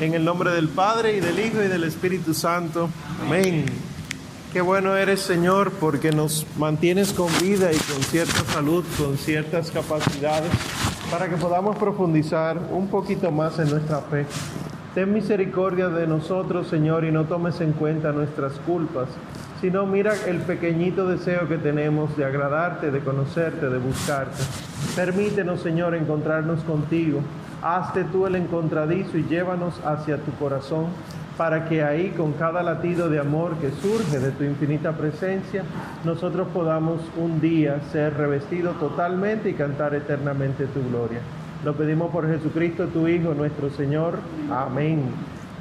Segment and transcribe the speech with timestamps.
[0.00, 2.88] En el nombre del Padre y del Hijo y del Espíritu Santo.
[3.22, 3.66] Amén.
[4.50, 9.70] Qué bueno eres, Señor, porque nos mantienes con vida y con cierta salud, con ciertas
[9.70, 10.50] capacidades,
[11.10, 14.24] para que podamos profundizar un poquito más en nuestra fe.
[14.94, 19.10] Ten misericordia de nosotros, Señor, y no tomes en cuenta nuestras culpas,
[19.60, 24.42] sino mira el pequeñito deseo que tenemos de agradarte, de conocerte, de buscarte.
[24.96, 27.20] Permítenos, Señor, encontrarnos contigo
[27.62, 30.86] hazte tú el encontradizo y llévanos hacia tu corazón,
[31.36, 35.62] para que ahí, con cada latido de amor que surge de tu infinita presencia,
[36.04, 41.20] nosotros podamos un día ser revestidos totalmente y cantar eternamente tu gloria.
[41.64, 44.18] Lo pedimos por Jesucristo, tu Hijo, nuestro Señor.
[44.50, 45.02] Amén.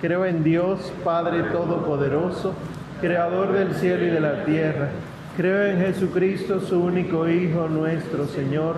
[0.01, 2.53] Creo en Dios, Padre Todopoderoso,
[2.99, 4.89] Creador del cielo y de la tierra.
[5.37, 8.77] Creo en Jesucristo, su único Hijo, nuestro Señor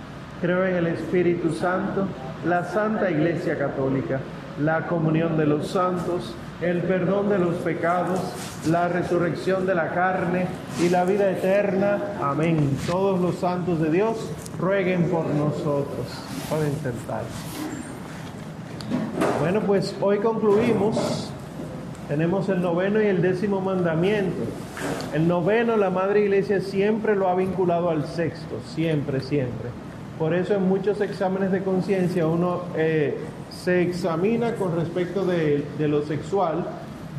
[0.41, 2.07] Creo en el Espíritu Santo,
[2.47, 4.19] la Santa Iglesia Católica,
[4.59, 8.19] la comunión de los santos, el perdón de los pecados,
[8.67, 10.47] la resurrección de la carne
[10.83, 11.99] y la vida eterna.
[12.23, 12.75] Amén.
[12.87, 16.07] Todos los santos de Dios rueguen por nosotros.
[16.49, 17.21] Pueden sentar.
[19.39, 21.31] Bueno, pues hoy concluimos.
[22.07, 24.41] Tenemos el noveno y el décimo mandamiento.
[25.13, 29.69] El noveno, la Madre Iglesia siempre lo ha vinculado al sexto, siempre, siempre.
[30.21, 33.17] Por eso en muchos exámenes de conciencia uno eh,
[33.49, 36.63] se examina con respecto de, lo sexual,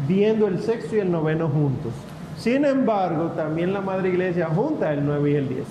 [0.07, 1.93] viendo el sexto y el noveno juntos.
[2.39, 5.65] Sin embargo, también la Madre Iglesia junta el 9 y el 10.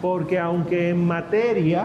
[0.00, 1.84] Porque aunque en materia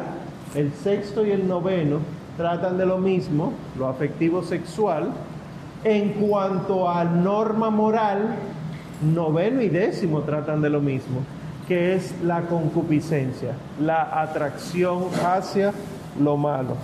[0.55, 1.97] el sexto y el noveno
[2.37, 5.09] tratan de lo mismo, lo afectivo sexual,
[5.83, 8.35] en cuanto a norma moral,
[9.13, 11.19] noveno y décimo tratan de lo mismo
[11.67, 15.73] que es la concupiscencia, la atracción hacia
[16.19, 16.75] lo malo.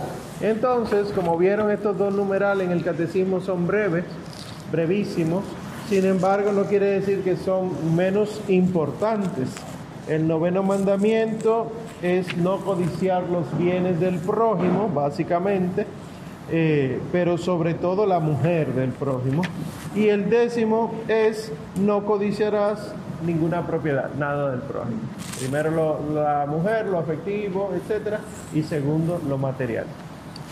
[0.42, 4.06] Entonces, como vieron estos dos numerales en el catecismo son breves,
[4.72, 5.44] brevísimos,
[5.90, 9.50] sin embargo no quiere decir que son menos importantes.
[10.08, 15.86] El noveno mandamiento es no codiciar los bienes del prójimo, básicamente,
[16.52, 19.44] eh, pero sobre todo la mujer del prójimo.
[19.96, 22.94] Y el décimo es no codiciarás
[23.26, 25.00] ninguna propiedad, nada del prójimo.
[25.40, 28.20] Primero la mujer, lo afectivo, etcétera,
[28.54, 29.86] y segundo lo material.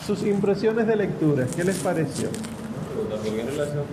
[0.06, 2.30] Sus impresiones de lectura, ¿qué les pareció?
[2.30, 3.84] ¿Por qué en relación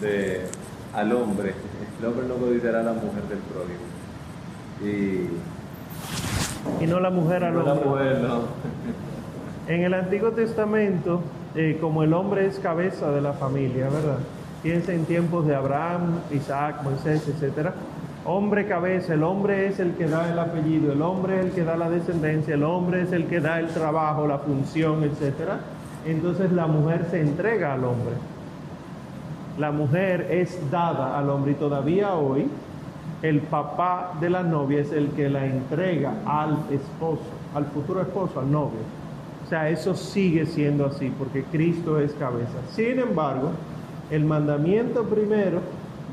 [0.00, 0.46] de,
[0.94, 1.54] al hombre?
[2.00, 3.78] El hombre no codiciará a la mujer del prójimo.
[4.82, 7.74] Y, y no la mujer al hombre.
[7.74, 8.42] La mujer, no.
[9.66, 11.22] En el Antiguo Testamento,
[11.54, 14.18] eh, como el hombre es cabeza de la familia, ¿verdad?
[14.62, 17.74] Piensa en tiempos de Abraham, Isaac, Moisés, etcétera
[18.24, 21.64] hombre cabeza, el hombre es el que da el apellido, el hombre es el que
[21.64, 25.52] da la descendencia, el hombre es el que da el trabajo, la función, etc.
[26.06, 28.14] Entonces la mujer se entrega al hombre.
[29.58, 32.46] La mujer es dada al hombre y todavía hoy
[33.22, 37.22] el papá de la novia es el que la entrega al esposo,
[37.54, 38.78] al futuro esposo, al novio.
[39.44, 42.58] O sea, eso sigue siendo así porque Cristo es cabeza.
[42.70, 43.50] Sin embargo,
[44.10, 45.60] el mandamiento primero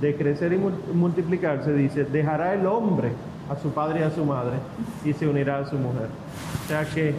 [0.02, 0.58] de crecer y
[0.94, 3.12] multiplicarse, dice, dejará el hombre
[3.50, 4.58] a su padre y a su madre
[5.04, 6.10] y se unirá a su mujer.
[6.64, 7.16] O sea que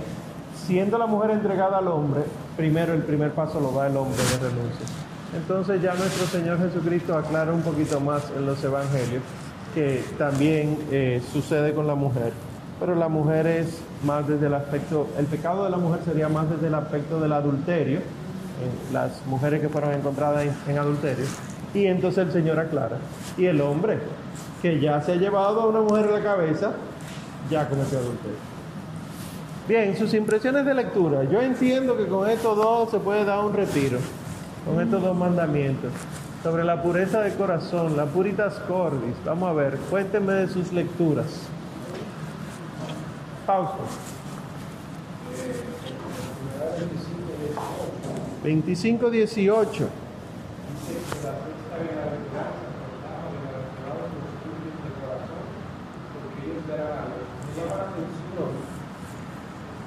[0.66, 2.22] siendo la mujer entregada al hombre,
[2.56, 4.86] primero el primer paso lo da el hombre de renuncia.
[5.36, 9.22] Entonces ya nuestro Señor Jesucristo aclara un poquito más en los evangelios
[9.74, 12.32] que también eh, sucede con la mujer.
[12.80, 16.48] Pero la mujer es más desde el aspecto, el pecado de la mujer sería más
[16.50, 18.00] desde el aspecto del adulterio,
[18.92, 21.26] las mujeres que fueron encontradas en adulterio,
[21.74, 22.98] y entonces el Señor aclara.
[23.36, 23.98] Y el hombre
[24.62, 26.72] que ya se ha llevado a una mujer en la cabeza,
[27.50, 28.38] ya cometió adulterio.
[29.68, 31.24] Bien, sus impresiones de lectura.
[31.24, 33.98] Yo entiendo que con estos dos se puede dar un retiro,
[34.64, 35.92] con estos dos mandamientos.
[36.42, 39.16] Sobre la pureza de corazón, la puritas cordis.
[39.24, 41.26] Vamos a ver, cuéntenme de sus lecturas.
[43.44, 43.74] Pausa.
[56.76, 58.76] 25-18.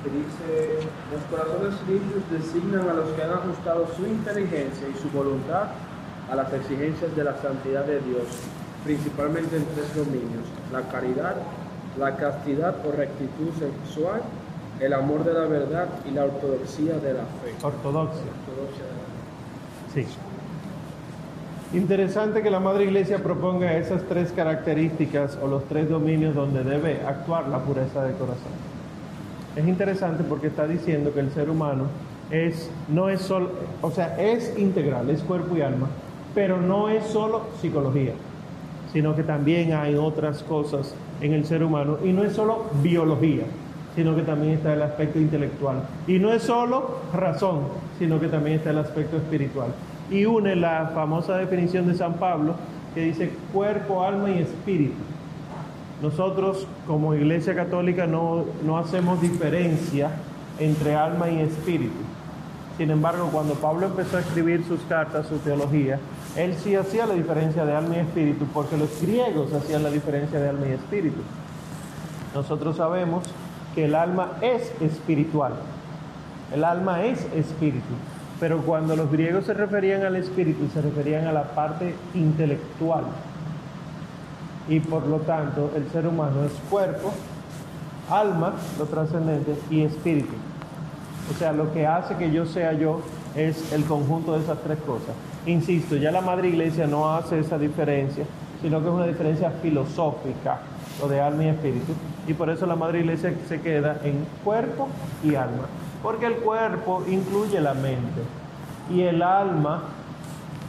[0.04, 0.80] que dice,
[1.12, 5.68] los corazones limpios designan a los que han ajustado su inteligencia y su voluntad
[6.32, 8.28] a las exigencias de la santidad de Dios,
[8.86, 11.36] principalmente en tres dominios, la caridad,
[11.98, 14.22] la castidad o rectitud sexual,
[14.80, 17.56] el amor de la verdad y la ortodoxia de la fe.
[17.62, 18.32] Ortodoxia.
[18.48, 19.02] Ortodoxia de la
[19.94, 20.06] fe.
[20.06, 20.29] Sí.
[21.72, 27.02] Interesante que la Madre Iglesia proponga esas tres características o los tres dominios donde debe
[27.06, 28.52] actuar la pureza de corazón.
[29.56, 31.84] Es interesante porque está diciendo que el ser humano
[32.32, 33.52] es, no es solo,
[33.84, 35.90] o sea, es integral, es cuerpo y alma,
[36.34, 38.14] pero no es solo psicología,
[38.92, 43.44] sino que también hay otras cosas en el ser humano y no es solo biología,
[43.96, 45.84] sino que también está el aspecto intelectual.
[46.08, 47.60] Y no es solo razón,
[48.00, 49.68] sino que también está el aspecto espiritual
[50.12, 52.56] y une la famosa definición de San Pablo
[52.94, 54.98] que dice cuerpo, alma y espíritu.
[56.02, 60.10] Nosotros como Iglesia Católica no, no hacemos diferencia
[60.58, 61.98] entre alma y espíritu.
[62.78, 66.00] Sin embargo, cuando Pablo empezó a escribir sus cartas, su teología,
[66.38, 70.40] él sí hacía la diferencia de alma y espíritu, porque los griegos hacían la diferencia
[70.40, 71.20] de alma y espíritu.
[72.34, 73.24] Nosotros sabemos
[73.76, 75.54] que el alma es espiritual.
[76.54, 77.94] El alma es espíritu.
[78.40, 83.04] Pero cuando los griegos se referían al espíritu, se referían a la parte intelectual.
[84.70, 87.12] Y por lo tanto, el ser humano es cuerpo,
[88.10, 90.34] alma, lo trascendente, y espíritu.
[91.34, 93.02] O sea, lo que hace que yo sea yo
[93.36, 95.16] es el conjunto de esas tres cosas.
[95.46, 98.26] Insisto, ya la Madre Iglesia no hace esa diferencia,
[98.62, 100.60] sino que es una diferencia filosófica,
[101.00, 101.94] lo de alma y espíritu.
[102.28, 104.88] Y por eso la Madre Iglesia se queda en cuerpo
[105.24, 105.68] y alma.
[106.02, 108.22] Porque el cuerpo incluye la mente
[108.90, 109.84] y el alma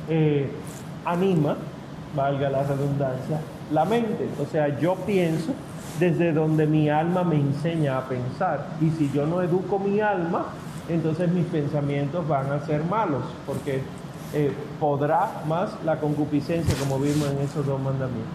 [0.08, 0.50] eh,
[1.04, 1.56] anima,
[2.14, 3.40] valga la redundancia,
[3.70, 4.28] la mente.
[4.42, 5.52] O sea, yo pienso
[5.98, 8.66] desde donde mi alma me enseña a pensar.
[8.80, 10.46] Y si yo no educo mi alma,
[10.88, 13.82] entonces mis pensamientos van a ser malos, porque
[14.32, 18.32] eh, podrá más la concupiscencia, como vimos en esos dos mandamientos.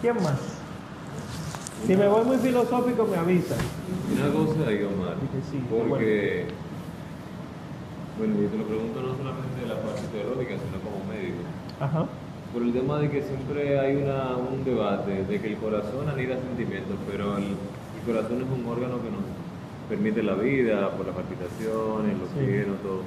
[0.00, 0.59] ¿Quién más?
[1.86, 3.58] Si me voy muy filosófico, me avisan.
[4.12, 4.88] Una cosa, Dije
[5.50, 6.44] sí, porque,
[8.18, 11.40] bueno, yo te lo pregunto no solamente de la parte teológica, sino como médico.
[11.80, 12.06] Ajá.
[12.52, 16.36] Por el tema de que siempre hay una, un debate de que el corazón anida
[16.36, 19.24] sentimientos, pero el, el corazón es un órgano que nos
[19.88, 22.38] permite la vida por las palpitaciones, los Sí.
[22.42, 23.02] oxígeno, todo.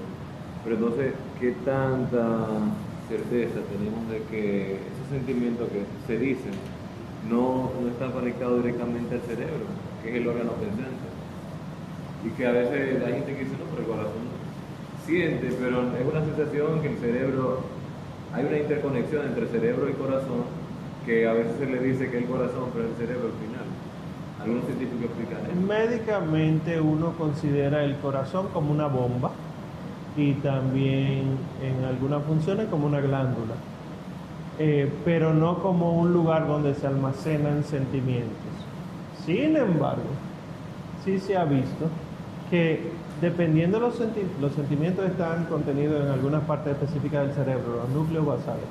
[0.64, 2.48] Pero entonces, ¿qué tanta
[3.10, 6.56] certeza tenemos de que esos sentimientos que se dicen
[7.30, 9.66] no, no están conectados directamente al cerebro,
[10.02, 11.08] que es el órgano pensante?
[12.26, 14.24] Y que a veces hay gente que dice, no, pero el corazón
[15.06, 17.62] siente, pero es una sensación que el cerebro,
[18.34, 20.44] hay una interconexión entre cerebro y corazón,
[21.06, 23.68] que a veces se le dice que el corazón, pero el cerebro al final.
[24.42, 25.62] Algunos científicos explican eso.
[25.68, 29.32] Médicamente uno considera el corazón como una bomba
[30.16, 33.56] y también en algunas funciones como una glándula,
[34.60, 38.36] Eh, pero no como un lugar donde se almacenan sentimientos.
[39.26, 40.04] Sin embargo,
[41.04, 41.88] sí se ha visto
[42.52, 47.78] que dependiendo de los, senti- los sentimientos están contenidos en algunas partes específicas del cerebro,
[47.84, 48.66] los núcleos basales.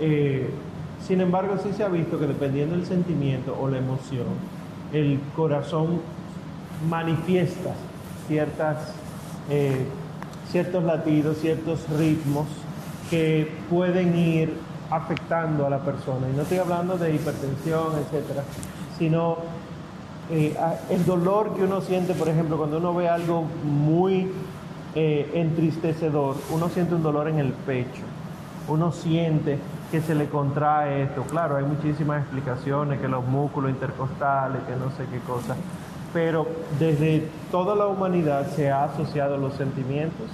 [0.00, 0.48] Eh,
[1.04, 4.26] sin embargo, sí se ha visto que dependiendo del sentimiento o la emoción,
[4.92, 6.00] el corazón
[6.88, 7.74] manifiesta
[8.28, 8.92] ciertas,
[9.50, 9.86] eh,
[10.50, 12.46] ciertos latidos, ciertos ritmos
[13.10, 14.54] que pueden ir
[14.90, 16.28] afectando a la persona.
[16.32, 18.42] Y no estoy hablando de hipertensión, etcétera,
[18.98, 19.38] sino
[20.30, 20.56] eh,
[20.90, 24.30] el dolor que uno siente, por ejemplo, cuando uno ve algo muy
[24.94, 28.02] eh, entristecedor, uno siente un dolor en el pecho,
[28.68, 29.58] uno siente
[29.90, 31.22] que se le contrae esto.
[31.22, 35.56] Claro, hay muchísimas explicaciones, que los músculos intercostales, que no sé qué cosa,
[36.12, 36.46] pero
[36.78, 40.28] desde toda la humanidad se ha asociado los sentimientos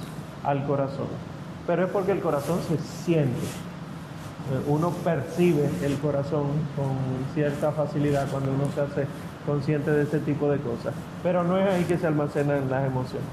[0.44, 1.33] al corazón.
[1.66, 3.40] Pero es porque el corazón se siente.
[3.40, 6.98] Eh, Uno percibe el corazón con
[7.34, 9.06] cierta facilidad cuando uno se hace
[9.46, 10.92] consciente de este tipo de cosas.
[11.22, 13.28] Pero no es ahí que se almacenan las emociones.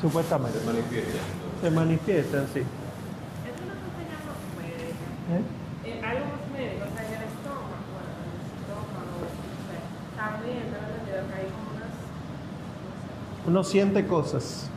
[0.00, 0.58] Supuestamente.
[0.60, 1.18] Se manifiesta.
[1.62, 2.60] Se manifiestan, sí.
[2.60, 2.64] ¿Eh?
[5.84, 9.16] Eh, hay unos médicos, o sea, en el estómago, bueno, en el estómago, no
[10.14, 11.92] también entendido que hay como unas,
[13.48, 14.70] Uno siente cosas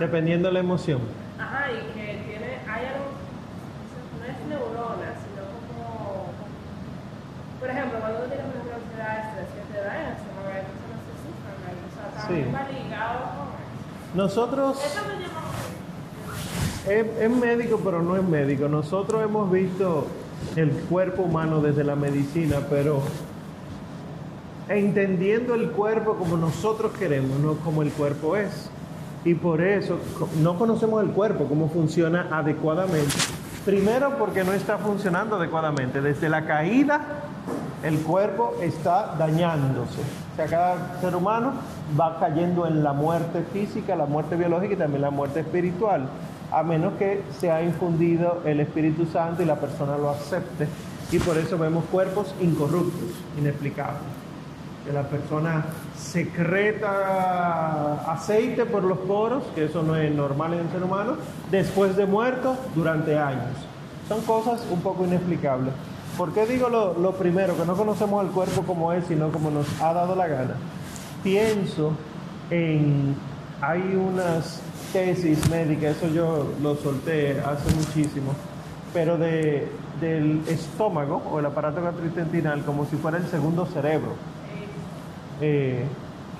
[0.00, 1.00] dependiendo de la emoción.
[1.38, 3.06] ajá, y que tiene, hay algo,
[4.18, 6.26] no es neuronas, sino como,
[7.60, 10.40] por ejemplo, cuando uno tiene una ansiedad, estrés, que te da eso, ¿no?
[10.48, 12.52] Hay personas que sufren, de eso, o sea, también Sí.
[12.52, 14.16] va ligado con eso.
[14.16, 15.54] Nosotros, Eso llamamos
[16.88, 18.66] es, es médico, pero no es médico.
[18.68, 20.06] Nosotros hemos visto
[20.56, 23.02] el cuerpo humano desde la medicina, pero
[24.68, 28.70] entendiendo el cuerpo como nosotros queremos, no como el cuerpo es.
[29.24, 29.98] Y por eso
[30.42, 33.14] no conocemos el cuerpo, cómo funciona adecuadamente.
[33.64, 36.00] Primero porque no está funcionando adecuadamente.
[36.00, 37.00] Desde la caída
[37.82, 40.00] el cuerpo está dañándose.
[40.32, 41.52] O sea, cada ser humano
[41.98, 46.08] va cayendo en la muerte física, la muerte biológica y también la muerte espiritual,
[46.52, 50.68] a menos que se ha infundido el Espíritu Santo y la persona lo acepte.
[51.10, 53.08] Y por eso vemos cuerpos incorruptos,
[53.38, 54.19] inexplicables.
[54.90, 55.66] Que la persona
[55.96, 61.16] secreta aceite por los poros, que eso no es normal en el ser humano,
[61.48, 63.54] después de muerto durante años.
[64.08, 65.72] Son cosas un poco inexplicables.
[66.18, 67.56] ¿Por qué digo lo, primero?
[67.56, 70.56] Que no conocemos el cuerpo como es, sino como nos ha dado la gana.
[71.22, 71.92] Pienso
[72.50, 73.14] en,
[73.60, 74.60] hay unas
[74.92, 78.32] tesis médicas, eso yo lo solté hace muchísimo,
[78.92, 79.68] pero de,
[80.00, 84.39] del estómago o el aparato gastrointestinal como si fuera el segundo cerebro.
[85.40, 85.84] Eh,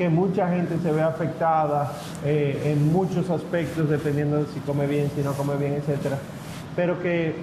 [0.01, 1.93] que mucha gente se ve afectada
[2.25, 6.15] eh, en muchos aspectos, dependiendo de si come bien, si no come bien, etc.
[6.75, 7.35] Pero que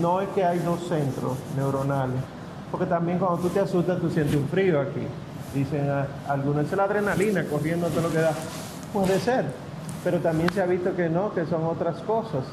[0.00, 2.20] no es que hay dos centros neuronales,
[2.70, 5.00] porque también cuando tú te asustas tú sientes un frío aquí.
[5.52, 8.32] Dicen ah, algunos es la adrenalina corriendo todo lo que da.
[8.92, 9.46] Puede ser,
[10.04, 12.44] pero también se ha visto que no, que son otras cosas.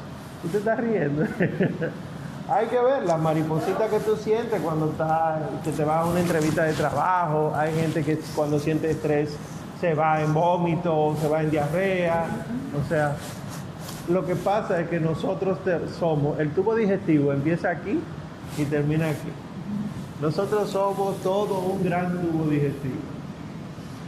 [0.42, 1.24] Tú te estás riendo.
[2.50, 4.92] hay que ver las maripositas que tú sientes cuando
[5.62, 7.52] que te vas a una entrevista de trabajo.
[7.54, 9.36] Hay gente que cuando siente estrés
[9.80, 12.26] se va en vómito, se va en diarrea.
[12.84, 13.14] O sea,
[14.08, 15.58] lo que pasa es que nosotros
[15.96, 18.00] somos, el tubo digestivo empieza aquí
[18.58, 19.30] y termina aquí.
[20.20, 22.98] Nosotros somos todo un gran tubo digestivo.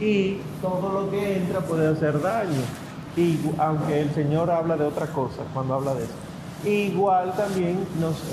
[0.01, 2.59] Y todo lo que entra puede hacer daño.
[3.15, 6.32] Y aunque el Señor habla de otra cosa cuando habla de eso.
[6.65, 8.23] Igual también nos,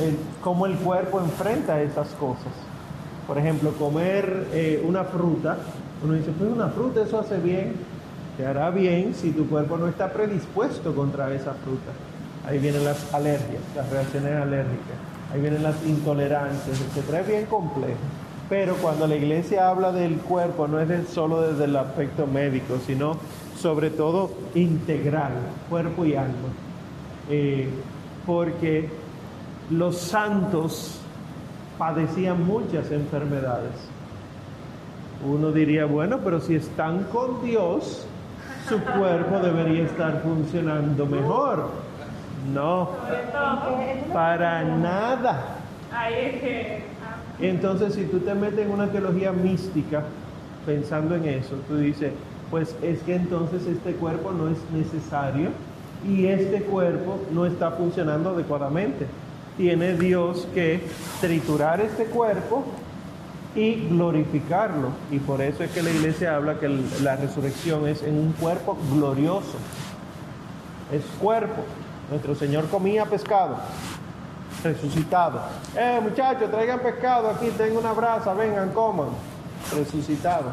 [0.42, 2.52] cómo el cuerpo enfrenta esas cosas.
[3.26, 5.58] Por ejemplo, comer eh, una fruta,
[6.02, 7.74] uno dice, pues una fruta, eso hace bien
[8.40, 11.92] te hará bien si tu cuerpo no está predispuesto contra esa fruta.
[12.46, 14.96] Ahí vienen las alergias, las reacciones alérgicas,
[15.30, 17.14] ahí vienen las intolerancias, etc.
[17.20, 17.98] Es bien complejo.
[18.48, 23.18] Pero cuando la iglesia habla del cuerpo, no es solo desde el aspecto médico, sino
[23.58, 25.32] sobre todo integral,
[25.68, 26.48] cuerpo y alma.
[27.28, 27.68] Eh,
[28.26, 28.88] porque
[29.70, 31.00] los santos
[31.78, 33.72] padecían muchas enfermedades.
[35.26, 38.06] Uno diría, bueno, pero si están con Dios,
[38.68, 41.70] su cuerpo debería estar funcionando mejor.
[42.52, 42.90] No,
[44.12, 45.56] para nada.
[47.38, 50.02] Entonces, si tú te metes en una teología mística
[50.66, 52.12] pensando en eso, tú dices,
[52.50, 55.50] pues es que entonces este cuerpo no es necesario
[56.06, 59.06] y este cuerpo no está funcionando adecuadamente.
[59.56, 60.82] Tiene Dios que
[61.20, 62.64] triturar este cuerpo
[63.54, 64.88] y glorificarlo.
[65.10, 66.68] Y por eso es que la iglesia habla que
[67.02, 69.58] la resurrección es en un cuerpo glorioso.
[70.92, 71.62] Es cuerpo.
[72.10, 73.56] Nuestro Señor comía pescado,
[74.64, 75.40] resucitado.
[75.76, 79.10] Eh, muchachos, traigan pescado aquí, tengo una brasa, vengan, coman.
[79.76, 80.50] Resucitado.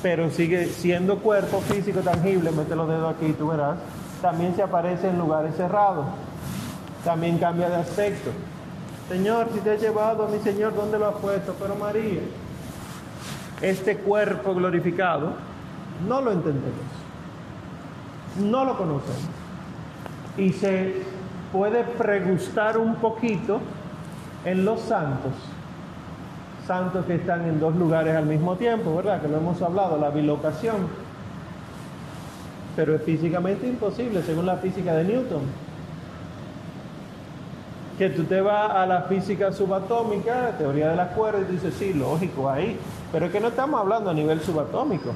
[0.00, 3.78] Pero sigue siendo cuerpo físico tangible, mete los dedos aquí, tú verás.
[4.22, 6.06] También se aparece en lugares cerrados.
[7.04, 8.30] También cambia de aspecto.
[9.08, 11.54] Señor, si te has llevado a mi Señor, ¿dónde lo has puesto?
[11.58, 12.20] Pero María,
[13.60, 15.32] este cuerpo glorificado,
[16.08, 16.86] no lo entendemos,
[18.40, 19.28] no lo conocemos.
[20.38, 21.02] Y se
[21.52, 23.60] puede pregustar un poquito
[24.44, 25.32] en los santos,
[26.66, 29.20] santos que están en dos lugares al mismo tiempo, ¿verdad?
[29.20, 31.01] Que lo hemos hablado, la bilocación.
[32.76, 35.42] Pero es físicamente imposible, según la física de Newton
[37.98, 41.74] que tú te vas a la física subatómica, la teoría de las cuerdas, y dices,
[41.74, 42.76] sí, lógico, ahí.
[43.12, 45.12] Pero es que no estamos hablando a nivel subatómico,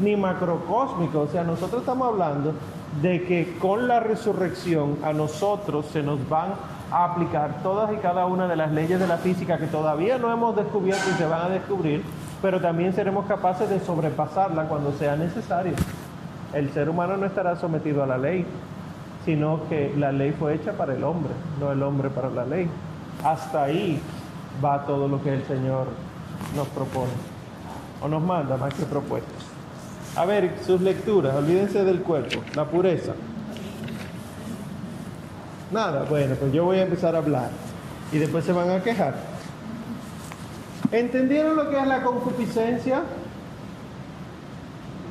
[0.00, 1.20] ni macrocósmico.
[1.20, 2.52] O sea, nosotros estamos hablando
[3.00, 6.54] de que con la resurrección a nosotros se nos van
[6.90, 10.32] a aplicar todas y cada una de las leyes de la física que todavía no
[10.32, 12.02] hemos descubierto y se van a descubrir,
[12.42, 15.72] pero también seremos capaces de sobrepasarla cuando sea necesario.
[16.52, 18.46] El ser humano no estará sometido a la ley,
[19.24, 22.68] sino que la ley fue hecha para el hombre, no el hombre para la ley.
[23.24, 24.00] Hasta ahí
[24.64, 25.88] va todo lo que el Señor
[26.54, 27.12] nos propone,
[28.00, 29.44] o nos manda más que propuestas.
[30.16, 33.12] A ver, sus lecturas, olvídense del cuerpo, la pureza.
[35.72, 37.50] Nada, bueno, pues yo voy a empezar a hablar
[38.12, 39.14] y después se van a quejar.
[40.92, 43.02] ¿Entendieron lo que es la concupiscencia?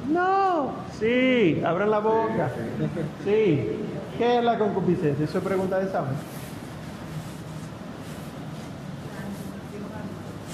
[0.09, 2.49] No, sí, abran la boca.
[3.23, 3.69] Sí,
[4.17, 5.25] ¿Qué es la concupiscencia?
[5.25, 6.13] Eso es pregunta de examen.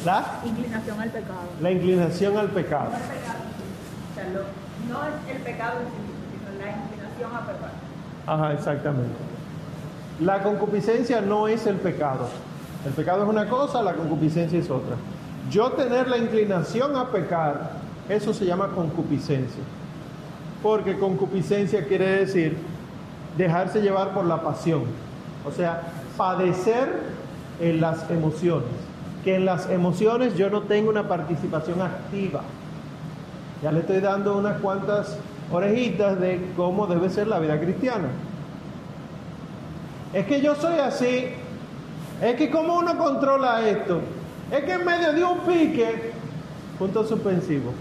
[0.03, 1.39] La inclinación al pecado.
[1.61, 2.89] La inclinación al pecado.
[4.89, 7.71] No, es el pecado sino la inclinación a pecar.
[8.25, 9.15] Ajá, exactamente.
[10.19, 12.27] La concupiscencia no es el pecado.
[12.85, 14.95] El pecado es una cosa, la concupiscencia es otra.
[15.51, 17.73] Yo tener la inclinación a pecar,
[18.09, 19.61] eso se llama concupiscencia.
[20.61, 22.57] Porque concupiscencia quiere decir
[23.37, 24.83] dejarse llevar por la pasión.
[25.45, 25.81] O sea,
[26.17, 26.89] padecer
[27.59, 28.69] en las emociones.
[29.23, 32.41] Que en las emociones yo no tengo una participación activa.
[33.61, 35.17] Ya le estoy dando unas cuantas
[35.51, 38.07] orejitas de cómo debe ser la vida cristiana.
[40.13, 41.27] Es que yo soy así.
[42.21, 44.01] Es que cómo uno controla esto.
[44.51, 46.11] Es que en medio de un pique,
[46.77, 47.71] punto suspensivo.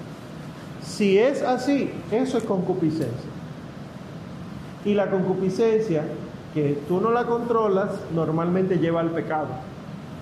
[0.90, 3.30] Si es así, eso es concupiscencia.
[4.84, 6.02] Y la concupiscencia,
[6.52, 9.48] que tú no la controlas, normalmente lleva al pecado.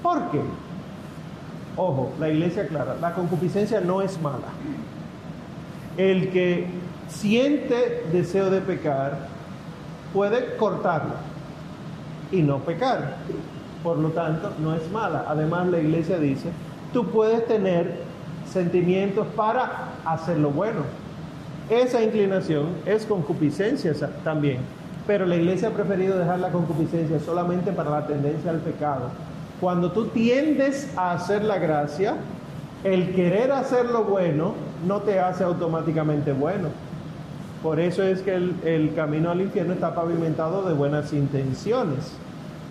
[0.02, 0.40] ¿Por qué?
[1.75, 4.48] Ojo, la iglesia clara, la concupiscencia no es mala.
[5.96, 6.66] El que
[7.08, 9.28] siente deseo de pecar
[10.12, 11.14] puede cortarlo
[12.30, 13.16] y no pecar.
[13.82, 15.25] Por lo tanto, no es mala.
[15.28, 16.50] Además, la iglesia dice,
[16.92, 18.07] tú puedes tener
[18.49, 20.81] sentimientos para hacer lo bueno.
[21.71, 23.93] Esa inclinación es concupiscencia
[24.25, 24.59] también.
[25.07, 29.11] Pero la iglesia ha preferido dejar la concupiscencia solamente para la tendencia al pecado.
[29.61, 32.17] Cuando tú tiendes a hacer la gracia,
[32.85, 34.55] el querer hacer lo bueno
[34.87, 36.69] no te hace automáticamente bueno.
[37.62, 42.12] Por eso es que el, el camino al infierno está pavimentado de buenas intenciones.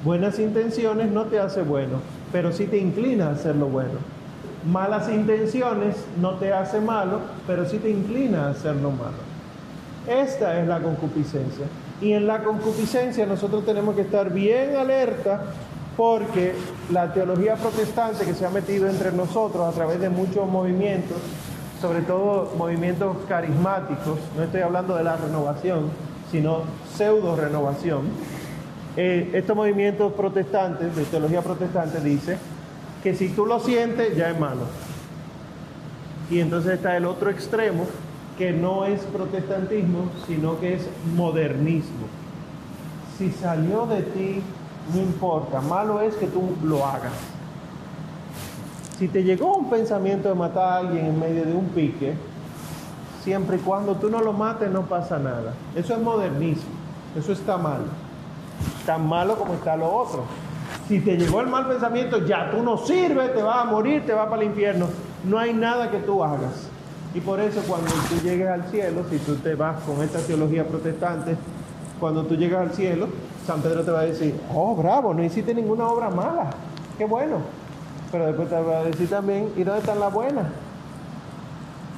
[0.05, 1.97] Buenas intenciones no te hace bueno,
[2.31, 4.16] pero sí te inclina a hacer lo bueno.
[4.67, 9.15] Malas intenciones no te hace malo, pero sí te inclina a hacer lo malo.
[10.07, 11.65] Esta es la concupiscencia.
[12.01, 15.41] Y en la concupiscencia nosotros tenemos que estar bien alerta
[15.95, 16.53] porque
[16.91, 21.17] la teología protestante que se ha metido entre nosotros a través de muchos movimientos,
[21.81, 25.89] sobre todo movimientos carismáticos, no estoy hablando de la renovación,
[26.31, 28.01] sino pseudo renovación,
[28.97, 32.37] eh, estos movimientos protestantes, de teología protestante, dice
[33.03, 34.63] que si tú lo sientes, ya es malo.
[36.29, 37.85] Y entonces está el otro extremo,
[38.37, 42.07] que no es protestantismo, sino que es modernismo.
[43.17, 44.41] Si salió de ti,
[44.93, 47.13] no importa, malo es que tú lo hagas.
[48.99, 52.13] Si te llegó un pensamiento de matar a alguien en medio de un pique,
[53.23, 55.53] siempre y cuando tú no lo mates no pasa nada.
[55.75, 56.69] Eso es modernismo,
[57.17, 57.81] eso está mal.
[58.85, 60.23] Tan malo como está lo otro.
[60.87, 64.13] Si te llegó el mal pensamiento, ya tú no sirves, te vas a morir, te
[64.13, 64.87] vas para el infierno.
[65.25, 66.69] No hay nada que tú hagas.
[67.13, 70.65] Y por eso cuando tú llegues al cielo, si tú te vas con esta teología
[70.65, 71.35] protestante,
[71.99, 73.07] cuando tú llegas al cielo,
[73.45, 76.51] San Pedro te va a decir, oh, bravo, no hiciste ninguna obra mala,
[76.97, 77.37] qué bueno.
[78.11, 80.45] Pero después te va a decir también, ¿y dónde están las buenas?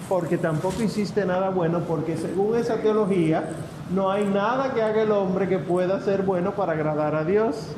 [0.08, 3.49] Porque tampoco hiciste nada bueno, porque según esa teología,
[3.93, 7.75] no hay nada que haga el hombre que pueda ser bueno para agradar a Dios.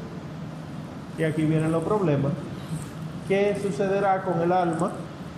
[1.22, 2.32] Y aquí vienen los problemas.
[3.28, 4.90] ¿Qué sucederá con el alma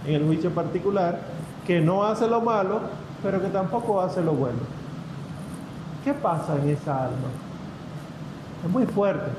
[0.08, 1.20] en el juicio particular
[1.68, 2.80] que no hace lo malo,
[3.22, 4.60] pero que tampoco hace lo bueno?
[6.06, 7.28] ¿Qué pasa en esa alma?
[8.66, 9.30] Es muy fuerte.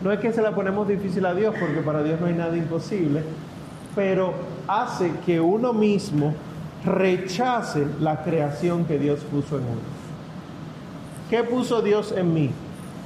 [0.00, 2.56] No es que se la ponemos difícil a Dios, porque para Dios no hay nada
[2.56, 3.24] imposible,
[3.96, 4.32] pero
[4.68, 6.34] hace que uno mismo
[6.84, 9.80] rechace la creación que Dios puso en uno.
[11.28, 12.50] ¿Qué puso Dios en mí?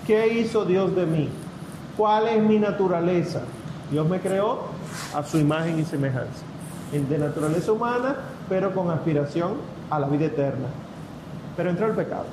[0.06, 1.30] ¿Qué hizo Dios de mí?
[1.96, 3.40] ¿Cuál es mi naturaleza?
[3.90, 4.62] Dios me creó
[5.14, 6.42] a su imagen y semejanza.
[6.92, 8.16] De naturaleza humana,
[8.48, 9.54] pero con aspiración
[9.90, 10.68] a la vida eterna.
[11.56, 12.26] Pero entró el pecado.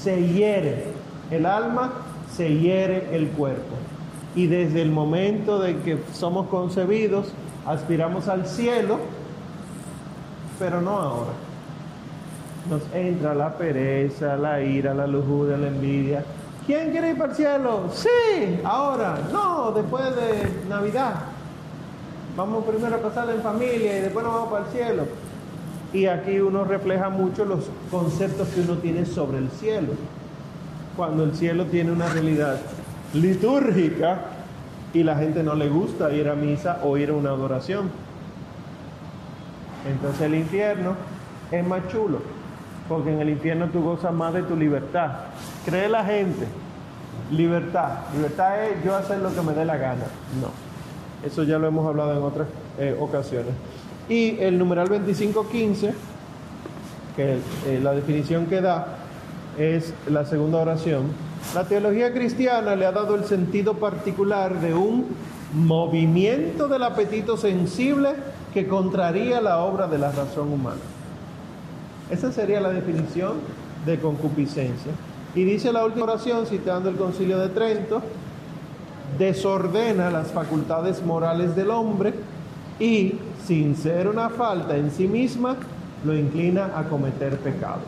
[0.00, 0.86] Se hiere
[1.30, 1.92] el alma,
[2.34, 3.76] se hiere el cuerpo.
[4.34, 7.32] Y desde el momento de que somos concebidos,
[7.66, 8.98] aspiramos al cielo,
[10.58, 11.32] pero no ahora.
[12.70, 16.24] Nos entra la pereza, la ira, la lujuria, la envidia.
[16.66, 17.88] ¿Quién quiere ir para el cielo?
[17.92, 21.14] Sí, ahora, no, después de Navidad.
[22.36, 25.06] Vamos primero a pasarla en familia y después nos vamos para el cielo.
[25.92, 29.88] Y aquí uno refleja mucho los conceptos que uno tiene sobre el cielo.
[30.96, 32.60] Cuando el cielo tiene una realidad
[33.12, 34.20] litúrgica
[34.94, 37.90] y la gente no le gusta ir a misa o ir a una adoración.
[39.86, 40.94] Entonces el infierno
[41.50, 42.20] es más chulo,
[42.92, 45.10] porque en el infierno tú gozas más de tu libertad.
[45.64, 46.46] Cree la gente,
[47.30, 48.00] libertad.
[48.14, 50.04] Libertad es yo hacer lo que me dé la gana.
[50.40, 50.48] No,
[51.26, 53.54] eso ya lo hemos hablado en otras eh, ocasiones.
[54.08, 55.94] Y el numeral 2515,
[57.16, 58.98] que eh, la definición que da
[59.58, 61.04] es la segunda oración.
[61.54, 65.08] La teología cristiana le ha dado el sentido particular de un
[65.54, 68.10] movimiento del apetito sensible
[68.52, 70.80] que contraría la obra de la razón humana.
[72.10, 73.34] Esa sería la definición
[73.86, 74.92] de concupiscencia.
[75.34, 78.02] Y dice la última oración, citando el concilio de Trento,
[79.18, 82.14] desordena las facultades morales del hombre
[82.78, 83.14] y,
[83.46, 85.56] sin ser una falta en sí misma,
[86.04, 87.84] lo inclina a cometer pecados.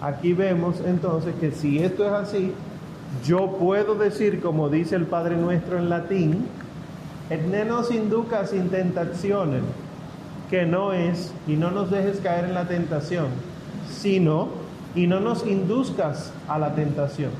[0.00, 2.52] Aquí vemos entonces que si esto es así,
[3.24, 6.46] yo puedo decir, como dice el Padre Nuestro en latín,
[7.30, 9.62] et ne nos inducas in tentaciones,
[10.50, 13.26] que no es, y no nos dejes caer en la tentación,
[13.90, 14.48] sino,
[14.94, 17.30] y no nos induzcas a la tentación.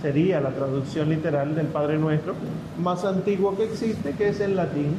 [0.00, 2.34] Sería la traducción literal del Padre Nuestro,
[2.78, 4.96] más antiguo que existe, que es el latín,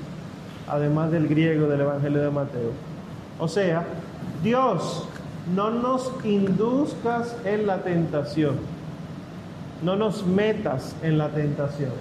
[0.68, 2.72] además del griego del Evangelio de Mateo.
[3.40, 3.86] O sea,
[4.44, 5.08] Dios,
[5.56, 8.56] no nos induzcas en la tentación,
[9.84, 11.92] no nos metas en la tentación.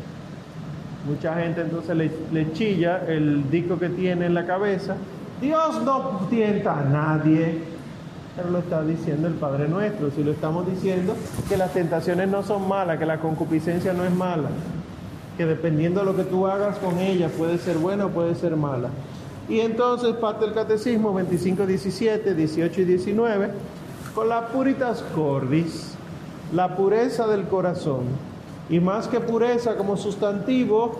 [1.06, 4.94] Mucha gente entonces le, le, chilla el disco que tiene en la cabeza.
[5.40, 7.58] Dios no tienta a nadie.
[8.36, 10.10] Pero lo está diciendo el Padre Nuestro.
[10.10, 11.14] Si lo estamos diciendo,
[11.48, 14.48] que las tentaciones no son malas, que la concupiscencia no es mala.
[15.36, 18.56] Que dependiendo de lo que tú hagas con ella, puede ser buena o puede ser
[18.56, 18.88] mala.
[19.48, 23.50] Y entonces parte del Catecismo 25, 17, 18 y 19,
[24.14, 25.94] con la puritas cordis,
[26.54, 28.31] la pureza del corazón
[28.72, 30.92] y más que pureza como sustantivo,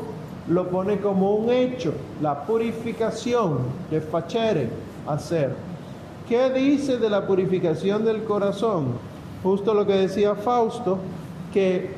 [0.46, 4.68] lo pone como un hecho, la purificación de facere,
[5.06, 5.54] hacer.
[6.28, 8.88] ¿Qué dice de la purificación del corazón?
[9.42, 10.98] Justo lo que decía Fausto,
[11.50, 11.92] que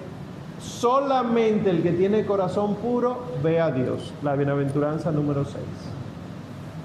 [0.60, 5.56] solamente el que tiene corazón puro ve a Dios, la bienaventuranza número 6.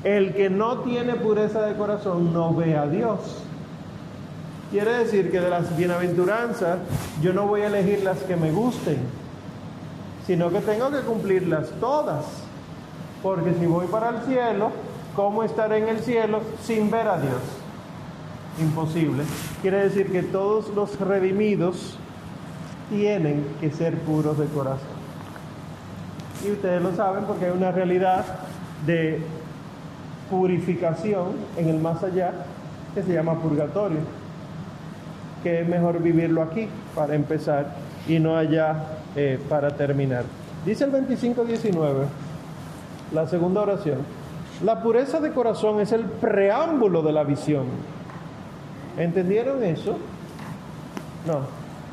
[0.04, 3.44] El que no tiene pureza de corazón no ve a Dios.
[4.72, 6.78] Quiere decir que de las bienaventuranzas
[7.24, 9.00] yo no voy a elegir las que me gusten,
[10.28, 12.26] sino que tengo que cumplirlas todas.
[13.24, 14.70] Porque si voy para el cielo,
[15.16, 17.42] ¿cómo estaré en el cielo sin ver a Dios?
[18.62, 19.24] Imposible.
[19.64, 21.98] Quiere decir que todos los redimidos
[22.92, 25.00] tienen que ser puros de corazón.
[26.46, 28.24] Y ustedes lo saben porque hay una realidad
[28.86, 29.20] de
[30.30, 32.34] purificación en el más allá
[32.94, 34.19] que se llama purgatorio
[35.44, 37.74] que es mejor vivirlo aquí para empezar
[38.08, 38.84] y no allá
[39.16, 40.24] eh, para terminar.
[40.66, 42.06] Dice el 25-19,
[43.14, 44.00] la segunda oración,
[44.64, 47.66] la pureza de corazón es el preámbulo de la visión.
[48.98, 49.98] ¿Entendieron eso?
[51.26, 51.42] No,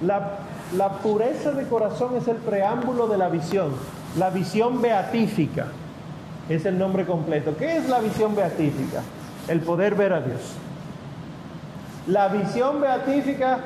[0.05, 0.39] la,
[0.77, 3.71] la pureza de corazón es el preámbulo de la visión,
[4.19, 5.69] la visión beatífica
[6.49, 7.57] es el nombre completo.
[7.57, 9.03] ¿Qué es la visión beatífica?
[9.49, 10.41] El poder ver a Dios.
[12.07, 13.59] La visión beatífica,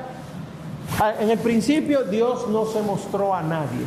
[1.19, 3.85] en el principio Dios no se mostró a nadie.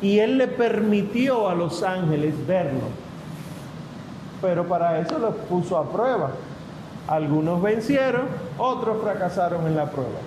[0.00, 2.88] Y Él le permitió a los ángeles verlo.
[4.40, 6.30] Pero para eso los puso a prueba.
[7.06, 8.22] Algunos vencieron,
[8.56, 10.20] otros fracasaron en la prueba.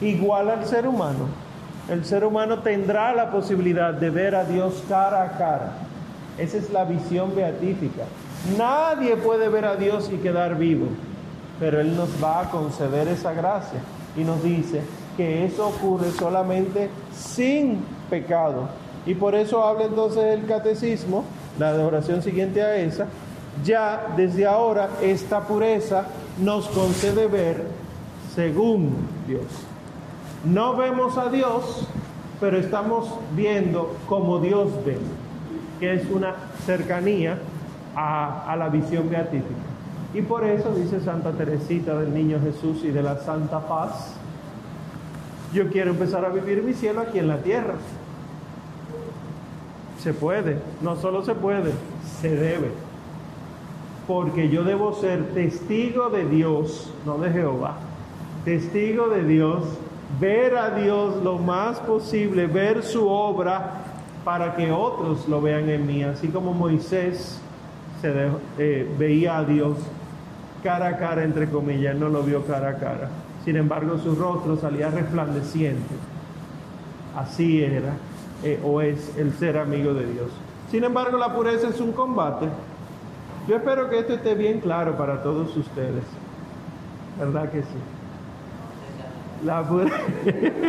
[0.00, 1.26] Igual al ser humano.
[1.88, 5.72] El ser humano tendrá la posibilidad de ver a Dios cara a cara.
[6.36, 8.04] Esa es la visión beatífica.
[8.58, 10.88] Nadie puede ver a Dios y quedar vivo
[11.60, 13.78] pero Él nos va a conceder esa gracia
[14.16, 14.80] y nos dice
[15.16, 18.68] que eso ocurre solamente sin pecado.
[19.06, 21.24] Y por eso habla entonces el catecismo,
[21.58, 23.06] la oración siguiente a esa,
[23.62, 26.06] ya desde ahora esta pureza
[26.40, 27.62] nos concede ver
[28.34, 28.94] según
[29.26, 29.44] Dios.
[30.44, 31.86] No vemos a Dios,
[32.40, 34.96] pero estamos viendo como Dios ve,
[35.78, 37.38] que es una cercanía
[37.94, 39.69] a, a la visión beatífica.
[40.12, 44.16] Y por eso dice Santa Teresita del Niño Jesús y de la Santa Paz,
[45.52, 47.74] yo quiero empezar a vivir mi cielo aquí en la tierra.
[50.00, 51.72] Se puede, no solo se puede,
[52.20, 52.70] se debe.
[54.08, 57.76] Porque yo debo ser testigo de Dios, no de Jehová.
[58.44, 59.64] Testigo de Dios,
[60.18, 63.74] ver a Dios lo más posible, ver su obra
[64.24, 66.02] para que otros lo vean en mí.
[66.02, 67.40] Así como Moisés
[68.00, 68.12] se
[68.58, 69.76] eh, veía a Dios
[70.62, 73.08] cara a cara, entre comillas, no lo vio cara a cara.
[73.44, 75.94] Sin embargo, su rostro salía resplandeciente.
[77.16, 77.94] Así era
[78.44, 80.30] eh, o es el ser amigo de Dios.
[80.70, 82.46] Sin embargo, la pureza es un combate.
[83.48, 86.04] Yo espero que esto esté bien claro para todos ustedes.
[87.18, 87.68] ¿Verdad que sí?
[89.44, 89.96] La pureza,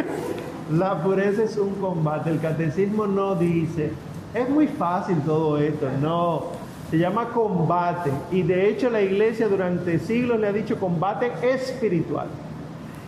[0.71, 2.29] la pureza es un combate.
[2.29, 3.91] El catecismo no dice,
[4.33, 5.87] es muy fácil todo esto.
[6.01, 6.45] No,
[6.91, 8.11] se llama combate.
[8.31, 12.27] Y de hecho la iglesia durante siglos le ha dicho combate espiritual.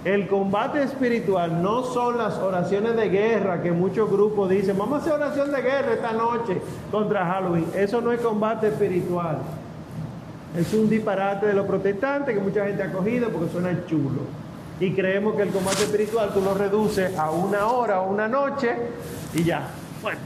[0.05, 5.01] El combate espiritual no son las oraciones de guerra que muchos grupos dicen, vamos a
[5.01, 7.65] hacer oración de guerra esta noche contra Halloween.
[7.75, 9.37] Eso no es combate espiritual.
[10.57, 14.21] Es un disparate de los protestantes que mucha gente ha cogido porque suena chulo.
[14.79, 18.75] Y creemos que el combate espiritual tú lo reduces a una hora o una noche
[19.33, 19.67] y ya,
[20.01, 20.21] fuerte.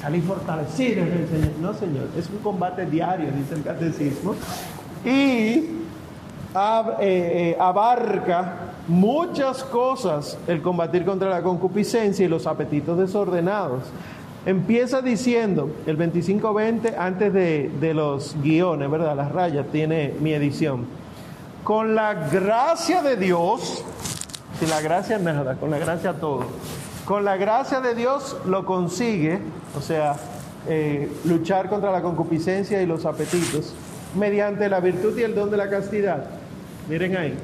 [0.00, 1.50] Salí fortalecido en el Señor.
[1.60, 4.34] No, Señor, es un combate diario, dice el catecismo.
[5.04, 8.54] Y eh, eh, abarca
[8.86, 13.84] muchas cosas el combatir contra la concupiscencia y los apetitos desordenados.
[14.46, 19.16] Empieza diciendo, el 25-20, antes de, de los guiones, ¿verdad?
[19.16, 20.86] Las rayas, tiene mi edición.
[21.64, 23.84] Con la gracia de Dios,
[24.58, 26.44] sin la gracia nada, con la gracia todo.
[27.04, 29.40] Con la gracia de Dios lo consigue,
[29.76, 30.16] o sea,
[30.68, 33.74] eh, luchar contra la concupiscencia y los apetitos,
[34.16, 36.24] mediante la virtud y el don de la castidad.
[36.88, 37.34] Miren ahí.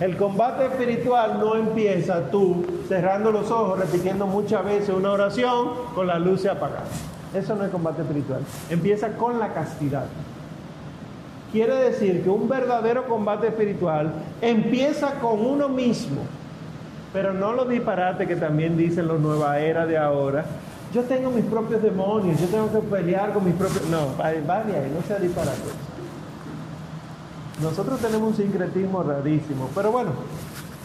[0.00, 6.08] El combate espiritual no empieza tú cerrando los ojos, repitiendo muchas veces una oración con
[6.08, 6.86] la luz apagada.
[7.32, 8.40] Eso no es combate espiritual.
[8.70, 10.06] Empieza con la castidad.
[11.52, 16.22] Quiere decir que un verdadero combate espiritual empieza con uno mismo,
[17.12, 20.44] pero no los disparates que también dicen los nueva era de ahora.
[20.94, 23.84] Yo tengo mis propios demonios, yo tengo que pelear con mis propios...
[23.90, 25.58] No, va va de ahí, no sea disparate.
[27.60, 30.12] Nosotros tenemos un sincretismo rarísimo, pero bueno,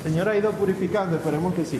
[0.04, 1.80] el Señor ha ido purificando, esperemos que sí.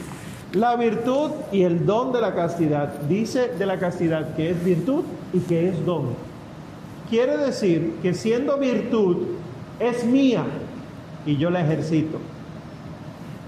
[0.52, 5.02] La virtud y el don de la castidad, dice de la castidad que es virtud
[5.32, 6.10] y que es don.
[7.08, 9.26] Quiere decir que siendo virtud
[9.80, 10.44] es mía
[11.26, 12.18] y yo la ejercito.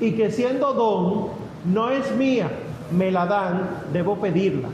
[0.00, 1.28] Y que siendo don
[1.72, 2.50] no es mía,
[2.96, 4.68] me la dan, debo pedirla.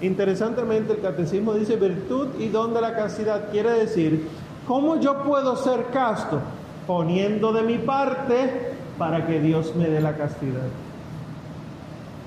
[0.00, 3.50] Interesantemente el catecismo dice virtud y don de la castidad.
[3.50, 4.28] Quiere decir,
[4.66, 6.40] ¿cómo yo puedo ser casto?
[6.86, 10.68] Poniendo de mi parte para que Dios me dé la castidad.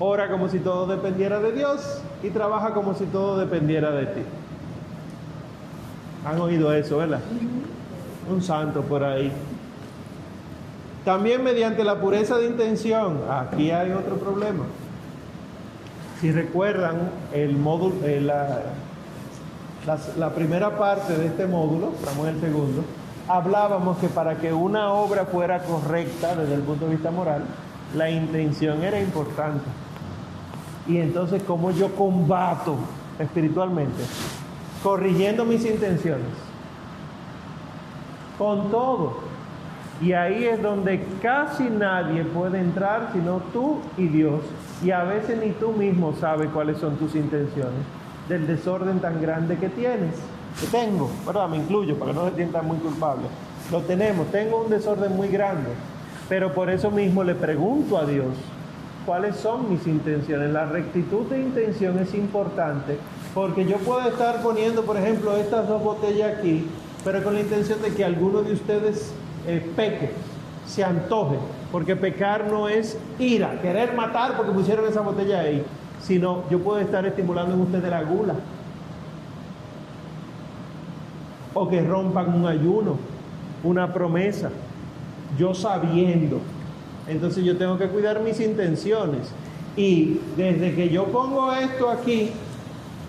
[0.00, 4.20] Ora como si todo dependiera de Dios y trabaja como si todo dependiera de ti.
[6.24, 7.20] Han oído eso, ¿verdad?
[8.30, 9.32] Un santo por ahí.
[11.04, 13.20] También mediante la pureza de intención.
[13.30, 14.64] Aquí hay otro problema.
[16.20, 17.56] Si recuerdan el
[18.04, 18.60] eh, la,
[19.86, 22.82] las- la primera parte de este módulo, estamos en el segundo,
[23.28, 27.44] hablábamos que para que una obra fuera correcta desde el punto de vista moral,
[27.94, 29.64] la intención era importante.
[30.88, 32.74] Y entonces, ¿cómo yo combato
[33.18, 34.02] espiritualmente?
[34.82, 36.26] Corrigiendo mis intenciones.
[38.36, 39.27] Con todo.
[40.00, 44.42] Y ahí es donde casi nadie puede entrar sino tú y Dios.
[44.84, 47.80] Y a veces ni tú mismo sabes cuáles son tus intenciones
[48.28, 50.14] del desorden tan grande que tienes.
[50.60, 51.48] Que tengo, ¿verdad?
[51.48, 53.26] Me incluyo para que no se sientan muy culpables.
[53.72, 55.70] Lo tenemos, tengo un desorden muy grande.
[56.28, 58.34] Pero por eso mismo le pregunto a Dios
[59.06, 60.50] cuáles son mis intenciones.
[60.50, 62.98] La rectitud de intención es importante
[63.34, 66.66] porque yo puedo estar poniendo, por ejemplo, estas dos botellas aquí,
[67.04, 69.12] pero con la intención de que alguno de ustedes
[69.48, 70.10] eh, peque,
[70.66, 71.38] se antoje,
[71.72, 75.64] porque pecar no es ira, querer matar porque pusieron esa botella ahí,
[76.02, 78.34] sino yo puedo estar estimulando en ustedes la gula,
[81.54, 82.96] o que rompan un ayuno,
[83.64, 84.50] una promesa,
[85.38, 86.40] yo sabiendo.
[87.06, 89.32] Entonces yo tengo que cuidar mis intenciones.
[89.78, 92.32] Y desde que yo pongo esto aquí,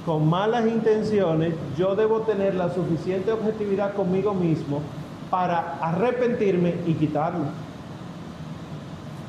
[0.05, 4.81] con malas intenciones, yo debo tener la suficiente objetividad conmigo mismo
[5.29, 7.45] para arrepentirme y quitarlo.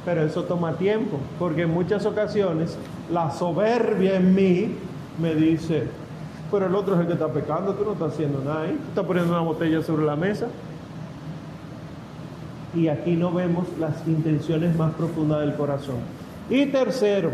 [0.04, 2.76] Pero eso toma tiempo, porque en muchas ocasiones
[3.12, 4.74] la soberbia en mí
[5.20, 5.84] me dice,
[6.50, 9.04] pero el otro es el que está pecando, tú no estás haciendo nada tú estás
[9.04, 10.46] poniendo una botella sobre la mesa.
[12.74, 15.96] Y aquí no vemos las intenciones más profundas del corazón.
[16.48, 17.32] Y tercero,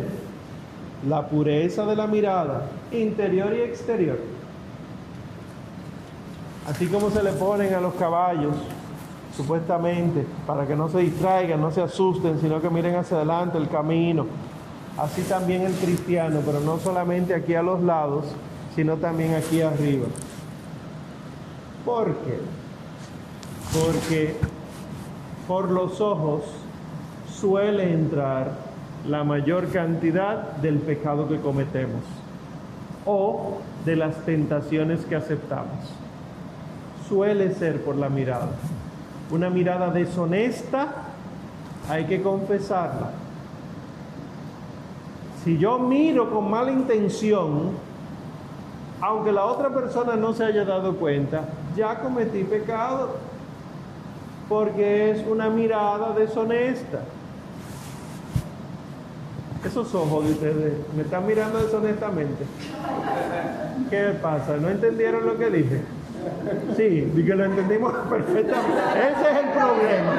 [1.09, 4.18] la pureza de la mirada, interior y exterior.
[6.66, 8.55] Así como se le ponen a los caballos,
[9.37, 13.68] supuestamente, para que no se distraigan, no se asusten, sino que miren hacia adelante el
[13.68, 14.26] camino.
[14.98, 18.24] Así también el cristiano, pero no solamente aquí a los lados,
[18.74, 20.07] sino también aquí arriba.
[21.85, 22.40] ¿Por qué?
[23.72, 24.37] Porque
[25.46, 26.42] por los ojos
[27.33, 28.52] suele entrar
[29.07, 32.02] la mayor cantidad del pecado que cometemos
[33.05, 36.06] o de las tentaciones que aceptamos.
[37.09, 38.49] Suele ser por la mirada.
[39.31, 40.88] Una mirada deshonesta
[41.88, 43.11] hay que confesarla.
[45.45, 47.71] Si yo miro con mala intención,
[49.01, 51.45] aunque la otra persona no se haya dado cuenta,
[51.77, 53.16] ya cometí pecado
[54.49, 57.01] porque es una mirada deshonesta.
[59.64, 62.45] Esos ojos de ustedes me están mirando deshonestamente.
[63.90, 64.57] ¿Qué pasa?
[64.57, 65.83] ¿No entendieron lo que dije?
[66.77, 68.81] Sí, y que lo entendimos perfectamente.
[68.95, 70.15] Ese es el problema.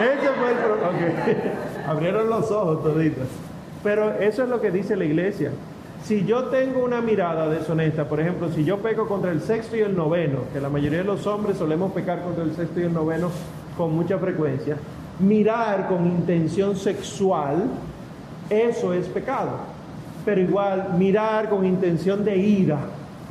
[0.12, 1.86] Ese fue el problema.
[1.88, 3.26] Abrieron los ojos toditos.
[3.82, 5.50] Pero eso es lo que dice la iglesia.
[6.04, 9.80] Si yo tengo una mirada deshonesta, por ejemplo, si yo peco contra el sexto y
[9.80, 12.92] el noveno, que la mayoría de los hombres solemos pecar contra el sexto y el
[12.92, 13.30] noveno
[13.76, 14.76] con mucha frecuencia,
[15.20, 17.64] mirar con intención sexual,
[18.50, 19.50] eso es pecado.
[20.24, 22.78] Pero igual, mirar con intención de ira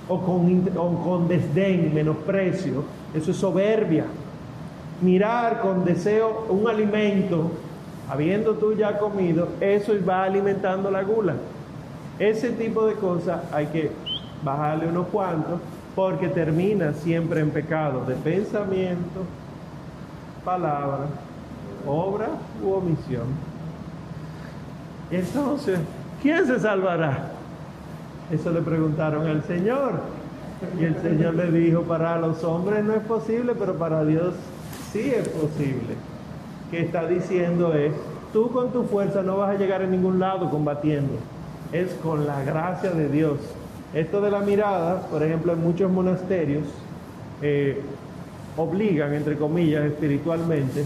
[0.07, 2.83] o con, o con desdén, menosprecio,
[3.13, 4.05] eso es soberbia.
[5.01, 7.51] Mirar con deseo un alimento,
[8.09, 11.35] habiendo tú ya comido, eso va alimentando la gula.
[12.19, 13.91] Ese tipo de cosas hay que
[14.43, 15.59] bajarle unos cuantos
[15.95, 19.21] porque termina siempre en pecado de pensamiento,
[20.45, 21.07] palabra,
[21.85, 22.29] obra
[22.63, 23.27] u omisión.
[25.09, 25.79] Entonces,
[26.21, 27.30] ¿quién se salvará?
[28.31, 29.99] Eso le preguntaron al Señor.
[30.79, 34.35] Y el Señor le dijo, para los hombres no es posible, pero para Dios
[34.91, 35.95] sí es posible.
[36.69, 37.93] Que está diciendo es,
[38.31, 41.17] tú con tu fuerza no vas a llegar a ningún lado combatiendo
[41.71, 43.39] es con la gracia de Dios.
[43.93, 46.63] Esto de la mirada, por ejemplo, en muchos monasterios,
[47.41, 47.81] eh,
[48.57, 50.85] obligan, entre comillas, espiritualmente,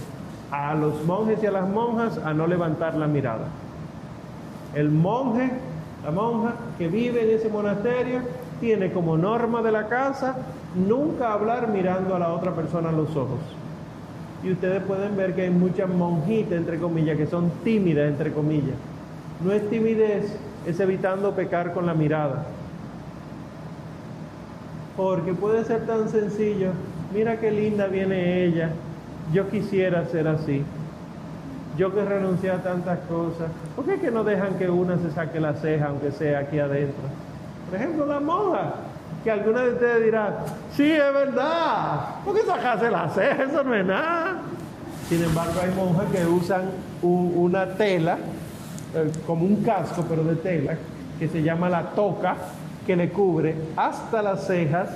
[0.52, 3.48] a los monjes y a las monjas a no levantar la mirada.
[4.74, 5.52] El monje,
[6.06, 8.20] la monja que vive en ese monasterio,
[8.62, 10.36] tiene como norma de la casa
[10.76, 13.40] nunca hablar mirando a la otra persona a los ojos.
[14.44, 18.76] Y ustedes pueden ver que hay muchas monjitas, entre comillas, que son tímidas, entre comillas.
[19.44, 20.38] No es timidez,
[20.68, 22.46] es evitando pecar con la mirada.
[24.96, 26.70] Porque puede ser tan sencillo,
[27.16, 28.70] mira qué linda viene ella,
[29.34, 30.64] yo quisiera ser así.
[31.78, 35.42] Yo que renuncié a tantas cosas, ¿por qué que no dejan que una se saque
[35.42, 37.04] la ceja, aunque sea aquí adentro?
[37.70, 38.76] Por ejemplo, la monja,
[39.24, 40.38] que alguna de ustedes dirá,
[40.72, 43.44] sí, es verdad, ¿por qué sacarse la ceja?
[43.44, 44.42] Eso no es nada.
[45.10, 46.64] Sin embargo, hay monjas que usan
[47.02, 48.18] una tela
[48.96, 50.78] eh, como un casco, pero de tela,
[51.20, 52.36] que se llama la toca,
[52.88, 54.90] que le cubre hasta las cejas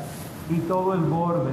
[0.49, 1.51] y todo el borde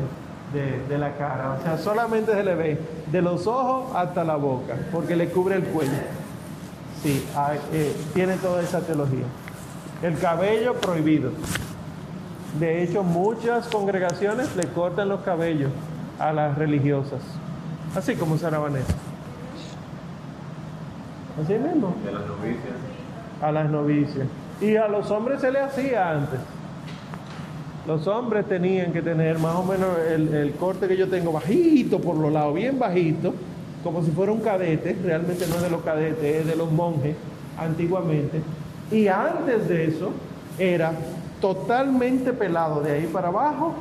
[0.57, 1.57] de, la cara.
[1.59, 2.79] O sea, solamente se le ve
[3.11, 5.93] de los ojos hasta la boca, porque le cubre el cuello.
[7.03, 7.25] Sí,
[7.73, 9.27] eh, tiene toda esa teología.
[10.03, 11.31] El cabello prohibido.
[12.59, 15.71] De hecho, muchas congregaciones le cortan los cabellos
[16.19, 17.21] a las religiosas,
[17.95, 18.95] así como Sara Vanessa.
[21.43, 21.95] Así mismo.
[22.05, 22.75] De las novicias.
[23.43, 24.27] A las novicias.
[24.61, 26.41] Y a los hombres se le hacía antes.
[27.87, 32.17] Los hombres tenían que tener más o menos el, corte que yo tengo bajito por
[32.17, 33.33] los lados, bien bajito,
[33.85, 34.97] como si fuera un cadete.
[35.05, 37.15] Realmente no es de los cadetes, es de los monjes
[37.57, 38.43] antiguamente.
[38.91, 40.11] Y antes de eso
[40.59, 40.93] era
[41.41, 43.75] totalmente pelado de ahí para abajo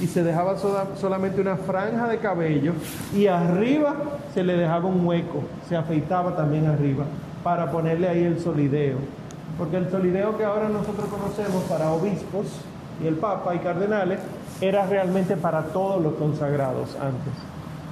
[0.00, 0.56] y se dejaba
[0.96, 2.74] solamente una franja de cabello
[3.12, 3.96] y arriba
[4.34, 7.04] se le dejaba un hueco, se afeitaba también arriba
[7.42, 8.98] para ponerle ahí el solideo.
[9.56, 12.46] Porque el solideo que ahora nosotros conocemos para obispos
[13.02, 14.20] y el papa y cardenales
[14.60, 17.32] era realmente para todos los consagrados antes.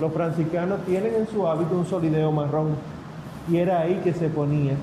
[0.00, 2.76] Los franciscanos tienen en su hábito un solideo marrón
[3.50, 4.74] y era ahí que se ponía.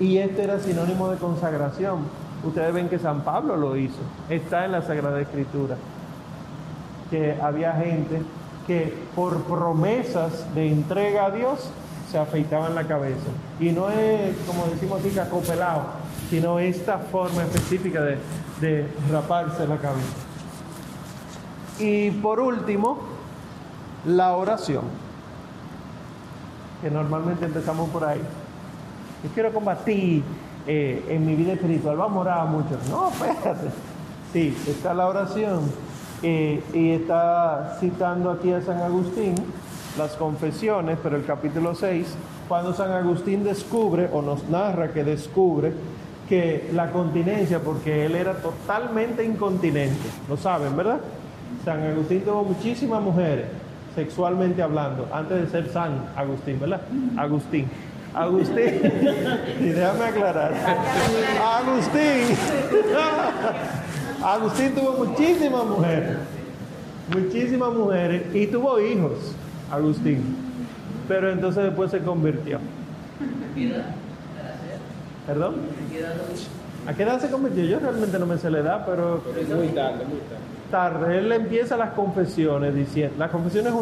[0.00, 2.00] Y este era sinónimo de consagración.
[2.44, 5.76] Ustedes ven que San Pablo lo hizo, está en la Sagrada Escritura
[7.12, 8.22] que había gente
[8.66, 11.68] que por promesas de entrega a Dios
[12.10, 13.28] se afeitaban la cabeza.
[13.60, 15.82] Y no es, como decimos aquí, cacopelado,
[16.32, 20.16] sino esta forma específica de, raparse la cabeza.
[21.78, 23.00] Y por último,
[24.06, 24.84] la oración,
[26.80, 28.22] que normalmente empezamos por ahí.
[29.22, 30.22] Yo quiero combatir
[30.66, 32.78] eh, en mi vida espiritual, vamos a orar mucho.
[32.88, 33.68] No, espérate.
[34.32, 35.60] Sí, está la oración
[36.22, 39.34] eh, y está citando aquí a San Agustín
[39.98, 42.06] las confesiones, pero el capítulo 6,
[42.48, 45.74] cuando San Agustín descubre o nos narra que descubre
[46.28, 51.00] que la continencia, porque él era totalmente incontinente, lo saben, ¿verdad?
[51.64, 53.46] San Agustín tuvo muchísimas mujeres,
[53.94, 56.80] sexualmente hablando, antes de ser San Agustín, ¿verdad?
[57.16, 57.68] Agustín.
[58.14, 58.56] Agustín,
[59.60, 60.52] y déjame aclarar,
[61.42, 62.36] Agustín
[64.22, 66.16] Agustín tuvo muchísimas mujeres,
[67.12, 69.34] muchísimas mujeres y tuvo hijos,
[69.70, 70.36] Agustín.
[71.08, 72.58] Pero entonces después se convirtió.
[75.26, 75.54] ¿Perdón?
[76.86, 77.64] ¿A qué edad se convirtió?
[77.64, 79.22] Yo realmente no me sé la edad, pero...
[79.56, 80.42] Muy tarde, muy tarde.
[80.70, 81.18] Tarde.
[81.18, 83.14] Él empieza las confesiones diciendo...
[83.18, 83.72] Las confesiones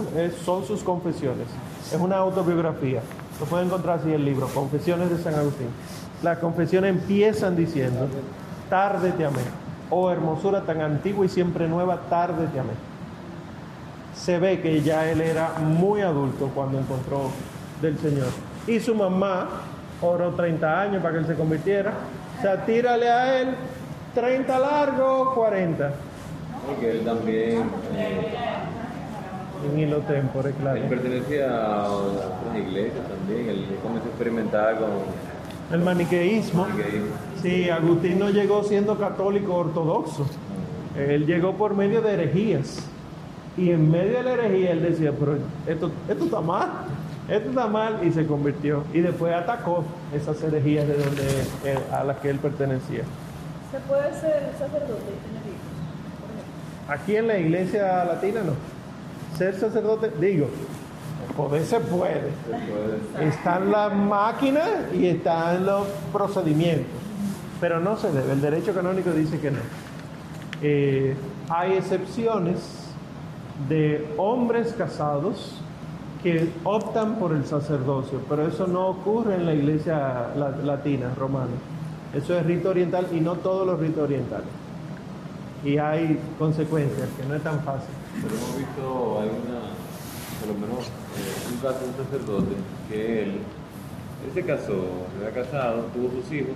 [0.45, 1.47] son sus confesiones.
[1.91, 3.01] Es una autobiografía.
[3.41, 5.68] Lo pueden encontrar así en el libro, Confesiones de San Agustín.
[6.22, 8.07] Las confesiones empiezan diciendo,
[8.68, 9.41] tarde te amé.
[9.88, 12.72] Oh hermosura tan antigua y siempre nueva, tarde te amé.
[14.14, 17.30] Se ve que ya él era muy adulto cuando encontró
[17.80, 18.28] del Señor.
[18.66, 19.49] Y su mamá
[20.03, 21.92] oró 30 años para que él se convirtiera.
[22.38, 23.48] O sea, tírale a él
[24.14, 25.92] 30 largo, 40.
[26.66, 27.62] Porque él también
[27.94, 28.26] eh,
[29.72, 30.76] En hilo tempore, claro.
[30.76, 33.48] él pertenecía a otras iglesias también.
[33.48, 34.88] Él comenzó a experimentar con
[35.72, 36.66] El maniqueísmo.
[36.76, 37.03] que
[37.42, 40.26] Sí, Agustín no llegó siendo católico ortodoxo.
[40.96, 42.86] Él llegó por medio de herejías.
[43.57, 45.36] Y en medio de la herejía él decía, pero
[45.66, 46.68] esto, esto está mal,
[47.31, 48.83] esto está mal, y se convirtió.
[48.93, 53.03] Y después atacó esas herejías de donde, a las que él pertenecía.
[53.70, 55.70] ¿Se puede ser sacerdote y tener hijos?
[56.20, 56.95] Por ejemplo.
[56.95, 58.55] Aquí en la iglesia latina no.
[59.39, 60.49] Ser sacerdote, digo,
[61.37, 62.31] poder se puede.
[63.20, 66.87] Están las máquinas y están los procedimientos,
[67.61, 68.33] pero no se debe.
[68.33, 69.61] El derecho canónico dice que no.
[70.62, 71.14] Eh,
[71.49, 72.59] hay excepciones
[73.68, 75.61] de hombres casados
[76.23, 81.47] que optan por el sacerdocio, pero eso no ocurre en la iglesia la- latina, romana.
[82.14, 84.49] Eso es rito oriental y no todos los ritos orientales.
[85.64, 87.91] Y hay consecuencias, que no es tan fácil.
[88.23, 89.61] Pero hemos visto, hay una,
[90.41, 92.55] por lo menos, eh, un caso de un sacerdote
[92.91, 94.75] que él, él se casó,
[95.18, 96.55] se había casado, tuvo sus hijos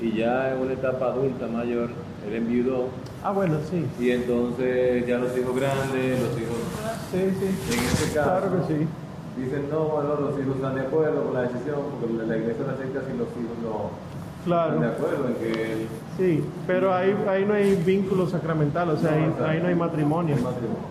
[0.00, 1.90] y ya en una etapa adulta mayor,
[2.26, 2.88] él enviudó
[3.22, 3.84] Ah, bueno, sí.
[3.98, 6.56] y entonces ya los hijos grandes, los hijos,
[7.10, 7.74] Sí, sí.
[7.78, 8.86] en este caso, Claro que sí.
[9.36, 12.64] dicen no, no, los hijos están de acuerdo con la decisión, porque la la iglesia
[12.66, 13.90] no acepta si los hijos no
[14.44, 14.74] Claro.
[14.74, 15.86] están de acuerdo en que él
[16.18, 20.34] Sí, pero ahí, ahí no hay vínculo sacramental, o sea, ahí, ahí no hay matrimonio.
[20.36, 20.82] el matrimonio.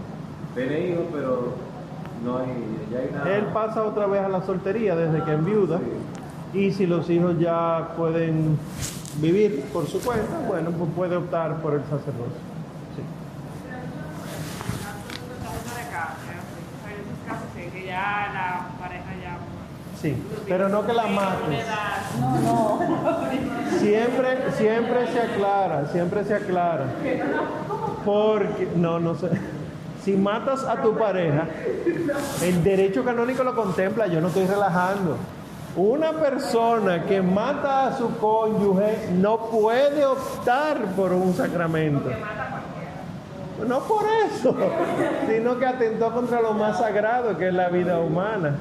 [0.55, 1.53] Tiene hijos, pero
[2.25, 2.47] no hay,
[2.91, 3.35] ya hay nada.
[3.37, 5.79] Él pasa otra vez a la soltería desde que enviuda
[6.53, 8.57] y si los hijos ya pueden
[9.17, 12.39] vivir por su cuenta, bueno, pues puede optar por el sacerdocio.
[12.95, 13.03] Sí.
[20.01, 20.15] Sí,
[20.47, 21.65] pero no que la mates.
[22.21, 22.79] No, no.
[23.79, 26.85] Siempre, siempre se aclara, siempre se aclara.
[28.05, 29.29] Porque, no, no sé.
[30.03, 31.47] Si matas a tu pareja,
[32.41, 35.17] el derecho canónico lo contempla, yo no estoy relajando.
[35.75, 42.09] Una persona que mata a su cónyuge no puede optar por un sacramento.
[43.67, 44.55] No por eso,
[45.27, 48.55] sino que atentó contra lo más sagrado que es la vida humana.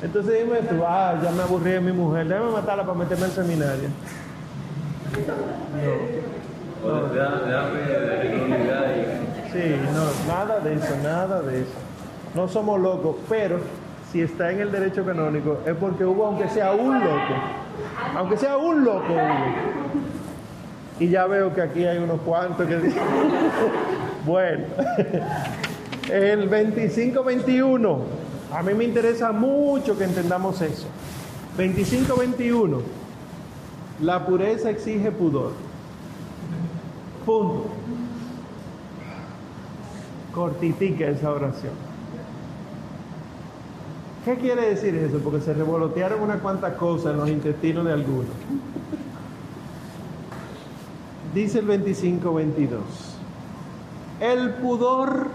[0.00, 3.30] Entonces dime tú, ah, ya me aburrí de mi mujer, déjame matarla para meterme al
[3.30, 3.88] seminario.
[6.84, 11.70] O de, de, de, de unidad y Sí, no, nada de eso, nada de eso.
[12.34, 13.60] No somos locos, pero
[14.12, 17.34] si está en el derecho canónico es porque hubo, aunque sea un loco,
[18.14, 19.72] aunque sea un loco hubo.
[21.00, 23.02] Y ya veo que aquí hay unos cuantos que dicen,
[24.26, 24.64] bueno,
[26.12, 27.98] el 25-21,
[28.52, 30.86] a mí me interesa mucho que entendamos eso.
[31.56, 32.80] 25-21,
[34.02, 35.52] la pureza exige pudor.
[37.24, 37.66] Punto.
[40.32, 41.91] Cortitica esa oración.
[44.24, 45.18] ¿Qué quiere decir eso?
[45.18, 48.30] Porque se revolotearon unas cuantas cosas en los intestinos de algunos.
[51.34, 52.68] Dice el 25-22.
[54.20, 55.26] El pudor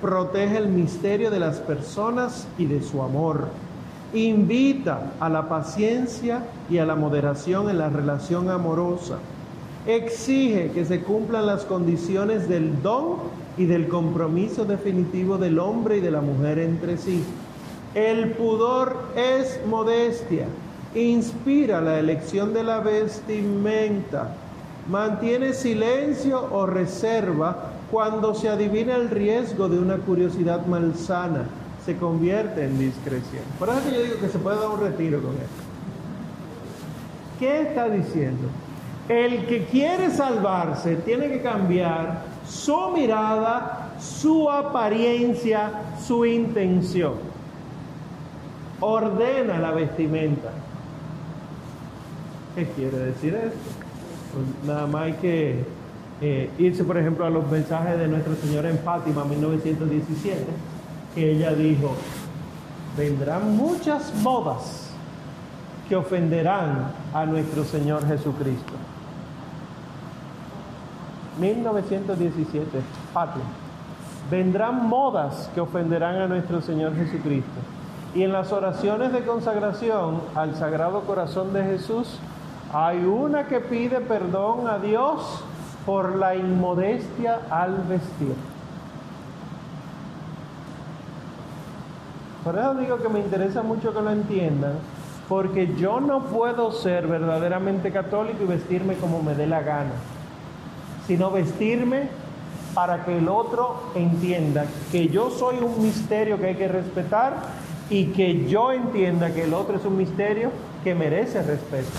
[0.00, 3.48] protege el misterio de las personas y de su amor.
[4.14, 9.18] Invita a la paciencia y a la moderación en la relación amorosa.
[9.86, 13.16] Exige que se cumplan las condiciones del don
[13.58, 17.22] y del compromiso definitivo del hombre y de la mujer entre sí.
[17.94, 20.46] El pudor es modestia,
[20.96, 24.34] inspira la elección de la vestimenta,
[24.88, 31.44] mantiene silencio o reserva cuando se adivina el riesgo de una curiosidad malsana,
[31.84, 33.44] se convierte en discreción.
[33.60, 35.62] Por eso yo digo que se puede dar un retiro con esto.
[37.38, 38.48] ¿Qué está diciendo?
[39.08, 45.70] El que quiere salvarse tiene que cambiar su mirada, su apariencia,
[46.04, 47.33] su intención.
[48.86, 50.50] Ordena la vestimenta.
[52.54, 53.58] ¿Qué quiere decir esto?
[54.34, 55.64] Pues nada más hay que
[56.20, 60.44] eh, irse, por ejemplo, a los mensajes de Nuestra Señora en Fátima, 1917,
[61.14, 61.94] que ella dijo,
[62.98, 64.90] vendrán muchas bodas
[65.88, 68.74] que ofenderán a nuestro Señor Jesucristo.
[71.40, 72.68] 1917,
[73.14, 73.44] Fátima.
[74.30, 77.60] Vendrán modas que ofenderán a nuestro Señor Jesucristo.
[78.14, 82.20] Y en las oraciones de consagración al Sagrado Corazón de Jesús,
[82.72, 85.42] hay una que pide perdón a Dios
[85.84, 88.34] por la inmodestia al vestir.
[92.44, 94.74] Por eso digo que me interesa mucho que lo entiendan,
[95.28, 99.92] porque yo no puedo ser verdaderamente católico y vestirme como me dé la gana,
[101.06, 102.08] sino vestirme
[102.74, 108.06] para que el otro entienda que yo soy un misterio que hay que respetar y
[108.06, 110.50] que yo entienda que el otro es un misterio
[110.82, 111.90] que merece respeto.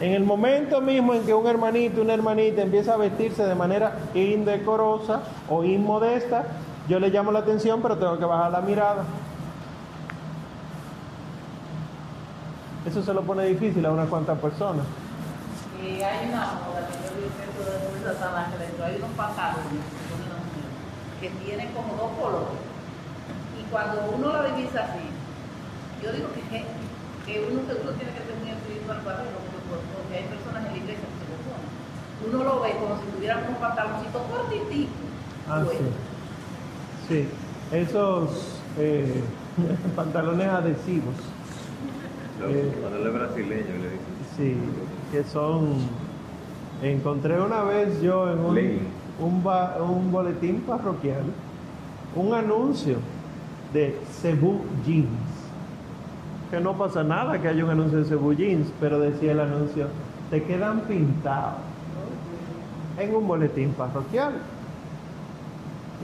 [0.00, 3.98] En el momento mismo en que un hermanito, una hermanita empieza a vestirse de manera
[4.14, 6.44] indecorosa o inmodesta,
[6.88, 9.04] yo le llamo la atención, pero tengo que bajar la mirada.
[12.86, 14.84] Eso se lo pone difícil a unas cuantas personas.
[15.82, 19.64] Y hay una moda que yo vi en el de San Ángel, hay unos pantalones
[21.20, 22.65] que que tienen como dos colores.
[23.70, 25.04] Cuando uno la divisa así,
[26.02, 26.64] yo digo que, que,
[27.26, 29.38] que uno, uno tiene que ser muy espiritual para verlo,
[29.68, 31.68] porque, hay personas en la iglesia que se lo ponen.
[32.26, 34.94] Uno lo ve como si tuvieran unos pantaloncitos cortititos.
[35.48, 35.86] Ah, Bueno, sí.
[37.08, 37.28] Sí,
[37.72, 39.22] esos eh,
[39.96, 41.14] pantalones adhesivos.
[42.40, 42.72] Los Eh.
[42.82, 44.16] pantalones brasileños le dicen.
[44.36, 44.56] Sí,
[45.12, 45.76] que son.
[46.82, 48.58] Encontré una vez yo en un,
[49.18, 51.22] un, ba- un boletín parroquial
[52.14, 52.96] un anuncio
[53.72, 55.08] de Cebu Jeans.
[56.50, 59.86] Que no pasa nada que haya un anuncio de Cebu Jeans, pero decía el anuncio:
[60.30, 61.60] te quedan pintados
[62.98, 64.34] en un boletín parroquial.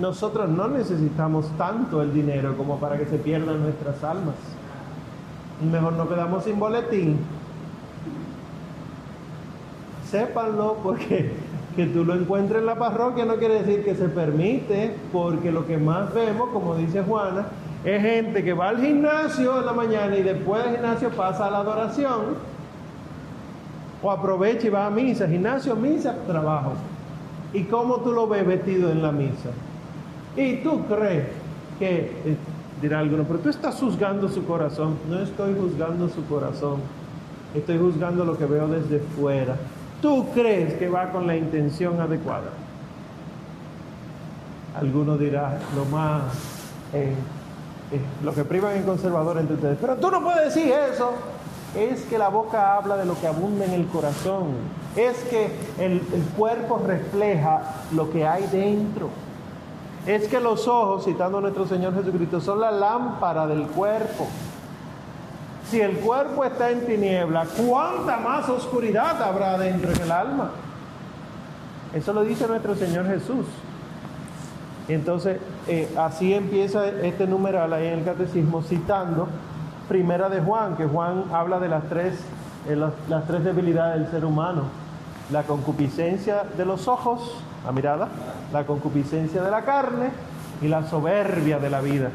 [0.01, 4.35] Nosotros no necesitamos tanto el dinero como para que se pierdan nuestras almas.
[5.71, 7.19] Mejor no quedamos sin boletín
[10.13, 11.33] sépanlo porque
[11.77, 15.66] que tú lo encuentres en la parroquia no quiere decir que se permite, porque lo
[15.66, 17.47] que más vemos, como dice Juana,
[17.85, 21.51] es gente que va al gimnasio en la mañana y después del gimnasio pasa a
[21.51, 22.53] la adoración,
[24.03, 26.73] o aprovecha y va a misa, gimnasio, misa, trabajo.
[27.53, 29.51] ¿Y cómo tú lo ves vestido en la misa?
[30.37, 31.27] Y tú crees
[31.79, 32.37] que, eh,
[32.81, 34.97] dirá alguno, pero tú estás juzgando su corazón.
[35.09, 36.81] No estoy juzgando su corazón,
[37.55, 39.57] estoy juzgando lo que veo desde fuera.
[40.03, 42.51] ¿Tú crees que va con la intención adecuada?
[44.75, 46.25] Alguno dirá, lo más,
[46.93, 47.15] eh,
[47.93, 49.79] eh, lo que privan en conservador entre ustedes.
[49.81, 51.13] Pero tú no puedes decir eso.
[51.77, 54.49] Es que la boca habla de lo que abunda en el corazón.
[54.97, 55.47] Es que
[55.79, 59.09] el, el cuerpo refleja lo que hay dentro.
[60.05, 64.27] Es que los ojos, citando a nuestro Señor Jesucristo, son la lámpara del cuerpo.
[65.73, 70.51] Si el cuerpo está en tiniebla, ¿cuánta más oscuridad habrá dentro en el alma?
[71.95, 73.47] Eso lo dice nuestro Señor Jesús.
[74.87, 79.29] Entonces, eh, así empieza este numeral ahí en el catecismo, citando
[79.89, 82.18] Primera de Juan, que Juan habla de las tres,
[82.68, 84.64] eh, las tres debilidades del ser humano.
[85.31, 88.09] La concupiscencia de los ojos, la mirada,
[88.53, 90.11] la concupiscencia de la carne
[90.61, 92.11] y la soberbia de la vida.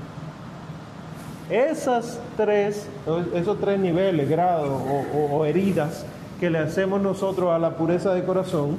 [1.50, 2.86] Esas tres,
[3.34, 6.04] esos tres niveles, grados o, o- o heridas
[6.40, 8.78] que le hacemos nosotros a la pureza de corazón,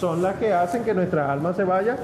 [0.00, 1.96] son las que hacen que nuestra alma se vaya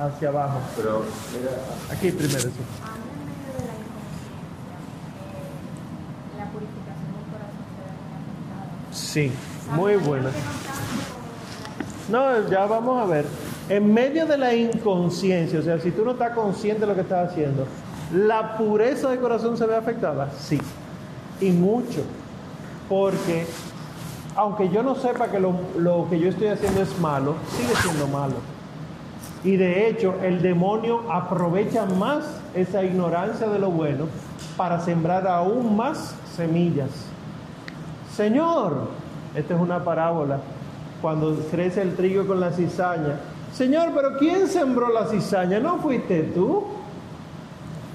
[0.00, 0.58] hacia abajo.
[0.76, 1.04] Pero,
[1.38, 1.52] mira,
[1.92, 2.50] Aquí primero, sí.
[2.82, 4.74] Habla en medio de la inconsciencia,
[5.30, 7.90] eh, la purificación del corazón se ve
[8.50, 8.92] afectada.
[8.92, 9.32] Sí,
[9.76, 10.30] muy buena.
[12.10, 13.24] No, ya vamos a ver.
[13.68, 17.00] En medio de la inconsciencia, o sea, si tú no estás consciente de lo que
[17.00, 17.66] estás haciendo,
[18.12, 20.30] ¿la pureza de corazón se ve afectada?
[20.38, 20.60] Sí,
[21.40, 22.02] y mucho.
[22.88, 23.46] Porque
[24.36, 28.06] aunque yo no sepa que lo, lo que yo estoy haciendo es malo, sigue siendo
[28.08, 28.34] malo.
[29.44, 34.06] Y de hecho, el demonio aprovecha más esa ignorancia de lo bueno
[34.56, 36.90] para sembrar aún más semillas.
[38.14, 38.88] Señor,
[39.34, 40.38] esta es una parábola,
[41.02, 43.16] cuando crece el trigo con la cizaña.
[43.54, 45.60] Señor, pero ¿quién sembró la cizaña?
[45.60, 46.64] ¿No fuiste tú?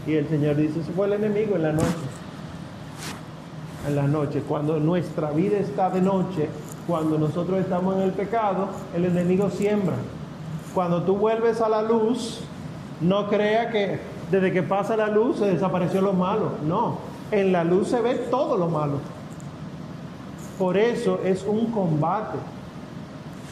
[0.08, 1.88] Y el Señor dice, fue el enemigo en la noche.
[3.86, 6.50] En la noche, cuando nuestra vida está de noche,
[6.88, 9.96] cuando nosotros estamos en el pecado, el enemigo siembra.
[10.74, 12.40] Cuando tú vuelves a la luz,
[13.02, 14.00] no crea que
[14.32, 16.52] desde que pasa la luz se desapareció lo malo.
[16.66, 17.00] No,
[17.32, 19.00] en la luz se ve todo lo malo.
[20.58, 22.38] Por eso es un combate.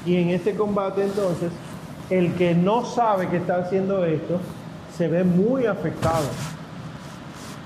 [0.06, 1.52] Y en este combate entonces,
[2.10, 4.40] el que no sabe que está haciendo esto,
[4.98, 6.26] se ve muy afectado.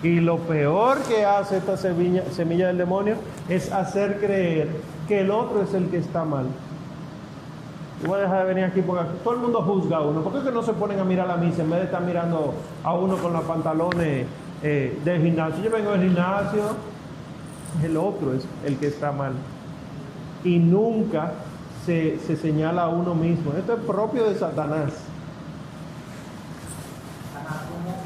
[0.04, 3.16] Y lo peor que hace esta semilla, del demonio
[3.48, 4.70] es hacer creer
[5.08, 6.46] que el otro es el que está mal.
[8.02, 10.22] Yo voy a dejar de venir aquí porque todo el mundo juzga a uno.
[10.22, 12.94] ¿Por qué no se ponen a mirar la misa en vez de estar mirando a
[12.96, 14.26] uno con los pantalones
[14.64, 15.64] eh, del gimnasio?
[15.64, 16.64] Yo vengo del gimnasio,
[17.84, 19.34] el otro es el que está mal.
[20.44, 21.32] Y nunca
[21.86, 23.54] se, se señala a uno mismo.
[23.58, 24.92] Esto es propio de Satanás.
[27.36, 27.98] Ajá, ¿cómo,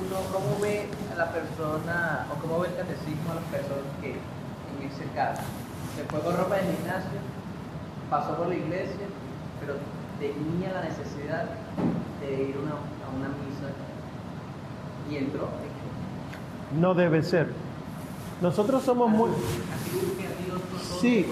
[0.00, 4.10] uno, ¿Cómo ve a la persona o cómo ve el catecismo a las personas que
[4.12, 5.42] en ese caso
[5.96, 7.18] se fue con ropa de gimnasio,
[8.08, 9.06] pasó por la iglesia,
[9.60, 9.74] pero
[10.18, 11.44] tenía la necesidad
[12.20, 13.68] de ir una- a una misa
[15.10, 15.48] y entró?
[16.78, 17.52] No debe ser.
[18.40, 19.30] Nosotros somos muy...
[21.00, 21.26] Sí.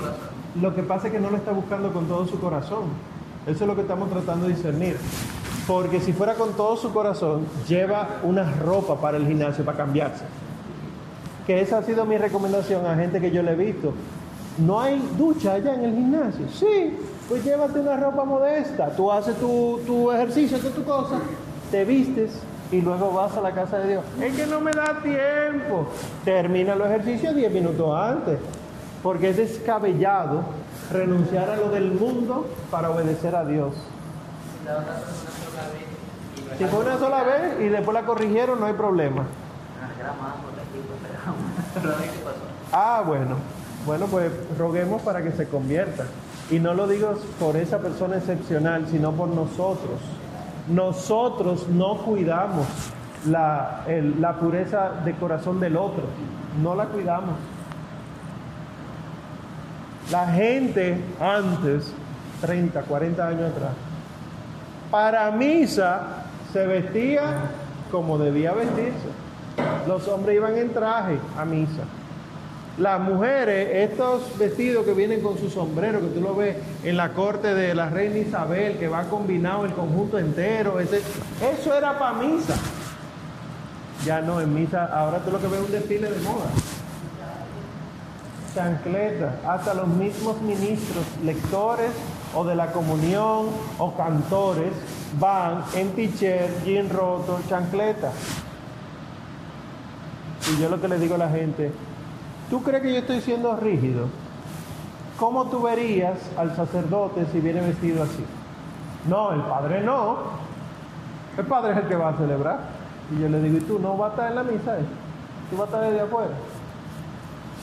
[0.61, 2.85] Lo que pasa es que no lo está buscando con todo su corazón.
[3.47, 4.97] Eso es lo que estamos tratando de discernir.
[5.67, 10.25] Porque si fuera con todo su corazón, lleva una ropa para el gimnasio para cambiarse.
[11.47, 13.93] Que esa ha sido mi recomendación a gente que yo le he visto.
[14.59, 16.47] No hay ducha allá en el gimnasio.
[16.49, 16.97] Sí,
[17.29, 18.91] pues llévate una ropa modesta.
[18.97, 21.21] Tú haces tu, tu ejercicio, tu, tu cosa,
[21.71, 22.41] te vistes
[22.71, 24.05] y luego vas a la casa de Dios.
[24.21, 25.87] Es que no me da tiempo.
[26.25, 28.39] Termina los ejercicios 10 minutos antes.
[29.09, 30.43] Porque es descabellado
[30.93, 33.73] renunciar a lo del mundo para obedecer a Dios.
[36.59, 39.25] Si fue una sola vez y después la corrigieron, no hay problema.
[42.71, 43.37] Ah, bueno.
[43.87, 46.05] Bueno, pues roguemos para que se convierta.
[46.51, 50.01] Y no lo digo por esa persona excepcional, sino por nosotros.
[50.69, 52.67] Nosotros no cuidamos
[53.27, 53.87] la,
[54.21, 56.03] la pureza de corazón del otro.
[56.63, 57.37] No la cuidamos.
[60.11, 61.93] La gente antes,
[62.41, 63.73] 30, 40 años atrás,
[64.91, 67.51] para misa se vestía
[67.91, 69.09] como debía vestirse.
[69.87, 71.83] Los hombres iban en traje a misa.
[72.79, 77.13] Las mujeres, estos vestidos que vienen con su sombrero, que tú lo ves en la
[77.13, 81.03] corte de la reina Isabel, que va combinado el conjunto entero, ese-
[81.53, 82.55] eso era para misa.
[84.07, 86.47] Ya no, en misa, ahora tú lo que ves es un desfile de moda.
[88.55, 91.91] Chancleta, hasta los mismos ministros, lectores
[92.35, 93.47] o de la comunión
[93.79, 94.73] o cantores
[95.19, 98.11] van en t-shirt, jean roto, chancleta.
[100.53, 101.73] Y yo lo que le digo a la gente,
[102.49, 104.07] ¿tú crees que yo estoy siendo rígido?
[105.19, 108.25] ¿Cómo tú verías al sacerdote si viene vestido así?
[109.09, 110.17] No, el padre no.
[111.37, 112.61] El padre es el que va a celebrar.
[113.11, 114.79] Y yo le digo, ¿y tú no vas a estar en la misa?
[114.79, 114.85] eh?
[115.51, 116.31] ¿Tú vas a estar desde afuera?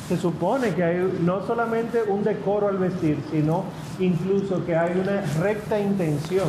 [0.08, 3.64] Se supone que hay no solamente un decoro al vestir, sino
[4.00, 6.48] incluso que hay una recta intención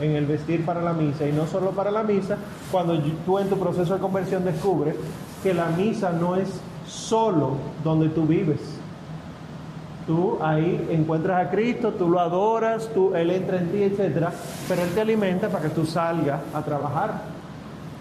[0.00, 1.26] en el vestir para la misa.
[1.26, 2.36] Y no solo para la misa,
[2.70, 4.94] cuando tú en tu proceso de conversión descubres
[5.42, 6.48] que la misa no es
[6.86, 8.60] solo donde tú vives.
[10.06, 14.28] Tú ahí encuentras a Cristo, tú lo adoras, tú, Él entra en ti, etc.
[14.68, 17.33] Pero Él te alimenta para que tú salgas a trabajar.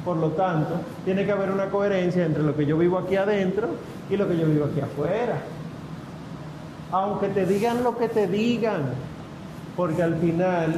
[0.05, 0.75] Por lo tanto,
[1.05, 3.69] tiene que haber una coherencia entre lo que yo vivo aquí adentro
[4.09, 5.37] y lo que yo vivo aquí afuera.
[6.91, 8.81] Aunque te digan lo que te digan,
[9.77, 10.75] porque al final,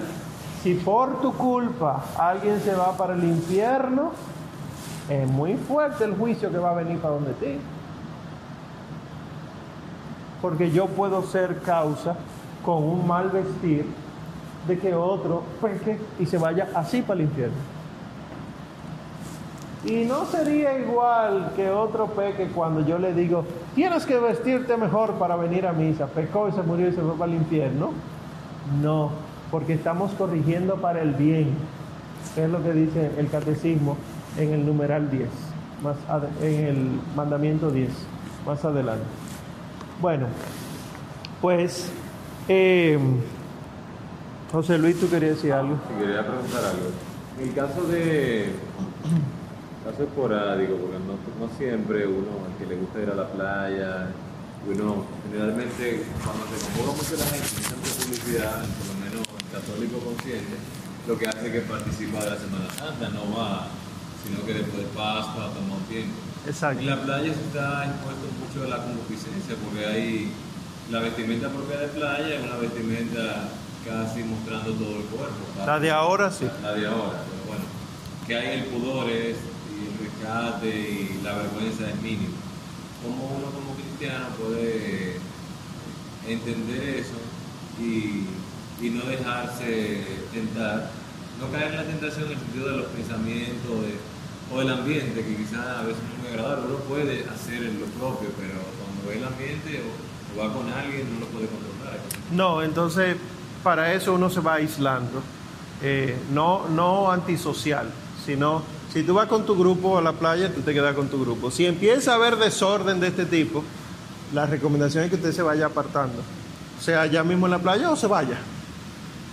[0.61, 4.11] si por tu culpa alguien se va para el infierno,
[5.09, 7.57] es muy fuerte el juicio que va a venir para donde ti.
[10.41, 12.15] Porque yo puedo ser causa
[12.63, 13.85] con un mal vestir
[14.67, 17.74] de que otro peque y se vaya así para el infierno.
[19.85, 25.13] Y no sería igual que otro peque cuando yo le digo, tienes que vestirte mejor
[25.13, 26.07] para venir a misa.
[26.07, 27.91] Pecó y se murió y se fue para el infierno.
[28.81, 29.11] No,
[29.51, 31.49] porque estamos corrigiendo para el bien,
[32.35, 33.95] es lo que dice el catecismo
[34.39, 35.29] en el numeral 10,
[35.83, 35.97] más
[36.41, 37.89] en el mandamiento 10,
[38.47, 39.05] más adelante.
[40.01, 40.25] Bueno,
[41.41, 41.91] pues,
[42.47, 42.97] eh,
[44.51, 45.77] José Luis, tú querías decir algo.
[45.87, 46.89] Si quería preguntar algo.
[47.39, 48.49] En el caso de
[49.85, 54.09] caso esporádico, porque no, no siempre uno al que le gusta ir a la playa,
[54.65, 59.99] uno generalmente cuando se convoca mucho la gente, mucha publicidad, por lo menos el católico
[60.01, 60.57] consciente,
[61.05, 63.69] lo que hace es que participa de la Semana Santa, no va,
[64.25, 66.17] sino que después de Pascua toma un tiempo.
[66.47, 66.81] Exacto.
[66.81, 70.33] En la playa se está expuesto mucho a la concupiscencia, porque hay
[70.89, 73.49] la vestimenta propia de playa, es una vestimenta
[73.85, 75.45] casi mostrando todo el cuerpo.
[75.63, 76.49] La de ahora sí.
[76.63, 77.65] La de ahora, pero bueno,
[78.25, 79.37] que hay el pudor es,
[80.29, 82.35] rescate y la vergüenza es mínimo.
[83.03, 85.17] ¿Cómo uno como cristiano puede
[86.27, 87.15] entender eso
[87.79, 88.25] y,
[88.85, 90.03] y no dejarse
[90.33, 90.89] tentar?
[91.39, 94.15] No caer en la tentación en el sentido de los pensamientos de-
[94.53, 96.65] o del ambiente, que quizás a veces no es muy agradable.
[96.69, 101.13] Uno puede hacer lo propio, pero cuando ve el ambiente o, o va con alguien
[101.13, 101.99] no lo puede controlar.
[102.31, 103.17] No, entonces
[103.63, 105.21] para eso uno se va aislando.
[105.81, 107.89] Eh, no, no antisocial,
[108.25, 108.61] sino
[108.95, 111.51] si tú vas con tu grupo a la playa, tú te quedas con tu grupo.
[111.51, 113.61] Si empieza a haber desorden de este tipo,
[114.33, 116.23] la recomendación es que usted se vaya apartando,
[116.79, 118.37] sea allá mismo en la playa o se vaya,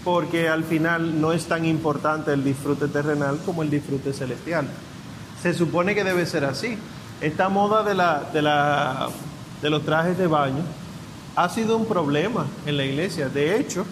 [0.03, 4.67] porque al final no es tan importante el disfrute terrenal como el disfrute celestial.
[5.41, 6.77] Se supone que debe ser así.
[7.21, 9.11] Esta moda de, la, de, la,
[9.63, 10.65] de los trajes de baño
[11.37, 13.29] ha sido un problema en la iglesia.
[13.29, 13.87] De hecho,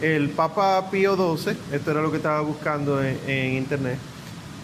[0.00, 3.98] el Papa Pío XII, esto era lo que estaba buscando en, en internet,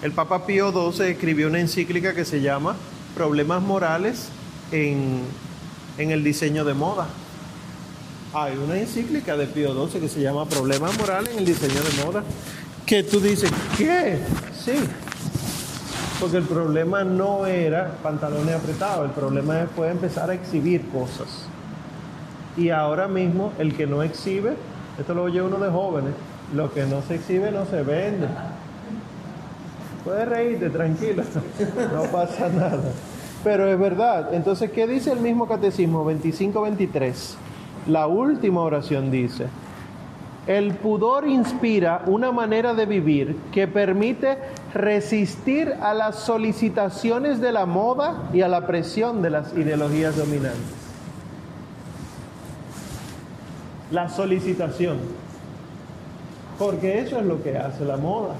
[0.02, 2.74] el Papa Pío XII escribió una encíclica que se llama
[3.14, 4.28] Problemas Morales
[4.72, 5.20] en,
[5.96, 7.06] en el diseño de moda.
[8.34, 12.04] Hay una encíclica de Pío XII que se llama Problemas Morales en el diseño de
[12.04, 12.24] moda.
[12.84, 14.18] Que tú dices, ¿qué?
[14.58, 14.72] Sí.
[16.18, 21.46] Porque el problema no era pantalones apretados, el problema fue empezar a exhibir cosas.
[22.56, 24.54] Y ahora mismo el que no exhibe,
[24.98, 26.12] esto lo oye uno de jóvenes,
[26.54, 28.26] lo que no se exhibe no se vende.
[30.04, 31.22] Puedes reírte, tranquilo,
[31.92, 32.82] no pasa nada.
[33.44, 34.34] Pero es verdad.
[34.34, 37.12] Entonces, ¿qué dice el mismo catecismo 25-23?
[37.88, 39.46] La última oración dice,
[40.46, 44.38] el pudor inspira una manera de vivir que permite
[44.74, 50.60] resistir a las solicitaciones de la moda y a la presión de las ideologías dominantes.
[53.92, 54.98] La solicitación.
[56.58, 58.34] Porque eso es lo que hace la moda.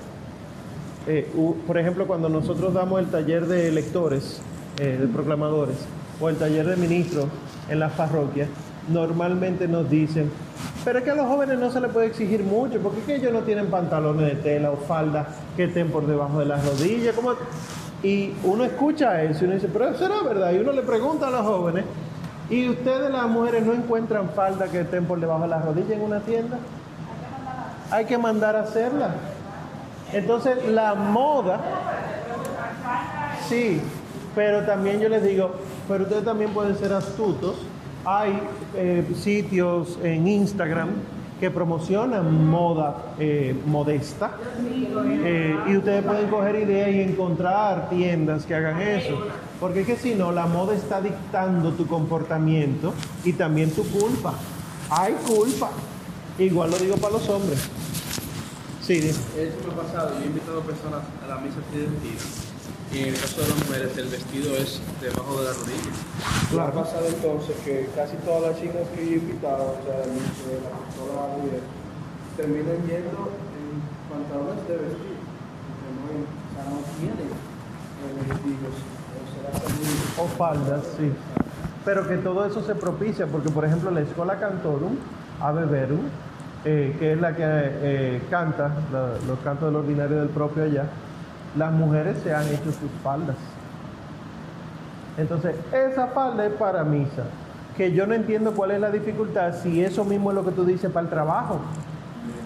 [1.06, 1.28] Eh,
[1.66, 4.40] por ejemplo, cuando nosotros damos el taller de lectores,
[4.78, 5.76] eh, de proclamadores,
[6.20, 7.26] o el taller de ministros
[7.68, 8.48] en las parroquias,
[8.88, 10.30] normalmente nos dicen,
[10.84, 13.32] pero es que a los jóvenes no se les puede exigir mucho, porque es ellos
[13.32, 15.26] no tienen pantalones de tela o faldas
[15.56, 17.14] que estén por debajo de las rodillas.
[18.02, 20.52] Y uno escucha eso y uno dice, pero eso era verdad.
[20.52, 21.84] Y uno le pregunta a los jóvenes,
[22.50, 26.02] ¿y ustedes las mujeres no encuentran faldas que estén por debajo de las rodillas en
[26.02, 26.58] una tienda?
[27.90, 29.14] Hay que mandar a hacerla.
[30.12, 31.60] Entonces la moda,
[33.48, 33.80] sí,
[34.34, 35.52] pero también yo les digo,
[35.88, 37.56] pero ustedes también pueden ser astutos.
[38.04, 38.38] Hay
[38.74, 40.88] eh, sitios en Instagram
[41.42, 44.30] que promocionan moda eh, modesta
[45.24, 49.18] eh, y ustedes pueden coger ideas y encontrar tiendas que hagan eso.
[49.58, 52.94] Porque es que si no, la moda está dictando tu comportamiento
[53.24, 54.34] y también tu culpa.
[54.90, 55.70] Hay culpa.
[56.38, 57.68] Igual lo digo para los hombres.
[58.92, 59.08] Sí.
[59.08, 60.12] Eso me ha pasado.
[60.18, 62.20] Yo he invitado personas a la misa tridentina.
[62.92, 65.92] Y en el caso de las mujeres, el vestido es debajo de la rodilla.
[66.50, 66.68] Claro.
[66.68, 70.12] Ha pasado entonces que casi todas las chicas que yo he invitado, o sea, el
[70.12, 71.64] ministro de la toda la mujer,
[72.36, 73.80] terminan yendo en
[74.12, 75.16] pantalones de vestir.
[75.16, 77.32] O sea, no tienen
[78.28, 78.76] vestidos.
[78.76, 81.08] O sea, o faldas, sí.
[81.86, 84.96] Pero que todo eso se propicia, porque por ejemplo la Escola Cantorum,
[85.40, 86.12] Ave Verum,
[86.64, 88.70] eh, que es la que eh, canta
[89.26, 90.84] los cantos del ordinario del propio allá,
[91.56, 93.36] las mujeres se han hecho sus faldas.
[95.18, 97.24] Entonces, esa falda es para misa,
[97.76, 100.64] que yo no entiendo cuál es la dificultad si eso mismo es lo que tú
[100.64, 101.58] dices para el trabajo.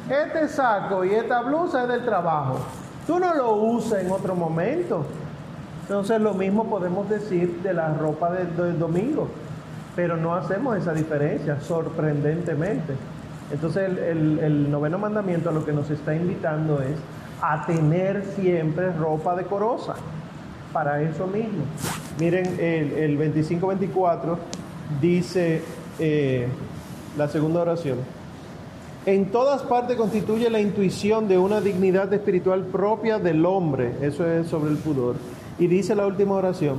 [0.08, 2.58] Este saco y esta blusa es del trabajo.
[3.06, 5.04] Tú no lo usas en otro momento.
[5.82, 9.28] Entonces lo mismo podemos decir de la ropa del domingo,
[9.94, 12.94] pero no hacemos esa diferencia, sorprendentemente.
[13.52, 16.96] Entonces el, el- el noveno mandamiento a lo que nos está invitando es
[17.42, 19.94] a tener siempre ropa decorosa,
[20.72, 21.64] para eso mismo.
[22.18, 24.36] Miren, el, el 25-24
[25.00, 25.62] dice
[25.98, 26.48] eh,
[27.16, 27.98] la segunda oración.
[29.04, 33.92] En todas partes constituye la intuición de una dignidad espiritual propia del hombre.
[34.02, 35.14] Eso es sobre el pudor.
[35.58, 36.78] Y dice la última oración.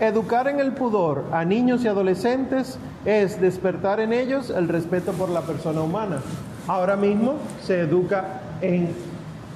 [0.00, 2.78] Educar en el pudor a niños y adolescentes
[3.08, 6.18] es despertar en ellos el respeto por la persona humana.
[6.66, 8.90] Ahora mismo se educa en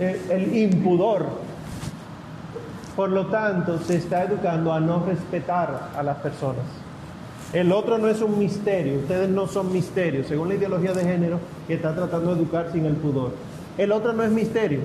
[0.01, 1.27] el impudor.
[2.97, 6.65] Por lo tanto, se está educando a no respetar a las personas.
[7.53, 11.39] El otro no es un misterio, ustedes no son misterios, según la ideología de género
[11.67, 13.33] que está tratando de educar sin el pudor.
[13.77, 14.81] El otro no es misterio,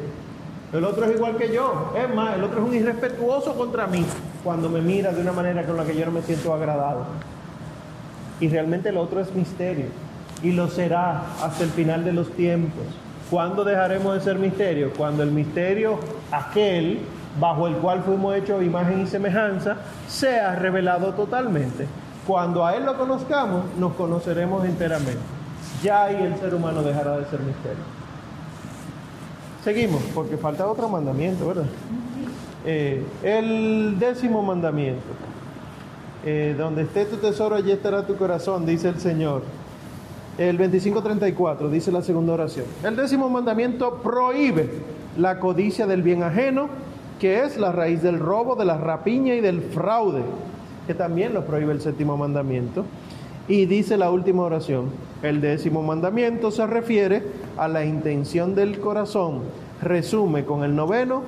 [0.74, 4.06] el otro es igual que yo, es más, el otro es un irrespetuoso contra mí
[4.44, 7.06] cuando me mira de una manera con la que yo no me siento agradado.
[8.40, 9.86] Y realmente el otro es misterio
[10.44, 12.84] y lo será hasta el final de los tiempos.
[13.30, 14.94] ¿Cuándo dejaremos de ser misterio?
[14.96, 16.00] Cuando el misterio
[16.32, 17.00] aquel
[17.40, 19.78] bajo el cual fuimos hechos imagen y semejanza
[20.08, 21.88] sea revelado totalmente.
[22.26, 25.20] Cuando a Él lo conozcamos, nos conoceremos enteramente.
[25.84, 27.84] Ya ahí el ser humano dejará de ser misterio.
[29.64, 31.66] Seguimos, porque falta otro mandamiento, ¿verdad?
[32.66, 35.02] Eh, el décimo mandamiento.
[36.30, 39.44] Eh, donde esté tu tesoro, allí estará tu corazón, dice el Señor.
[40.38, 42.66] el 2534, dice la segunda oración.
[42.84, 44.70] El décimo mandamiento prohíbe
[45.18, 46.68] la codicia del bien ajeno,
[47.18, 50.22] que es la raíz del robo, de la rapiña y del fraude,
[50.86, 52.84] que también lo prohíbe el séptimo mandamiento.
[53.48, 54.90] Y dice la última oración,
[55.24, 57.24] el décimo mandamiento se refiere
[57.56, 59.44] a la intención del corazón,
[59.82, 61.22] resume con el noveno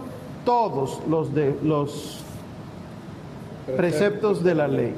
[0.44, 2.26] todos los, de, los
[3.76, 4.94] preceptos de la ley.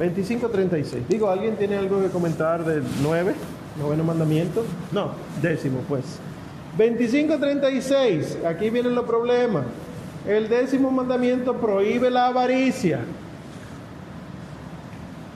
[0.00, 1.06] 25.36.
[1.08, 3.34] Digo, ¿alguien tiene algo que comentar del 9?
[3.78, 4.64] Noveno mandamiento.
[4.92, 5.10] No,
[5.42, 6.04] décimo pues.
[6.78, 8.46] 25.36.
[8.46, 9.64] Aquí vienen los problemas.
[10.26, 13.00] El décimo mandamiento prohíbe la avaricia.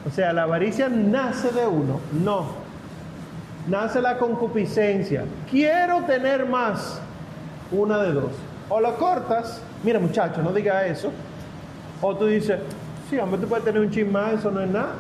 [0.07, 2.01] O sea, la avaricia nace de uno.
[2.13, 2.47] No.
[3.69, 5.25] Nace la concupiscencia.
[5.51, 7.01] Quiero tener más.
[7.73, 8.33] Una de dos.
[8.69, 9.61] O lo cortas.
[9.83, 11.11] Mira muchacho, no diga eso.
[12.01, 12.59] O tú dices,
[13.09, 14.95] sí, hombre, tú puedes tener un chin más, eso no es nada.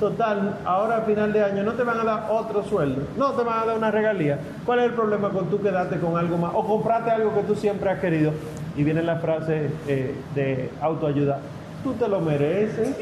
[0.00, 3.44] Total, ahora a final de año no te van a dar otro sueldo, no te
[3.44, 4.38] van a dar una regalía.
[4.66, 7.54] ¿Cuál es el problema con tú quedarte con algo más o comprarte algo que tú
[7.54, 8.32] siempre has querido?
[8.76, 11.38] Y viene la frase eh, de autoayuda,
[11.84, 12.96] tú te lo mereces.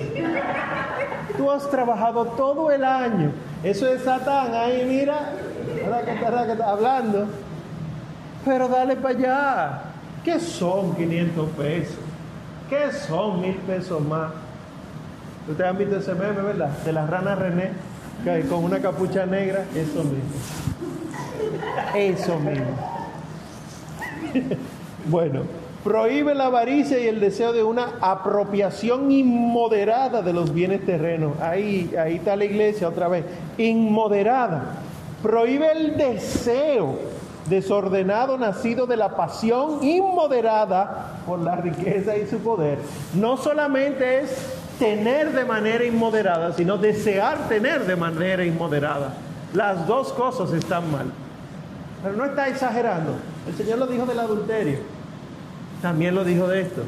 [1.37, 3.33] Tú has trabajado todo el año.
[3.62, 5.33] Eso es Satán ahí, mira,
[6.66, 7.27] hablando.
[8.45, 9.83] Pero dale para allá.
[10.25, 11.99] ¿Qué son 500 pesos?
[12.73, 14.33] ¿Qué son mil pesos más?
[15.47, 16.70] Ustedes han visto ese meme, ¿verdad?
[16.87, 17.73] De la rana René,
[18.49, 20.33] con una capucha negra, eso mismo.
[21.95, 22.64] Eso mismo.
[25.05, 25.43] bueno,
[25.85, 31.39] prohíbe la avaricia y el deseo de una apropiación inmoderada de los bienes terrenos.
[31.43, 33.27] Ahí, ahí está la iglesia otra vez.
[33.59, 34.77] Inmoderada.
[35.23, 36.99] Prohíbe el deseo
[37.53, 42.78] desordenado nacido de la pasión inmoderada por la riqueza y su poder.
[43.14, 44.30] No solamente es
[44.78, 49.12] tener de manera inmoderada, sino desear tener de manera inmoderada.
[49.53, 51.12] Las dos cosas están mal.
[52.03, 53.12] Pero no está exagerando.
[53.46, 54.78] El Señor lo dijo del adulterio.
[55.82, 56.82] También lo dijo de esto.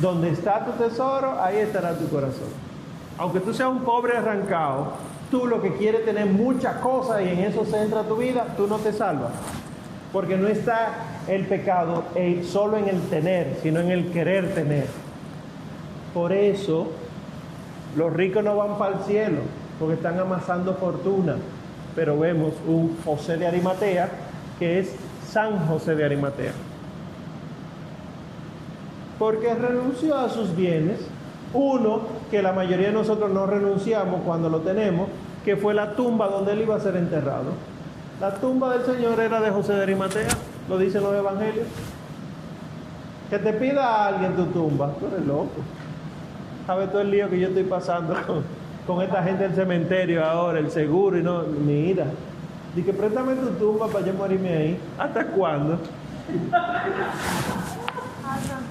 [0.00, 2.48] Donde está tu tesoro, ahí estará tu corazón.
[3.18, 4.94] Aunque tú seas un pobre arrancado,
[5.30, 8.78] tú lo que quieres tener muchas cosas y en eso centra tu vida, tú no
[8.78, 9.32] te salvas.
[10.14, 10.94] Porque no está
[11.26, 12.04] el pecado
[12.44, 14.86] solo en el tener, sino en el querer tener.
[16.14, 16.86] Por eso
[17.96, 19.40] los ricos no van para el cielo,
[19.80, 21.34] porque están amasando fortuna.
[21.96, 24.08] Pero vemos un José de Arimatea,
[24.60, 24.94] que es
[25.28, 26.52] San José de Arimatea.
[29.18, 31.00] Porque renunció a sus bienes,
[31.52, 35.08] uno que la mayoría de nosotros no renunciamos cuando lo tenemos,
[35.44, 37.73] que fue la tumba donde él iba a ser enterrado.
[38.20, 40.28] La tumba del Señor era de José de Arimatea,
[40.68, 41.66] lo dicen los evangelios.
[43.28, 45.50] Que te pida a alguien tu tumba, tú eres loco.
[46.66, 48.14] ¿Sabes todo el lío que yo estoy pasando
[48.86, 52.06] con, esta gente del cementerio ahora, el seguro y no, mira.
[52.74, 54.80] Dice, préstame tu tumba para yo morirme ahí.
[54.98, 55.78] ¿Hasta cuándo?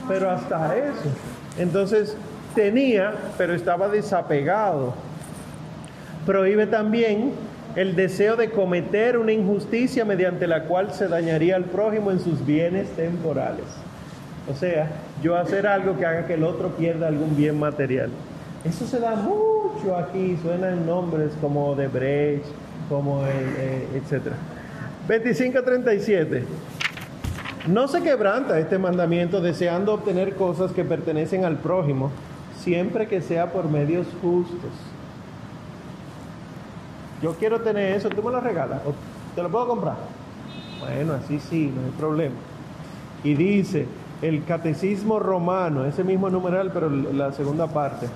[0.08, 1.10] Pero hasta eso.
[1.58, 2.18] Entonces,
[2.56, 4.94] tenía, pero estaba desapegado.
[6.26, 7.34] Prohíbe también
[7.76, 12.46] el deseo de cometer una injusticia mediante la cual se dañaría al prójimo en sus
[12.46, 13.66] bienes temporales.
[14.52, 14.90] O sea,
[15.22, 18.10] yo hacer algo que haga que el otro pierda algún bien material.
[18.64, 22.46] Eso se da mucho aquí, suenan nombres como de Brecht,
[22.90, 24.34] como eh, etc.
[25.08, 26.44] 2537.
[27.68, 32.12] No se quebranta este mandamiento deseando obtener cosas que pertenecen al prójimo,
[32.60, 34.72] siempre que sea por medios justos.
[37.24, 38.82] Yo quiero tener eso, tú me lo regalas,
[39.34, 39.96] te lo puedo comprar.
[40.82, 42.36] Bueno, así sí, no hay problema.
[43.24, 43.86] Y dice
[44.22, 48.08] el catecismo romano, ese mismo numeral, pero la segunda parte.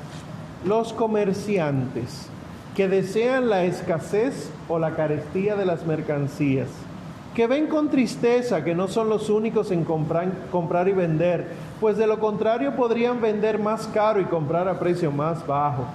[0.66, 2.28] Los comerciantes
[2.76, 6.68] que desean la escasez o la carestía de las mercancías,
[7.34, 12.08] que ven con tristeza que no son los únicos en comprar y vender, pues de
[12.08, 15.86] lo contrario podrían vender más caro y comprar a precio más bajo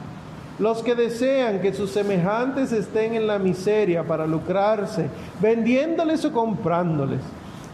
[0.58, 5.08] los que desean que sus semejantes estén en la miseria para lucrarse,
[5.40, 7.20] vendiéndoles o comprándoles.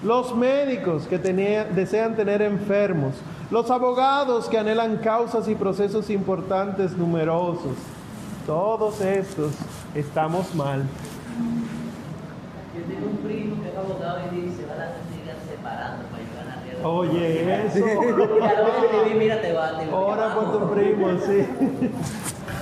[0.02, 3.14] Los médicos que desean tener enfermos.
[3.50, 7.76] Los abogados que anhelan causas y procesos importantes numerosos.
[8.46, 9.52] Todos estos
[9.94, 10.84] estamos mal.
[12.74, 16.84] Yo tengo un primo que es abogado y dice, van a seguir separando para llegar
[16.84, 17.84] a Oye, eso.
[19.18, 21.44] Mira, te va, Ahora por tu primo, sí.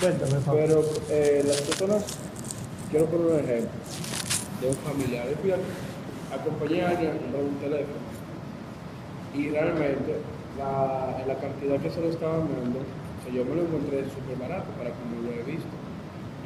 [0.00, 2.04] Pero eh, las personas,
[2.90, 3.70] quiero poner un ejemplo
[4.60, 5.26] de un familiar.
[5.42, 5.62] Fíjate,
[6.32, 8.04] acompañé a alguien a un teléfono
[9.34, 10.16] y realmente
[10.58, 12.80] la, cantidad que se lo estaban dando,
[13.32, 15.68] yo me lo encontré súper barato para como lo he visto.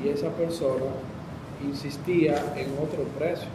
[0.02, 0.86] y esa persona
[1.64, 3.48] insistía en otro precio.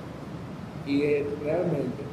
[0.86, 2.04] Y eh, realmente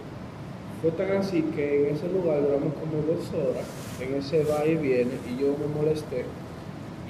[0.81, 3.67] fue tan así que en ese lugar duramos como dos horas,
[4.01, 6.25] en ese va y viene, y yo me molesté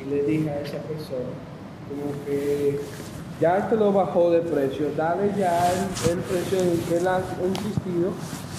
[0.00, 1.30] y le dije a esa persona
[1.88, 2.80] como que
[3.40, 7.20] ya este lo bajó de precio, dale ya el, el precio en que él ha
[7.46, 8.12] insistido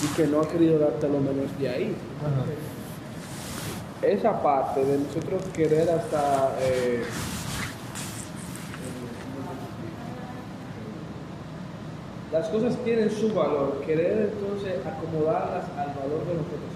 [0.03, 1.95] y que no ha querido darte lo menos de ahí.
[4.01, 7.03] Esa parte de nosotros querer hasta eh,
[12.31, 16.71] las cosas tienen su valor, querer entonces acomodarlas al valor de nosotros,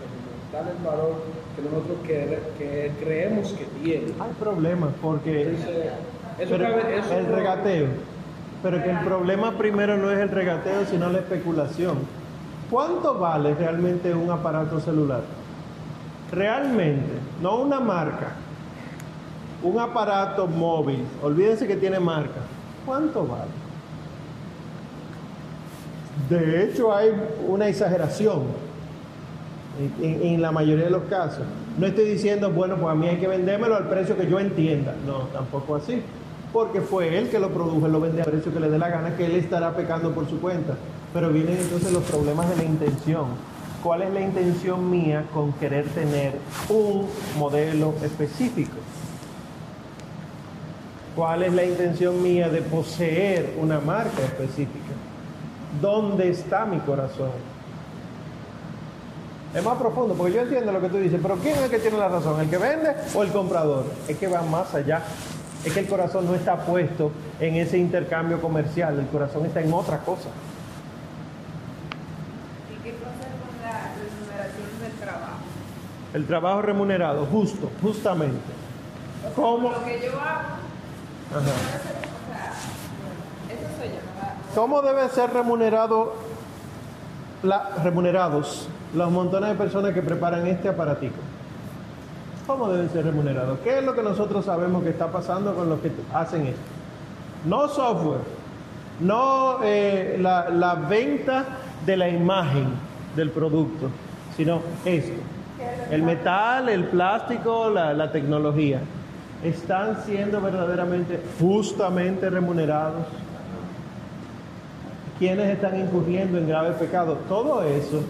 [0.53, 1.23] dar el valor
[1.55, 4.07] que nosotros que, que creemos que tiene.
[4.19, 5.69] Hay problemas porque Entonces,
[6.39, 7.87] eso pero cabe- eso el regateo.
[8.63, 11.97] Pero que el problema primero no es el regateo, sino la especulación.
[12.71, 15.21] ¿Cuánto vale realmente un aparato celular?
[16.31, 18.29] Realmente, no una marca,
[19.61, 22.41] un aparato móvil, olvídense que tiene marca.
[22.85, 23.51] ¿Cuánto vale?
[26.29, 27.09] De hecho, hay
[27.47, 28.43] una exageración
[30.01, 31.43] en, la mayoría de los casos.
[31.77, 34.95] No estoy diciendo, bueno, pues a mí hay que vendérmelo al precio que yo entienda.
[35.05, 36.01] No, tampoco así.
[36.53, 38.89] Porque fue él que lo produjo, él lo vende al precio que le dé la
[38.89, 40.75] gana, que él estará pecando por su cuenta.
[41.13, 43.25] Pero vienen entonces los problemas de la intención.
[43.83, 46.33] ¿Cuál es la intención mía con querer tener
[46.69, 47.07] un
[47.37, 48.77] modelo específico?
[51.15, 54.91] ¿Cuál es la intención mía de poseer una marca específica?
[55.81, 57.54] ¿Dónde está mi corazón?
[59.55, 61.79] Es más profundo, porque yo entiendo lo que tú dices, pero ¿quién es el que
[61.79, 62.41] tiene la razón?
[62.41, 63.85] ¿El que vende o el comprador?
[64.07, 65.01] Es que va más allá.
[65.63, 69.73] Es que el corazón no está puesto en ese intercambio comercial, el corazón está en
[69.73, 70.27] otra cosa.
[72.69, 75.37] ¿Y qué pasa con la remuneración del trabajo?
[76.13, 78.37] El trabajo remunerado, justo, justamente.
[79.35, 79.71] ¿Cómo?
[79.71, 80.55] Lo que yo hago,
[81.31, 81.51] Ajá.
[84.53, 86.13] ¿Cómo debe ser remunerado
[87.43, 91.15] la- remunerados los montones de personas que preparan este aparatico?
[92.47, 93.59] ¿Cómo deben ser remunerados?
[93.59, 96.61] ¿Qué es lo que nosotros sabemos que está pasando con los que hacen esto?
[97.45, 98.21] No software,
[98.99, 101.45] no eh, la, venta
[101.85, 102.67] de la imagen
[103.15, 103.89] del producto,
[104.37, 105.21] sino esto.
[105.89, 108.81] El metal, el plástico, la, la tecnología.
[109.43, 113.05] ¿Están siendo verdaderamente justamente remunerados?
[115.17, 117.17] quienes están incurriendo en grave pecado.
[117.29, 118.03] Todo eso,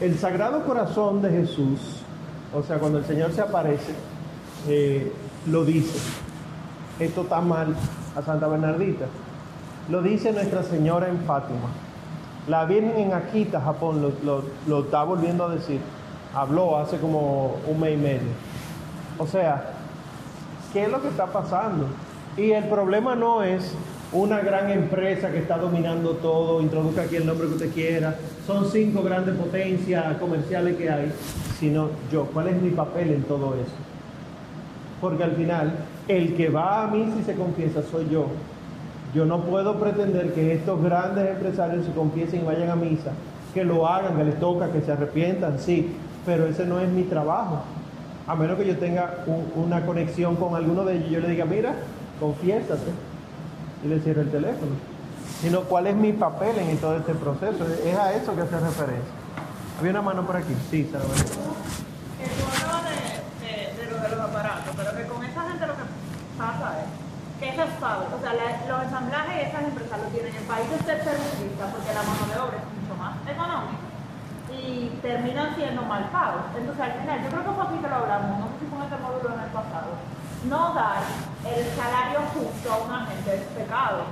[0.00, 2.00] el Sagrado Corazón de Jesús,
[2.54, 3.94] o sea, cuando el Señor se aparece,
[4.68, 5.12] eh,
[5.46, 5.98] lo dice.
[6.98, 7.74] Esto está mal
[8.16, 9.06] a Santa Bernardita.
[9.88, 11.68] Lo dice Nuestra Señora en Fátima.
[12.46, 15.80] La Virgen en Akita, Japón, lo, lo- lo está volviendo a decir.
[16.34, 18.28] Habló hace como un mes y medio.
[19.18, 19.70] O sea,
[20.72, 21.86] ¿qué es lo que está pasando?
[22.36, 23.72] Y el problema no es
[24.14, 28.14] una gran empresa que está dominando todo, introduzca aquí el nombre que usted quiera,
[28.46, 31.12] son cinco grandes potencias comerciales que hay,
[31.58, 33.72] sino yo, ¿cuál es mi papel en todo eso?
[35.00, 35.72] Porque al final,
[36.06, 38.26] el que va a misa y se confiesa soy yo.
[39.14, 43.10] Yo no puedo pretender que estos grandes empresarios se confiesen y vayan a misa,
[43.52, 45.92] que lo hagan, que les toca, que se arrepientan, sí,
[46.24, 47.62] pero ese no es mi trabajo.
[48.26, 51.44] A menos que yo tenga un- una conexión con alguno de ellos, yo le diga,
[51.44, 51.74] mira,
[52.20, 52.90] confiésate,
[53.84, 54.72] y le cierre el teléfono.
[55.40, 57.66] Sino cuál es mi papel en todo este proceso.
[57.84, 59.12] Es a eso que hace referencia.
[59.78, 60.54] Había una mano por aquí.
[60.70, 62.96] Sí, Sara hablabas de,
[63.44, 65.84] de- de lo de los aparatos, pero que con esa gente lo que
[66.38, 66.88] pasa es
[67.40, 71.66] que esas fábricas, o sea, los ensamblajes y esas empresas lo tienen en países tercermundistas
[71.74, 73.84] porque la mano de obra es mucho más económica
[74.54, 76.46] y terminan siendo mal pagos.
[76.56, 78.78] Entonces, al final, yo creo que fue aquí que lo hablamos, no sé si fue
[78.86, 79.90] este módulo en el pasado,
[80.48, 81.02] no dar
[81.44, 84.04] el salario justo a una gente es pecado.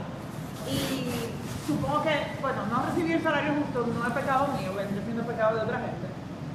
[0.69, 1.11] Y
[1.67, 5.63] supongo que, bueno, no recibir salario justo no es pecado mío, vendría siendo pecado de
[5.63, 6.07] otra gente.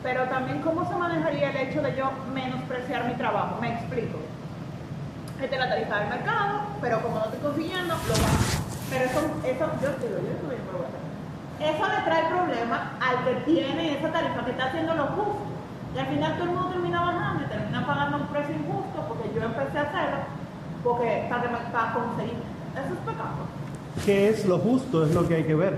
[0.04, 3.58] Pero también, ¿cómo se manejaría el hecho de yo menospreciar mi trabajo?
[3.60, 4.20] Me explico.
[5.42, 8.68] Esta es la tarifa del mercado, pero como no estoy consiguiendo, lo bajo.
[8.90, 11.08] Pero eso, eso yo estoy, yo estoy bien.
[11.60, 15.42] Eso le trae problema al que tiene esa tarifa, que está haciendo lo justo.
[15.96, 19.34] Y al final todo el mundo termina bajando y termina pagando un precio injusto porque
[19.34, 20.18] yo empecé a hacerlo
[20.88, 22.38] porque, para, para conseguir.
[22.74, 23.58] Eso es pecado.
[24.06, 25.06] ¿Qué es lo justo?
[25.06, 25.78] Es lo que hay que ver.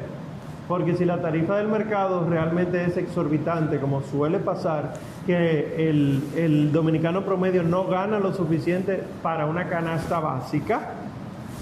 [0.68, 4.94] Porque si la tarifa del mercado realmente es exorbitante, como suele pasar,
[5.26, 10.92] que el, el dominicano promedio no gana lo suficiente para una canasta básica,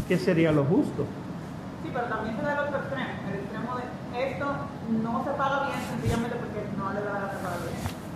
[0.08, 1.06] ¿qué sería lo justo?
[1.84, 4.46] Sí, pero también se da el otro extremo, el extremo de esto
[5.04, 7.67] no se paga bien sencillamente porque no le da la bien.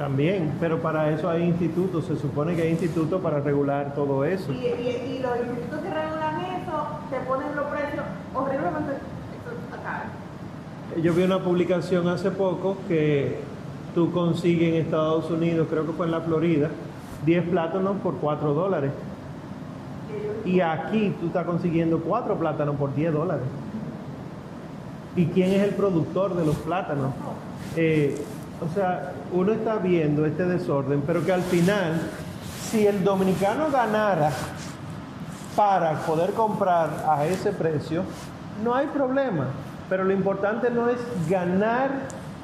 [0.01, 4.51] También, pero para eso hay institutos, se supone que hay institutos para regular todo eso.
[4.51, 6.31] Y, y, y los institutos que regulan
[7.11, 11.01] te ponen los precios horriblemente esto está caro.
[11.03, 13.41] Yo vi una publicación hace poco que
[13.93, 16.69] tú consigues en Estados Unidos, creo que fue en la Florida,
[17.25, 18.91] 10 plátanos por 4 dólares.
[20.45, 23.45] Y aquí tú estás consiguiendo 4 plátanos por 10 dólares.
[25.15, 27.11] ¿Y quién es el productor de los plátanos?
[27.75, 28.19] Eh,
[28.61, 32.01] o sea, uno está viendo este desorden, pero que al final,
[32.69, 34.31] si el dominicano ganara
[35.55, 38.03] para poder comprar a ese precio,
[38.63, 39.47] no hay problema.
[39.89, 41.91] Pero lo importante no es ganar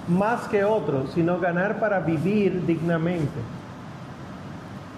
[0.07, 3.39] más que otros, sino ganar para vivir dignamente.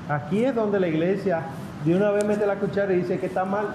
[0.08, 1.44] Aquí es donde la iglesia
[1.86, 3.68] de una vez mete la cuchara y dice que está mal.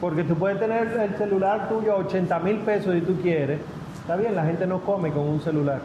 [0.00, 3.60] Porque tú puedes tener el celular tuyo a 80 mil pesos si tú quieres.
[4.00, 5.80] Está bien, la gente no come con un celular.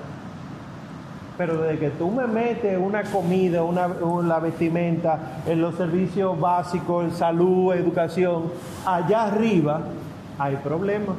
[1.41, 3.87] Pero desde que tú me metes una comida, una,
[4.21, 8.51] la vestimenta, en los servicios básicos, salud, educación,
[8.85, 9.81] allá arriba
[10.37, 11.15] hay problemas.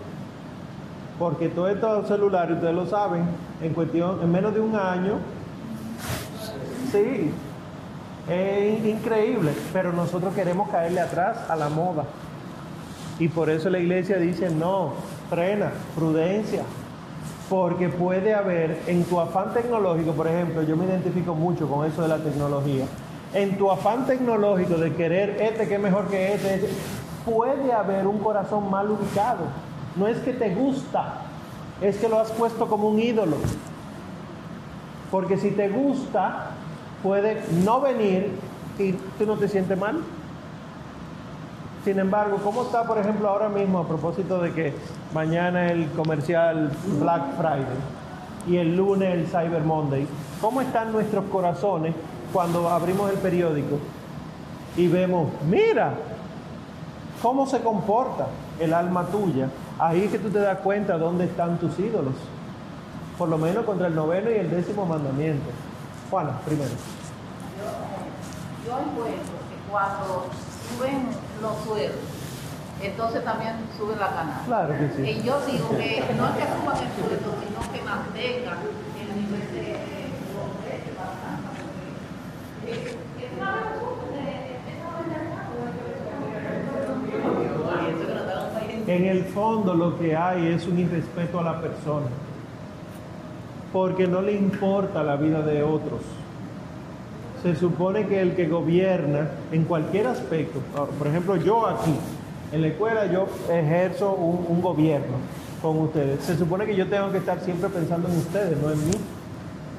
[1.18, 3.24] Porque todos estos celulares, ustedes lo saben,
[3.60, 5.14] en cuestión, en menos de un año,
[6.92, 7.32] sí,
[8.30, 12.04] es increíble, pero nosotros queremos caerle atrás a la moda.
[13.18, 14.92] Y por eso la iglesia dice, no,
[15.28, 16.62] frena, prudencia,
[17.52, 22.00] porque puede haber en tu afán tecnológico, por ejemplo, yo me identifico mucho con eso
[22.00, 22.86] de la tecnología,
[23.34, 26.70] en tu afán tecnológico de querer este que es mejor que este, este,
[27.26, 29.44] puede haber un corazón mal ubicado.
[29.96, 31.26] No es que te gusta,
[31.82, 33.36] es que lo has puesto como un ídolo.
[35.10, 36.52] Porque si te gusta,
[37.02, 38.30] puede no venir
[38.78, 40.00] y tú no te sientes mal.
[41.84, 44.72] Sin embargo, ¿cómo está, por ejemplo, ahora mismo a propósito de que
[45.12, 46.70] mañana el comercial
[47.00, 47.66] Black Friday
[48.46, 50.06] y el lunes el Cyber Monday?
[50.40, 51.92] ¿Cómo están nuestros corazones
[52.32, 53.78] cuando abrimos el periódico
[54.76, 55.94] y vemos, mira,
[57.20, 58.28] cómo se comporta
[58.60, 59.48] el alma tuya?
[59.80, 62.14] Ahí es que tú te das cuenta dónde están tus ídolos.
[63.18, 65.50] Por lo menos contra el noveno y el décimo mandamiento.
[66.08, 66.70] Juana, primero.
[67.58, 69.41] Yo, yo encuentro
[69.72, 70.26] cuando
[70.68, 71.08] suben
[71.40, 71.98] los sueldos,
[72.82, 74.44] entonces también sube la ganancia.
[74.46, 75.02] Claro que sí.
[75.10, 78.58] Y yo digo que no es que suban el sueldo, sino que mantengan
[79.00, 79.72] el nivel de
[80.36, 80.92] los precios
[88.86, 92.08] En el fondo lo que hay es un irrespeto a la persona,
[93.72, 96.02] porque no le importa la vida de otros.
[97.42, 101.94] Se supone que el que gobierna en cualquier aspecto, ah, por ejemplo yo aquí,
[102.52, 105.16] en la escuela yo ejerzo un, gobierno
[105.60, 106.22] con ustedes.
[106.22, 108.94] Se supone que yo tengo que estar siempre pensando en ustedes, no en mí.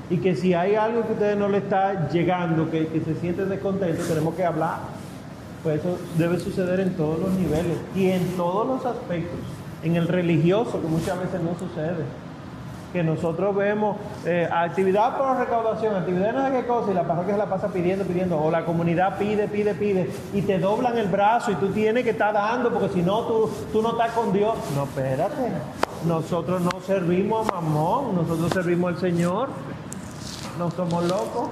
[0.09, 3.15] Y que si hay algo que a ustedes no le está llegando, que, que se
[3.15, 4.79] sienten descontentos, tenemos que hablar.
[5.63, 9.39] Pues eso debe suceder en todos los niveles y en todos los aspectos.
[9.83, 12.03] En el religioso, que muchas veces no sucede.
[12.93, 17.33] Que nosotros vemos eh, actividad por recaudación, actividad no sé qué cosa, y la parroquia
[17.33, 21.07] se la pasa pidiendo, pidiendo, o la comunidad pide, pide, pide, y te doblan el
[21.07, 24.31] brazo y tú tienes que estar dando, porque si no, tú, tú no estás con
[24.31, 24.53] Dios.
[24.75, 25.49] No, espérate.
[26.05, 29.49] Nosotros no servimos a mamón, nosotros servimos al Señor.
[30.59, 31.49] No somos locos.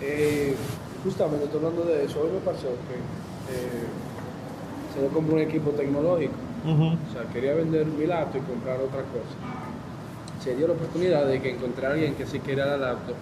[0.00, 0.56] Eh,
[1.04, 2.20] justamente estoy hablando de eso.
[2.20, 3.86] Hoy me pasó que eh,
[4.94, 6.32] se me compró un equipo tecnológico.
[6.64, 9.36] O sea, quería vender mi laptop y comprar otra cosa.
[10.42, 13.16] Se dio la oportunidad de que encontré a alguien que sí quería la laptop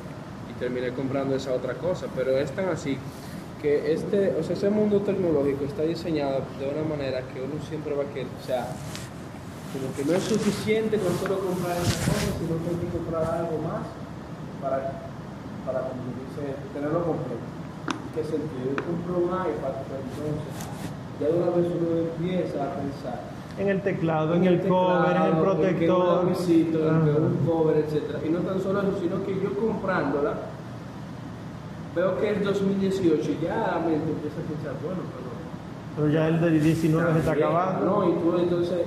[0.51, 2.06] y terminé comprando esa otra cosa.
[2.15, 2.98] Pero es tan así
[3.62, 7.94] que este, o sea, ese mundo tecnológico está diseñado de una manera que uno siempre
[7.94, 8.69] va a querer, o sea,
[9.73, 13.23] como que no es suficiente con solo comprar esa cosa, sino que hay que comprar
[13.23, 13.82] algo más
[14.62, 15.10] para,
[15.66, 15.90] para
[16.73, 17.43] tenerlo completo.
[17.90, 18.78] ¿En qué sentido?
[18.78, 20.88] Yo compro un iPad, pero entonces
[21.20, 23.20] ya de una vez uno empieza a pensar
[23.59, 26.20] En el teclado, en el cover, en el teclado, protector.
[26.23, 28.24] En un en cover, etc.
[28.24, 30.35] Y no tan solo eso, sino que yo comprándola,
[31.97, 35.28] veo que es 2018 y ya la mente empieza a pensar, bueno, pero
[35.97, 37.85] Pero ya el de 19 se está acabando.
[37.85, 38.09] ¿no?
[38.09, 38.78] Y tú entonces,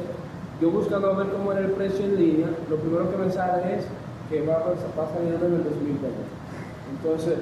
[0.62, 3.76] yo buscando a ver cómo era el precio en línea, lo primero que me sale
[3.76, 3.86] es
[4.30, 6.08] que va a, pas- va a salir en el 2020.
[6.95, 7.40] Entonces,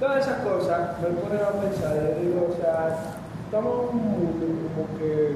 [0.00, 3.21] todas esas cosas me ponen a pensar, yo digo, o sea,
[3.52, 5.32] estamos como que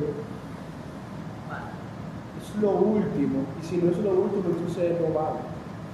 [2.41, 5.41] es lo último, y si no es lo último, entonces no vale,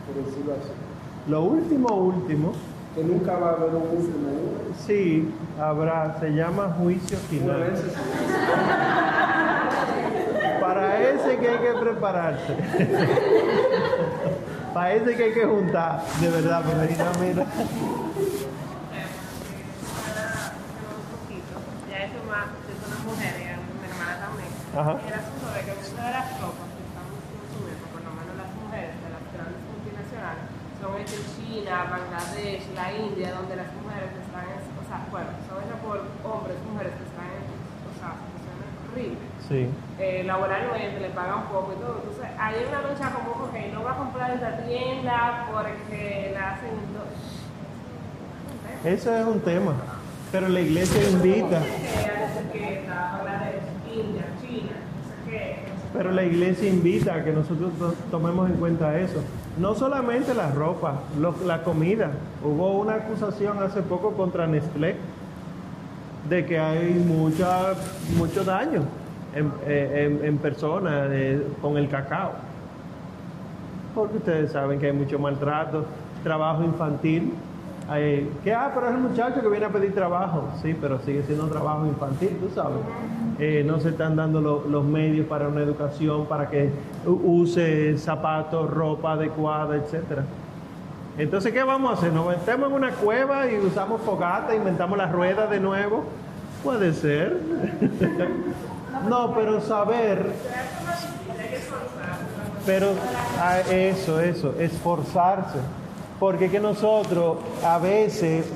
[0.06, 0.70] por decirlo así.
[1.28, 2.52] Lo último, último,
[2.94, 4.52] Que nunca va a haber un uso nuevo.
[4.86, 5.28] sí,
[5.60, 7.72] habrá, se llama juicio final.
[10.60, 12.54] Para ese que hay que prepararse.
[14.74, 16.86] Para ese que hay que juntar, de verdad, porque
[22.32, 23.54] no, mira.
[23.60, 24.16] un poquito, ya
[24.72, 24.92] eso Ajá.
[25.06, 28.50] era asunto de que muchas de las ropas que estamos consumiendo, por lo menos las
[28.56, 30.44] mujeres de las grandes multinacionales,
[30.80, 35.30] son hechas en China, Bangladesh, la India, donde las mujeres están, en- o sea, bueno,
[35.46, 39.28] son hechas por hombres, mujeres que están en, o sea, situaciones horribles.
[39.46, 39.60] Sí.
[40.00, 42.00] Eh, laboralmente le pagan poco y todo.
[42.02, 46.70] Entonces, hay una lucha como, ok, no va a comprar esta tienda porque la hacen
[46.80, 46.92] en.
[48.84, 49.74] Eso es un tema.
[50.32, 51.60] Pero la iglesia invita.
[52.52, 53.62] que Bangladesh,
[53.94, 55.72] India, China, no sé qué.
[55.92, 59.22] Pero la iglesia invita a que nosotros to- tomemos en cuenta eso.
[59.58, 61.00] No solamente la ropa,
[61.46, 62.10] la comida.
[62.42, 64.96] Hubo una acusación hace poco contra Nestlé
[66.30, 67.74] de que hay mucha,
[68.16, 68.82] mucho daño
[69.34, 71.08] en, eh, en- en personas
[71.60, 72.32] con el cacao.
[73.94, 75.84] Porque ustedes saben que hay mucho maltrato,
[76.24, 77.34] trabajo infantil.
[77.92, 80.44] Hay- que, ah, pero es el muchacho que viene a pedir trabajo.
[80.62, 82.78] Sí, pero sigue siendo un trabajo infantil, tú sabes.
[83.38, 86.70] Eh, no se están dando lo- los medios para una educación, para que
[87.06, 90.24] use zapatos, ropa adecuada, etcétera.
[91.18, 92.12] Entonces, ¿qué vamos a hacer?
[92.12, 96.04] ¿Nos metemos en una cueva y usamos fogata, inventamos la rueda de nuevo?
[96.64, 97.38] Puede ser.
[99.08, 100.32] no, pero saber
[102.64, 102.92] pero
[103.40, 105.58] ah, eso, eso, esforzarse.
[106.22, 108.46] Porque que nosotros a veces,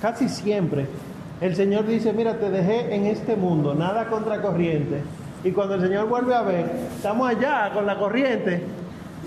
[0.00, 0.86] casi siempre,
[1.42, 5.02] el Señor dice, mira, te dejé en este mundo, nada contra corriente.
[5.44, 6.64] Y cuando el Señor vuelve a ver,
[6.96, 8.62] estamos allá con la corriente,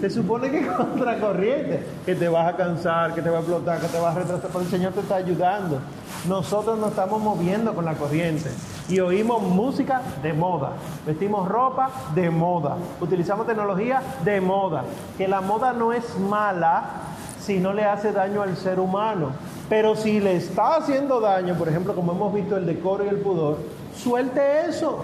[0.01, 3.79] se supone que contra corriente, que te vas a cansar, que te va a explotar,
[3.79, 5.81] que te vas a retrasar, pero el Señor te está ayudando.
[6.27, 8.49] Nosotros nos estamos moviendo con la corriente
[8.89, 10.71] y oímos música de moda,
[11.05, 14.83] vestimos ropa de moda, utilizamos tecnología de moda.
[15.15, 17.05] Que la moda no es mala
[17.45, 19.31] si no le hace daño al ser humano,
[19.69, 23.17] pero si le está haciendo daño, por ejemplo, como hemos visto el decoro y el
[23.17, 23.57] pudor,
[23.95, 25.03] suelte eso,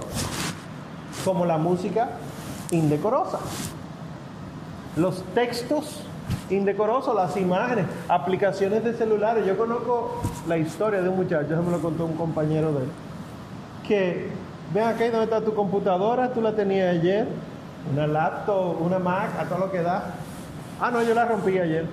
[1.24, 2.10] como la música
[2.72, 3.40] indecorosa
[4.96, 6.02] los textos
[6.50, 9.46] indecorosos, las imágenes, aplicaciones de celulares.
[9.46, 12.92] Yo conozco la historia de un muchacho, eso me lo contó un compañero de él,
[13.88, 14.30] que,
[14.74, 16.34] ven aquí, ¿dónde está tu computadora?
[16.34, 17.28] Tú la tenías ayer,
[17.92, 20.04] una laptop, una Mac, a todo lo que da.
[20.80, 21.86] Ah, no, yo la rompí ayer.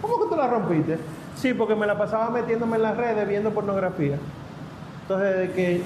[0.00, 0.98] ¿Cómo que tú la rompiste?
[1.36, 4.18] Sí, porque me la pasaba metiéndome en las redes viendo pornografía.
[5.02, 5.82] Entonces, de que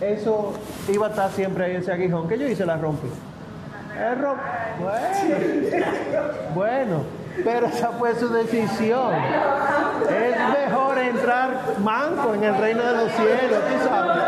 [0.00, 0.52] eso
[0.92, 3.06] iba a estar siempre ahí ese aguijón, que yo hice la rompí.
[3.08, 4.36] Es rom-
[4.78, 6.96] Bueno, bueno,
[7.44, 9.12] pero esa fue su decisión.
[9.14, 10.36] Es
[10.68, 11.50] mejor entrar
[11.82, 14.22] manco en el reino de los cielos, tú sabes.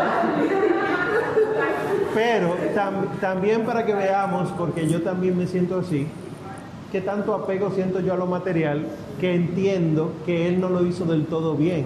[2.13, 6.07] Pero tam- también para que veamos, porque yo también me siento así,
[6.91, 8.87] que tanto apego siento yo a lo material,
[9.19, 11.85] que entiendo que él no lo hizo del todo bien.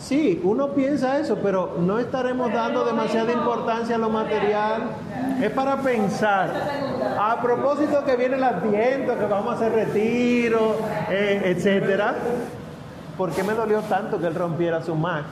[0.00, 4.84] Sí, uno piensa eso, pero no estaremos dando demasiada importancia a lo material.
[5.42, 6.50] Es para pensar.
[7.18, 10.76] A propósito que viene el adviento, que vamos a hacer retiro,
[11.10, 12.14] eh, etcétera.
[13.18, 15.24] ¿Por qué me dolió tanto que él rompiera su Mac?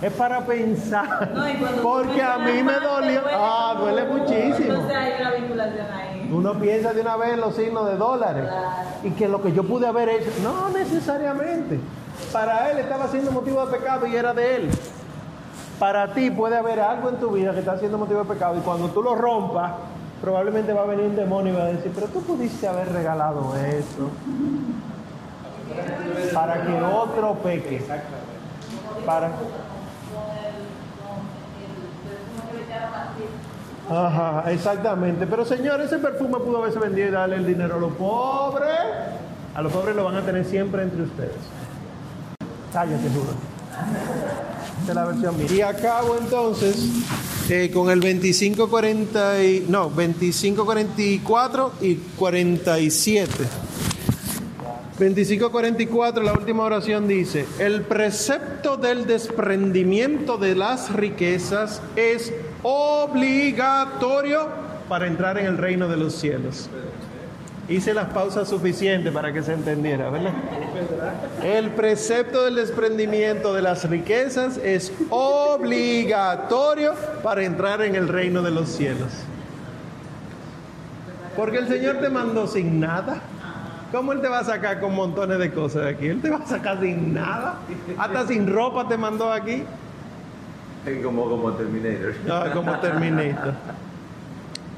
[0.00, 1.30] Es para pensar.
[1.34, 3.22] No, y cuando Porque a mí me dolió.
[3.32, 4.74] Ah, duele muchísimo.
[4.74, 6.30] Entonces hay una vinculación ahí.
[6.32, 8.44] Uno piensa de una vez en los signos de dólares
[9.02, 11.80] y que lo que yo pude haber hecho, no necesariamente.
[12.32, 14.70] Para él estaba siendo motivo de pecado y era de él.
[15.78, 18.60] Para ti puede haber algo en tu vida que está siendo motivo de pecado y
[18.60, 19.72] cuando tú lo rompas,
[20.20, 23.54] probablemente va a venir un demonio y va a decir, pero tú pudiste haber regalado
[23.56, 24.10] eso
[26.34, 27.84] para que otro peque.
[29.06, 29.30] Para...
[33.90, 35.26] Ajá, exactamente.
[35.26, 38.68] Pero señor, ese perfume pudo haberse vendido y darle el dinero a los pobres.
[39.54, 41.36] A los pobres lo van a tener siempre entre ustedes.
[42.72, 43.32] Cállate, juro.
[44.80, 45.46] Esta es la versión mía.
[45.50, 46.76] Y acabo entonces
[47.48, 53.32] eh, con el 2540 y, no, 2544 y 47.
[54.98, 62.32] 2544, la última oración dice, el precepto del desprendimiento de las riquezas es
[62.62, 64.48] obligatorio
[64.88, 66.68] para entrar en el reino de los cielos.
[67.68, 70.32] Hice las pausas suficientes para que se entendiera, ¿verdad?
[71.44, 78.50] El precepto del desprendimiento de las riquezas es obligatorio para entrar en el reino de
[78.52, 79.10] los cielos.
[81.36, 83.20] Porque el Señor te mandó sin nada.
[83.92, 86.06] ¿Cómo Él te va a sacar con montones de cosas de aquí?
[86.06, 87.56] Él te va a sacar sin nada.
[87.98, 89.62] Hasta sin ropa te mandó aquí.
[91.02, 92.14] Como, como Terminator.
[92.30, 93.54] Ah, como Terminator.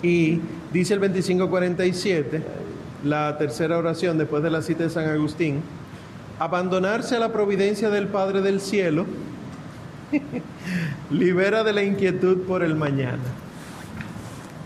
[0.02, 0.40] Y
[0.72, 2.42] dice el 2547,
[3.04, 5.62] la tercera oración después de la cita de San Agustín,
[6.38, 9.06] abandonarse a la providencia del Padre del cielo
[11.10, 13.18] Libera de la inquietud por el mañana.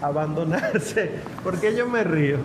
[0.00, 1.10] Abandonarse.
[1.42, 2.38] ¿Por qué yo me río?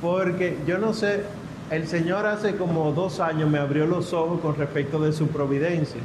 [0.00, 1.24] Porque yo no sé,
[1.70, 6.00] el Señor hace como dos años me abrió los ojos con respecto de su providencia.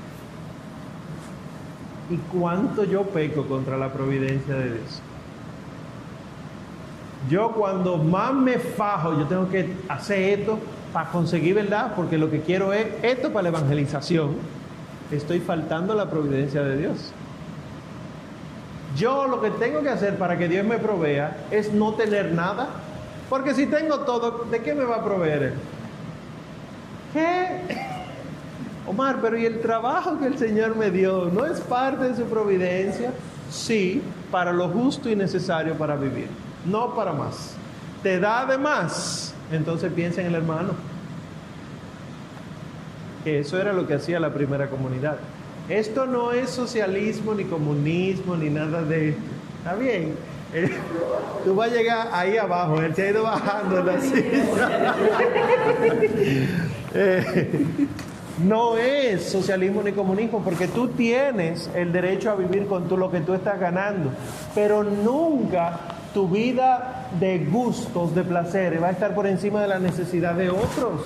[2.09, 5.01] ¿Y cuánto yo peco contra la providencia de Dios?
[7.29, 10.59] Yo cuando más me fajo, yo tengo que hacer esto
[10.91, 14.35] para conseguir verdad, porque lo que quiero es esto para la evangelización.
[15.11, 17.13] Estoy faltando a la providencia de Dios.
[18.97, 22.67] Yo lo que tengo que hacer para que Dios me provea es no tener nada,
[23.29, 25.53] porque si tengo todo, ¿de qué me va a proveer?
[27.13, 27.82] ¿Qué?
[28.85, 32.23] Omar, pero ¿y el trabajo que el Señor me dio no es parte de su
[32.23, 33.11] providencia?
[33.49, 36.27] Sí, para lo justo y necesario para vivir,
[36.65, 37.55] no para más.
[38.01, 39.33] ¿Te da de más?
[39.51, 40.71] Entonces piensa en el hermano.
[43.23, 45.17] Que eso era lo que hacía la primera comunidad.
[45.69, 49.21] Esto no es socialismo, ni comunismo, ni nada de esto.
[49.59, 50.15] ¿Está bien?
[50.53, 50.69] Eh,
[51.45, 54.95] tú vas a llegar ahí abajo, él se ha ido bajando la silla.
[58.33, 63.11] Eh, no es socialismo ni comunismo, porque tú tienes el derecho a vivir con lo
[63.11, 64.11] que tú estás ganando,
[64.55, 65.79] pero nunca
[66.13, 70.49] tu vida de gustos, de placeres, va a estar por encima de la necesidad de
[70.49, 71.01] otros.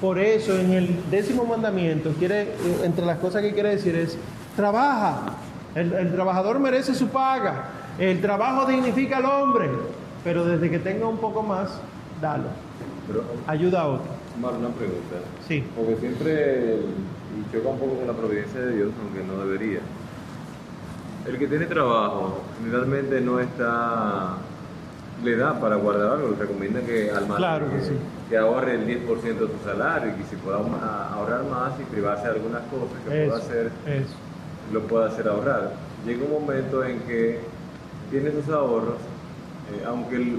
[0.00, 4.16] Por eso en el décimo mandamiento, quiere, entre las cosas que quiere decir es,
[4.54, 5.34] trabaja,
[5.74, 7.64] el, el trabajador merece su paga,
[7.98, 9.68] el trabajo dignifica al hombre,
[10.22, 11.80] pero desde que tenga un poco más,
[12.20, 12.48] dalo,
[13.46, 14.17] ayuda a otro.
[14.36, 15.16] Omar, una pregunta.
[15.46, 15.64] Sí.
[15.76, 19.80] Porque siempre y choca un poco con la providencia de Dios, aunque no debería.
[21.26, 24.36] El que tiene trabajo generalmente no está,
[25.22, 27.92] le da para guardar algo, le recomienda que al Claro que sí.
[28.30, 30.58] que ahorre el 10% de su salario y que si pueda
[31.12, 34.14] ahorrar más y privarse de algunas cosas que pueda hacer, eso.
[34.72, 35.72] lo pueda hacer ahorrar.
[36.06, 37.40] Llega un momento en que
[38.10, 38.96] tiene esos ahorros,
[39.74, 40.36] eh, aunque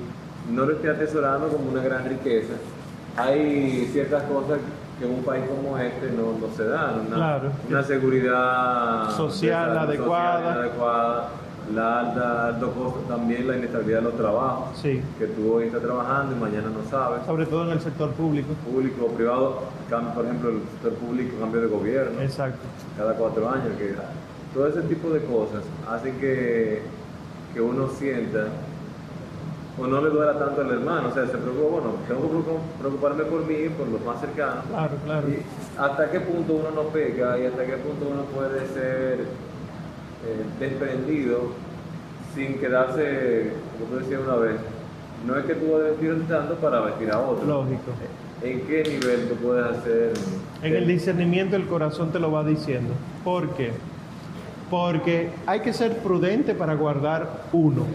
[0.52, 2.54] no lo esté atesorando como una gran riqueza,
[3.24, 4.60] hay ciertas cosas
[5.00, 7.06] que en un país como este no, no se dan.
[7.08, 7.52] Una, Claro.
[7.70, 10.54] una seguridad Social social adecuada.
[10.54, 11.30] adecuada,
[11.74, 15.02] la alta, alto costo también, la inestabilidad de los trabajos, Sí.
[15.20, 17.26] que tú hoy estás trabajando y mañana no sabes.
[17.26, 18.54] Sobre todo en el sector público.
[18.70, 19.64] Público o privado,
[20.16, 22.60] por ejemplo, el sector público, cambio de gobierno Exacto.
[22.98, 23.94] cada cuatro años, que
[24.54, 26.82] todo ese tipo de cosas hacen que,
[27.54, 28.46] que uno sienta
[29.82, 32.80] o no le duela tanto al hermano, o sea, se preocupa, bueno, tengo que preocup-
[32.80, 35.28] preocuparme por mí, por los más cercanos, Claro, claro.
[35.30, 35.42] y
[35.80, 39.20] hasta qué punto uno no pega y hasta qué punto uno puede ser
[40.26, 41.52] eh, desprendido
[42.36, 44.56] sin quedarse, como tú decías una vez,
[45.26, 47.46] no es que tú vas a vestir tanto para vestir a otro.
[47.46, 47.92] Lógico.
[48.42, 50.14] ¿En qué nivel tú puedes hacer?
[50.64, 52.94] En el discernimiento el corazón te lo va diciendo.
[53.24, 53.72] ¿Por qué?
[54.70, 57.86] Porque hay que ser prudente para guardar uno,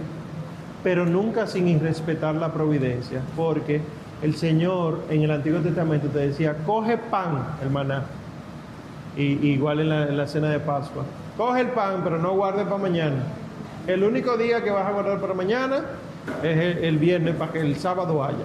[0.84, 3.22] pero nunca sin irrespetar la providencia.
[3.36, 3.80] Porque
[4.22, 8.04] el Señor en el Antiguo Testamento te decía, coge pan, hermana.
[9.16, 11.02] Y, igual en la, en la cena de Pascua.
[11.36, 13.24] Coge el pan, pero no guarde para mañana.
[13.88, 15.80] El único día que vas a guardar para mañana
[16.42, 18.44] es el, el viernes para que el sábado haya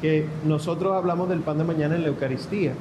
[0.00, 2.72] que nosotros hablamos del pan de mañana en la Eucaristía.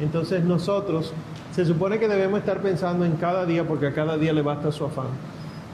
[0.00, 1.12] Entonces nosotros
[1.52, 4.70] se supone que debemos estar pensando en cada día porque a cada día le basta
[4.72, 5.08] su afán.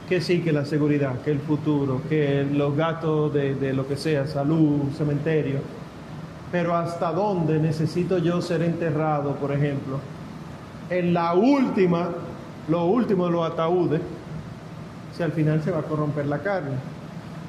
[0.07, 3.97] Que sí, que la seguridad, que el futuro, que los gastos de, de lo que
[3.97, 5.59] sea, salud, cementerio.
[6.51, 9.99] Pero hasta dónde necesito yo ser enterrado, por ejemplo,
[10.89, 12.07] en la última,
[12.69, 13.99] lo último de los ataúdes,
[15.15, 16.77] si al final se va a corromper la carne.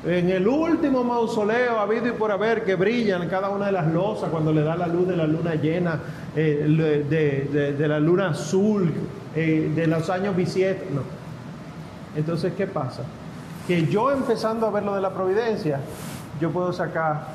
[0.04, 4.30] En el último mausoleo habido y por haber que brillan cada una de las losas
[4.30, 6.00] cuando le da la luz de la luna llena,
[6.34, 8.90] eh, de- de la luna azul,
[9.36, 10.88] eh, de los años bisiestos.
[10.92, 11.17] No.
[12.18, 13.02] Entonces, ¿qué pasa?
[13.68, 15.78] Que yo empezando a ver lo de la providencia,
[16.40, 17.28] yo puedo sacar,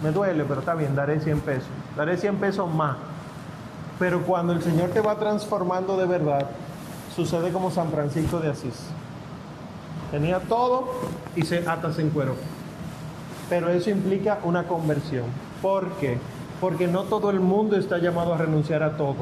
[0.00, 2.96] me duele, pero está bien, daré 100 pesos, daré 100 pesos más.
[3.98, 6.46] Pero cuando el Señor te va transformando de verdad,
[7.16, 8.86] sucede como San Francisco de Asís.
[10.12, 10.88] Tenía todo
[11.34, 12.36] y se, hasta se encueró.
[13.48, 15.24] Pero eso implica una conversión.
[15.60, 16.16] ¿Por qué?
[16.60, 19.16] Porque no todo el mundo está llamado a renunciar a todo.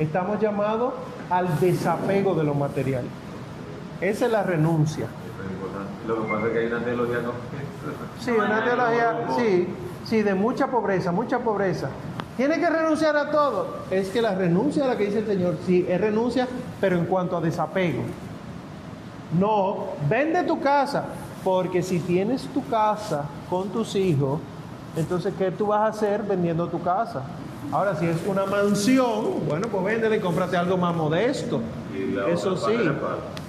[0.00, 0.94] Estamos llamados
[1.30, 3.04] al desapego de lo material.
[4.00, 5.06] Esa es la renuncia.
[6.06, 7.32] Lo que pasa es que hay una teología no.
[8.20, 9.68] Sí, una teología, sí,
[10.04, 11.88] sí, de mucha pobreza, mucha pobreza.
[12.36, 13.78] Tiene que renunciar a todo.
[13.90, 16.48] Es que la renuncia a la que dice el Señor, sí, es renuncia,
[16.80, 18.02] pero en cuanto a desapego.
[19.38, 21.04] No, vende tu casa,
[21.42, 24.40] porque si tienes tu casa con tus hijos,
[24.96, 27.22] entonces ¿qué tú vas a hacer vendiendo tu casa?
[27.72, 31.60] Ahora, si es una mansión, bueno, pues véndele y cómprate algo más modesto.
[32.28, 32.76] Eso sí.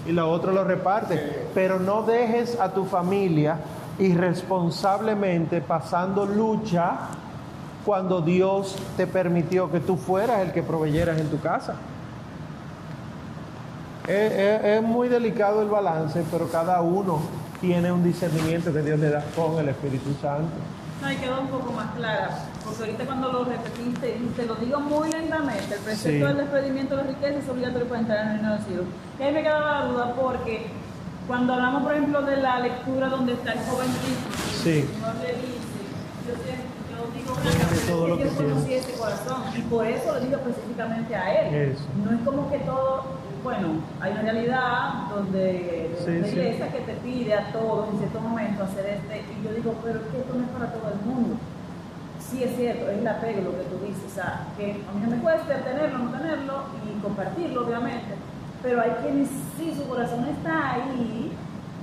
[0.06, 1.48] Y la otra lo reparte.
[1.54, 3.60] Pero no dejes a tu familia
[4.00, 6.98] irresponsablemente pasando lucha
[7.86, 11.76] cuando Dios te permitió que tú fueras el que proveyeras en tu casa.
[14.08, 17.22] Es, muy delicado el balance, pero cada uno
[17.60, 20.54] tiene un discernimiento que Dios le da con el Espíritu Santo.
[21.02, 22.30] No, quedó un poco más clara,
[22.66, 26.34] porque ahorita cuando lo repetiste, y te lo digo muy lentamente, el precepto Sí.
[26.34, 28.84] del despedimiento de riqueza es obligatorio para entrar en el reino de.
[29.20, 30.68] Y ahí me quedaba la duda porque
[31.28, 34.82] cuando hablamos, por ejemplo, de la lectura donde está el joven rico, Sí.
[34.82, 35.82] Señor le dice,
[36.26, 36.34] yo,
[36.90, 38.76] yo digo Tiene todo lo que que tiene.
[38.78, 41.72] ese corazón, y por eso le digo específicamente a él.
[41.74, 41.84] Eso.
[42.04, 43.04] No es como que todo,
[43.44, 43.68] bueno,
[44.02, 46.32] hay una realidad donde Sí, la sí.
[46.34, 50.00] iglesia que te pide a todos en cierto momento hacer este, y yo digo, pero
[50.00, 51.36] es que esto no es para todo el mundo.
[52.30, 55.02] Sí es cierto, es la pega lo que tú dices, o sea, que a mí
[55.04, 56.54] no me cuesta tenerlo, no tenerlo
[56.84, 58.16] y compartirlo, obviamente,
[58.64, 61.32] pero hay quienes sí, su corazón está ahí,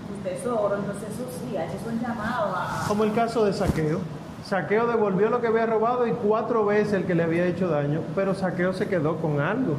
[0.09, 2.85] su tesoro, entonces eso sí, eso es llamado a...
[2.89, 4.01] Como el caso de Saqueo.
[4.45, 8.01] Saqueo devolvió lo que había robado y cuatro veces el que le había hecho daño,
[8.17, 9.77] pero Saqueo se quedó con algo.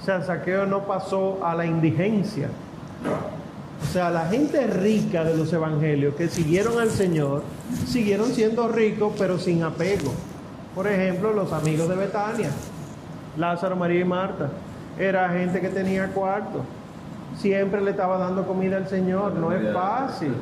[0.00, 2.48] O sea, Saqueo no pasó a la indigencia.
[3.94, 7.44] Sea, la gente rica de los evangelios que siguieron al Señor,
[7.86, 10.12] siguieron siendo ricos, pero sin apego.
[10.74, 12.50] Por ejemplo, los amigos de Betania,
[13.36, 14.50] Lázaro, María y Marta,
[14.98, 16.64] era gente que tenía cuarto.
[17.38, 20.34] Siempre le estaba dando comida al Señor, no es fácil.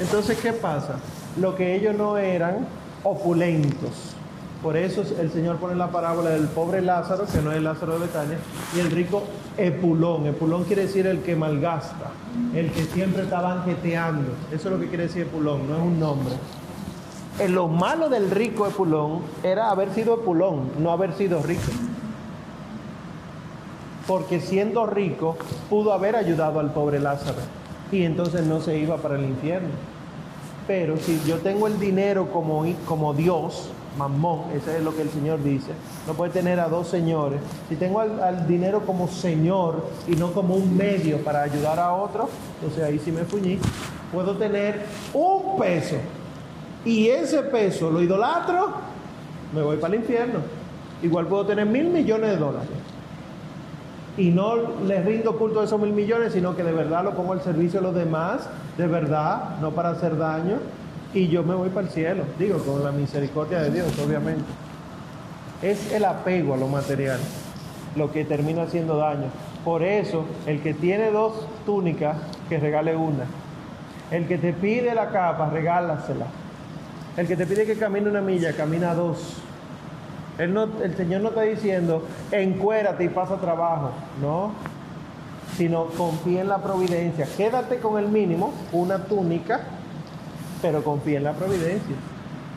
[0.00, 0.96] Entonces, ¿qué pasa?
[1.40, 2.66] Lo que ellos no eran
[3.04, 4.16] opulentos.
[4.62, 8.06] Por eso el Señor pone la parábola del pobre Lázaro, que no es Lázaro de
[8.06, 8.38] Betania,
[8.76, 9.24] y el rico
[9.56, 10.26] Epulón.
[10.26, 12.12] Epulón quiere decir el que malgasta,
[12.54, 14.30] el que siempre está banqueteando.
[14.52, 16.34] Eso es lo que quiere decir Epulón, no es un nombre.
[17.40, 21.72] Eh, Lo malo del rico Epulón era haber sido Epulón, no haber sido rico.
[24.06, 25.36] Porque siendo rico
[25.70, 27.38] pudo haber ayudado al pobre Lázaro
[27.90, 29.70] y entonces no se iba para el infierno.
[30.68, 35.10] Pero si yo tengo el dinero como, como Dios, mamón, ese es lo que el
[35.10, 35.72] Señor dice,
[36.06, 37.40] no puede tener a dos señores.
[37.68, 41.92] Si tengo al, al dinero como Señor y no como un medio para ayudar a
[41.92, 43.58] otro, entonces ahí sí me fuñí.
[44.12, 45.96] Puedo tener un peso
[46.84, 48.72] y ese peso lo idolatro,
[49.54, 50.40] me voy para el infierno.
[51.02, 52.68] Igual puedo tener mil millones de dólares
[54.16, 54.56] y no
[54.86, 57.80] les rindo culto a esos mil millones, sino que de verdad lo pongo al servicio
[57.80, 60.58] de los demás, de verdad, no para hacer daño,
[61.14, 64.44] y yo me voy para el cielo, digo, con la misericordia de Dios, obviamente.
[65.62, 67.20] Es el apego a lo material
[67.94, 69.26] lo que termina haciendo daño.
[69.64, 72.16] Por eso, el que tiene dos túnicas,
[72.48, 73.26] que regale una.
[74.10, 76.26] El que te pide la capa, regálasela.
[77.16, 79.36] El que te pide que camine una milla, camina dos.
[80.38, 83.90] El Señor no está diciendo, encuérate y pasa trabajo,
[84.20, 84.52] no,
[85.56, 87.28] sino confía en la providencia.
[87.36, 89.60] Quédate con el mínimo, una túnica,
[90.62, 91.96] pero confía en la providencia.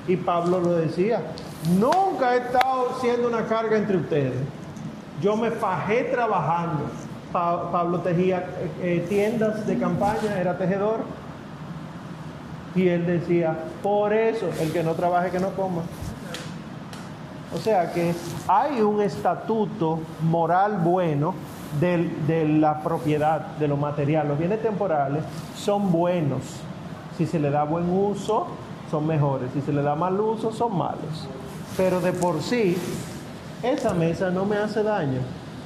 [0.08, 1.22] Y Pablo lo decía,
[1.80, 4.34] nunca he estado siendo una carga entre ustedes.
[5.22, 6.84] Yo me fajé trabajando.
[7.32, 11.00] Pa- Pablo tejía eh, eh, tiendas de campaña, era tejedor.
[12.76, 15.82] Y él decía, por eso el que no trabaje, que no coma.
[17.54, 18.14] O sea que
[18.48, 21.34] hay un estatuto moral bueno
[21.80, 24.28] del- de, la propiedad, de lo material.
[24.28, 25.24] Los bienes temporales
[25.56, 26.42] son buenos.
[27.18, 28.48] Si se le da buen uso,
[28.92, 29.50] son mejores.
[29.54, 31.28] Si se le da mal uso, son malos.
[31.78, 32.78] Pero de por sí,
[33.64, 35.20] esa mesa no me hace daño.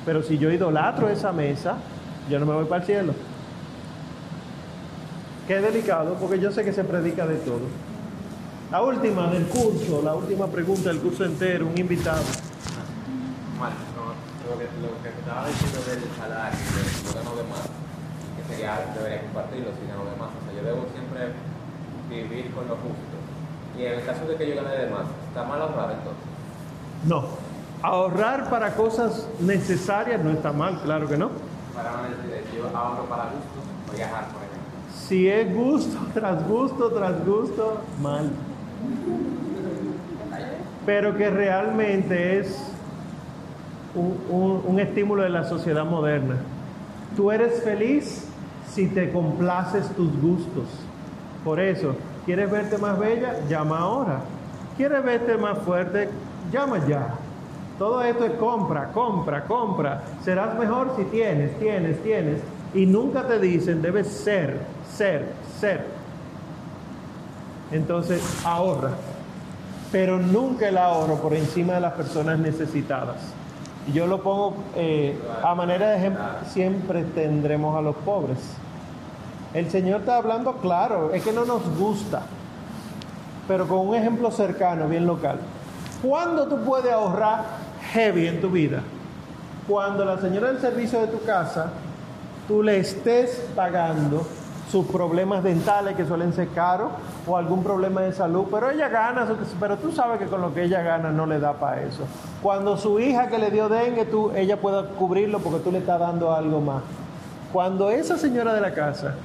[0.05, 1.77] Pero si yo idolatro esa mesa,
[2.29, 3.13] yo no me voy para el cielo.
[5.47, 7.61] Qué delicado, porque yo sé que se predica de todo.
[8.71, 12.21] La última del curso, la última pregunta del curso entero, un invitado.
[13.59, 17.78] Mal, no, lo que, lo que estaba diciendo de
[18.49, 20.29] sería, debería compartirlo si gano de más.
[20.29, 21.33] O sea, yo debo siempre
[22.09, 23.15] vivir con lo justo.
[23.77, 26.23] Y en el caso de que yo gane de más, ¿está mal ahorrar entonces?
[27.07, 27.23] No.
[27.81, 31.29] Ahorrar para cosas necesarias no está mal, claro que no.
[31.73, 31.91] Para
[32.53, 34.59] yo ahorro para gusto, viajar, por ejemplo.
[35.07, 38.29] Si es gusto tras gusto tras gusto, mal.
[40.85, 42.57] Pero que realmente es
[43.95, 46.35] un, un- un estímulo de la sociedad moderna.
[47.15, 48.27] Tú eres feliz
[48.73, 50.65] si te complaces tus gustos.
[51.43, 53.39] Por eso, ¿quieres verte más bella?
[53.47, 54.21] Llama ahora.
[54.77, 56.09] ¿Quieres verte más fuerte?
[56.51, 57.15] Llama ya.
[57.77, 60.03] Todo esto es compra, compra, compra.
[60.23, 62.41] Serás mejor si tienes, tienes, tienes.
[62.73, 64.59] Y nunca te dicen, debes ser,
[64.95, 65.85] ser, ser.
[67.71, 68.91] Entonces, ahorra.
[69.91, 73.17] pero nunca el ahorro por encima de las personas necesitadas.
[73.93, 78.37] Yo lo pongo eh, a manera de ejemplo, siempre tendremos a los pobres.
[79.53, 82.21] El Señor está hablando claro, es que no nos gusta,
[83.47, 85.39] pero con un ejemplo cercano, bien local.
[86.03, 87.45] ¿Cuándo tú puedes ahorrar
[87.93, 88.81] heavy en tu vida?
[89.67, 91.71] Cuando la señora del servicio de tu casa,
[92.47, 94.25] tú le estés pagando
[94.71, 96.91] sus problemas dentales que suelen ser caros
[97.25, 99.27] o algún problema de salud, pero ella gana,
[99.59, 102.03] pero tú sabes que con lo que ella gana no le da para eso.
[102.43, 105.99] Cuando su hija que le dio dengue, tú, ella puede cubrirlo porque tú le estás
[105.99, 106.83] dando algo más.
[107.51, 109.15] Cuando esa señora de la casa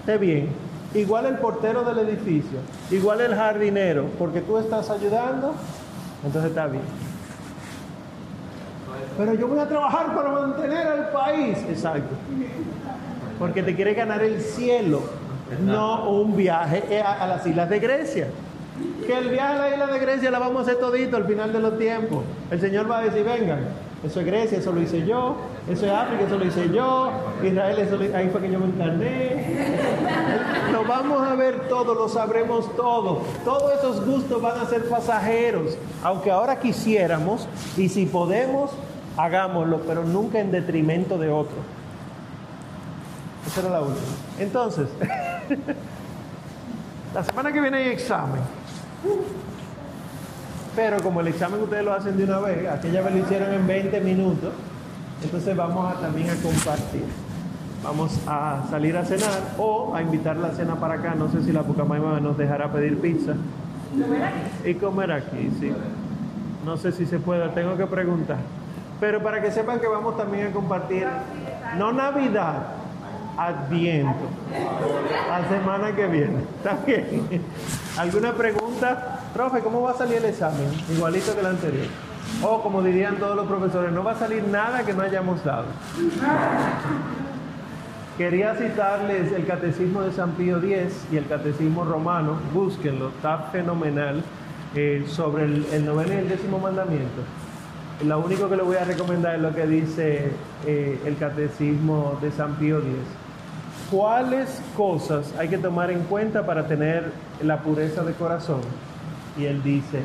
[0.00, 0.50] esté bien,
[0.94, 2.58] igual el portero del edificio,
[2.92, 5.52] igual el jardinero, porque tú estás ayudando,
[6.24, 6.84] entonces está bien.
[9.18, 11.58] Pero yo voy a trabajar para mantener al país.
[11.68, 12.14] Exacto.
[13.38, 15.02] Porque te quiere ganar el cielo,
[15.64, 18.28] no un viaje a, las islas de Grecia.
[19.06, 21.52] Que el viaje a la isla de Grecia la vamos a hacer todito al final
[21.52, 22.24] de los tiempos.
[22.50, 23.60] El Señor va a decir, vengan,
[24.04, 25.36] eso es Grecia, eso lo hice yo,
[25.68, 27.10] eso es África, eso lo hice yo,
[27.42, 29.46] Israel, eso ahí fue que yo me encarné.
[30.72, 33.22] Lo vamos a ver todo, lo sabremos todo.
[33.44, 38.70] Todos esos gustos van a ser pasajeros, aunque ahora quisiéramos, y si podemos,
[39.16, 41.56] hagámoslo, pero nunca en detrimento de otro.
[43.46, 44.06] Esa era la última.
[44.38, 44.88] Entonces,
[47.14, 48.40] la semana que viene hay examen.
[50.74, 53.66] Pero como el examen ustedes lo hacen de una vez, aquella vez lo hicieron en
[53.66, 54.52] 20 minutos,
[55.22, 57.04] entonces vamos a, también a compartir.
[57.82, 61.14] Vamos a salir a cenar o a invitar la cena para acá.
[61.14, 63.34] No sé si la Pucamaima nos dejará pedir pizza.
[64.64, 65.72] Y comer aquí, sí.
[66.64, 68.38] No sé si se puede, tengo que preguntar.
[68.98, 71.06] Pero para que sepan que vamos también a compartir,
[71.78, 72.75] no Navidad,
[73.38, 74.28] Adviento,
[75.28, 76.38] la semana que viene.
[76.56, 77.42] ¿Está bien?
[77.98, 79.20] ¿Alguna pregunta?
[79.34, 80.68] Profe, ¿cómo va a salir el examen?
[80.90, 81.86] Igualito que el anterior.
[82.42, 85.66] O como dirían todos los profesores, no va a salir nada que no hayamos dado.
[88.18, 94.22] Quería citarles el Catecismo de San Pío X y el Catecismo Romano, búsquenlo, está fenomenal,
[94.74, 97.22] eh, sobre el, noveno y el décimo mandamiento.
[98.04, 100.30] Lo único que le voy a recomendar es lo que dice
[100.66, 102.86] eh, el catecismo de San Pío X.
[103.90, 108.60] ¿Cuáles cosas hay que tomar en cuenta para tener la pureza de corazón?
[109.38, 110.00] Y él dice,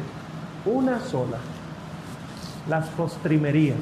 [0.66, 1.38] una sola,
[2.70, 3.80] las postrimerías.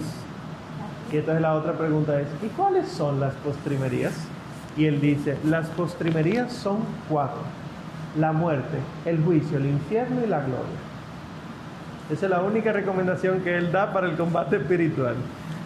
[1.11, 4.13] Y entonces la otra pregunta es, ¿y cuáles son las postrimerías?
[4.77, 6.77] Y él dice, las postrimerías son
[7.09, 7.41] cuatro.
[8.17, 10.79] La muerte, el juicio, el infierno y la gloria.
[12.09, 15.15] Esa es la única recomendación que él da para el combate espiritual.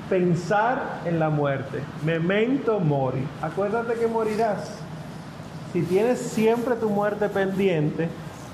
[0.09, 1.81] Pensar en la muerte.
[2.03, 3.25] Memento mori.
[3.41, 4.71] Acuérdate que morirás.
[5.71, 8.09] Si tienes siempre tu muerte pendiente,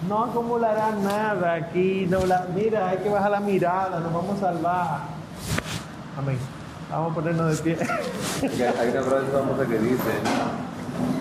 [0.07, 2.07] no acumulará nada aquí.
[2.09, 4.99] No la, mira, hay que bajar la mirada, nos vamos a salvar.
[6.17, 6.38] Amén.
[6.89, 7.88] Vamos a ponernos de pie.
[8.80, 10.11] Hay una frase famosa que dice,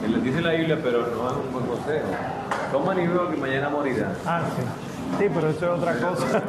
[0.01, 2.07] que le dice la Biblia, pero no es un buen consejo.
[2.71, 4.13] Toma ni veo que mañana morirá.
[4.25, 4.63] Ah, sí.
[5.19, 6.43] Sí, pero eso es otra cosa.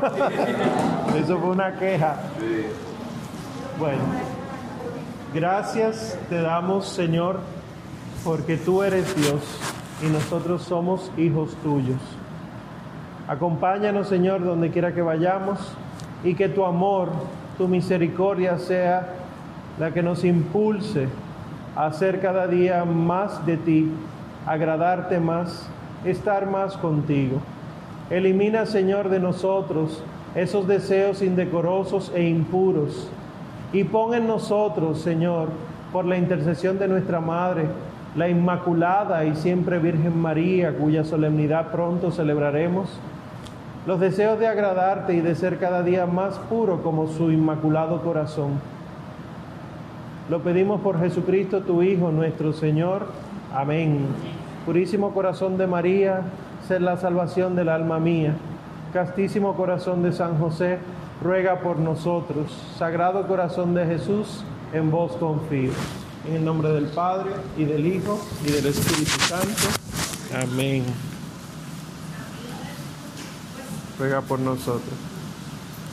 [1.18, 2.18] eso fue una queja.
[3.80, 4.04] Bueno,
[5.34, 7.40] gracias te damos, Señor,
[8.26, 9.42] porque tú eres Dios
[10.06, 12.02] y nosotros somos hijos tuyos.
[13.30, 15.60] Acompáñanos, Señor, donde quiera que vayamos
[16.26, 17.08] y que tu amor,
[17.58, 19.14] tu misericordia sea
[19.80, 21.08] la que nos impulse
[21.74, 23.90] a hacer cada día más de ti,
[24.46, 25.70] agradarte más,
[26.04, 27.40] estar más contigo.
[28.10, 30.04] Elimina, Señor, de nosotros
[30.36, 33.10] esos deseos indecorosos e impuros.
[33.72, 35.50] Y pon en nosotros, Señor,
[35.92, 37.66] por la intercesión de nuestra Madre,
[38.16, 43.00] la Inmaculada y siempre Virgen María, cuya solemnidad pronto celebraremos,
[43.86, 48.60] los deseos de agradarte y de ser cada día más puro como su inmaculado corazón.
[50.30, 53.08] Lo pedimos por Jesucristo, tu Hijo, nuestro Señor.
[53.54, 54.06] Amén.
[54.66, 56.22] Purísimo corazón de María,
[56.68, 58.34] ser la salvación del alma mía.
[58.94, 60.78] Castísimo corazón de San José,
[61.22, 62.52] ruega por nosotros.
[62.78, 64.44] Sagrado corazón de Jesús,
[64.74, 65.72] en vos confío.
[66.28, 69.70] En el nombre del Padre, y del Hijo, y del Espíritu Santo.
[70.42, 70.84] Amén.
[73.98, 75.09] Ruega por nosotros.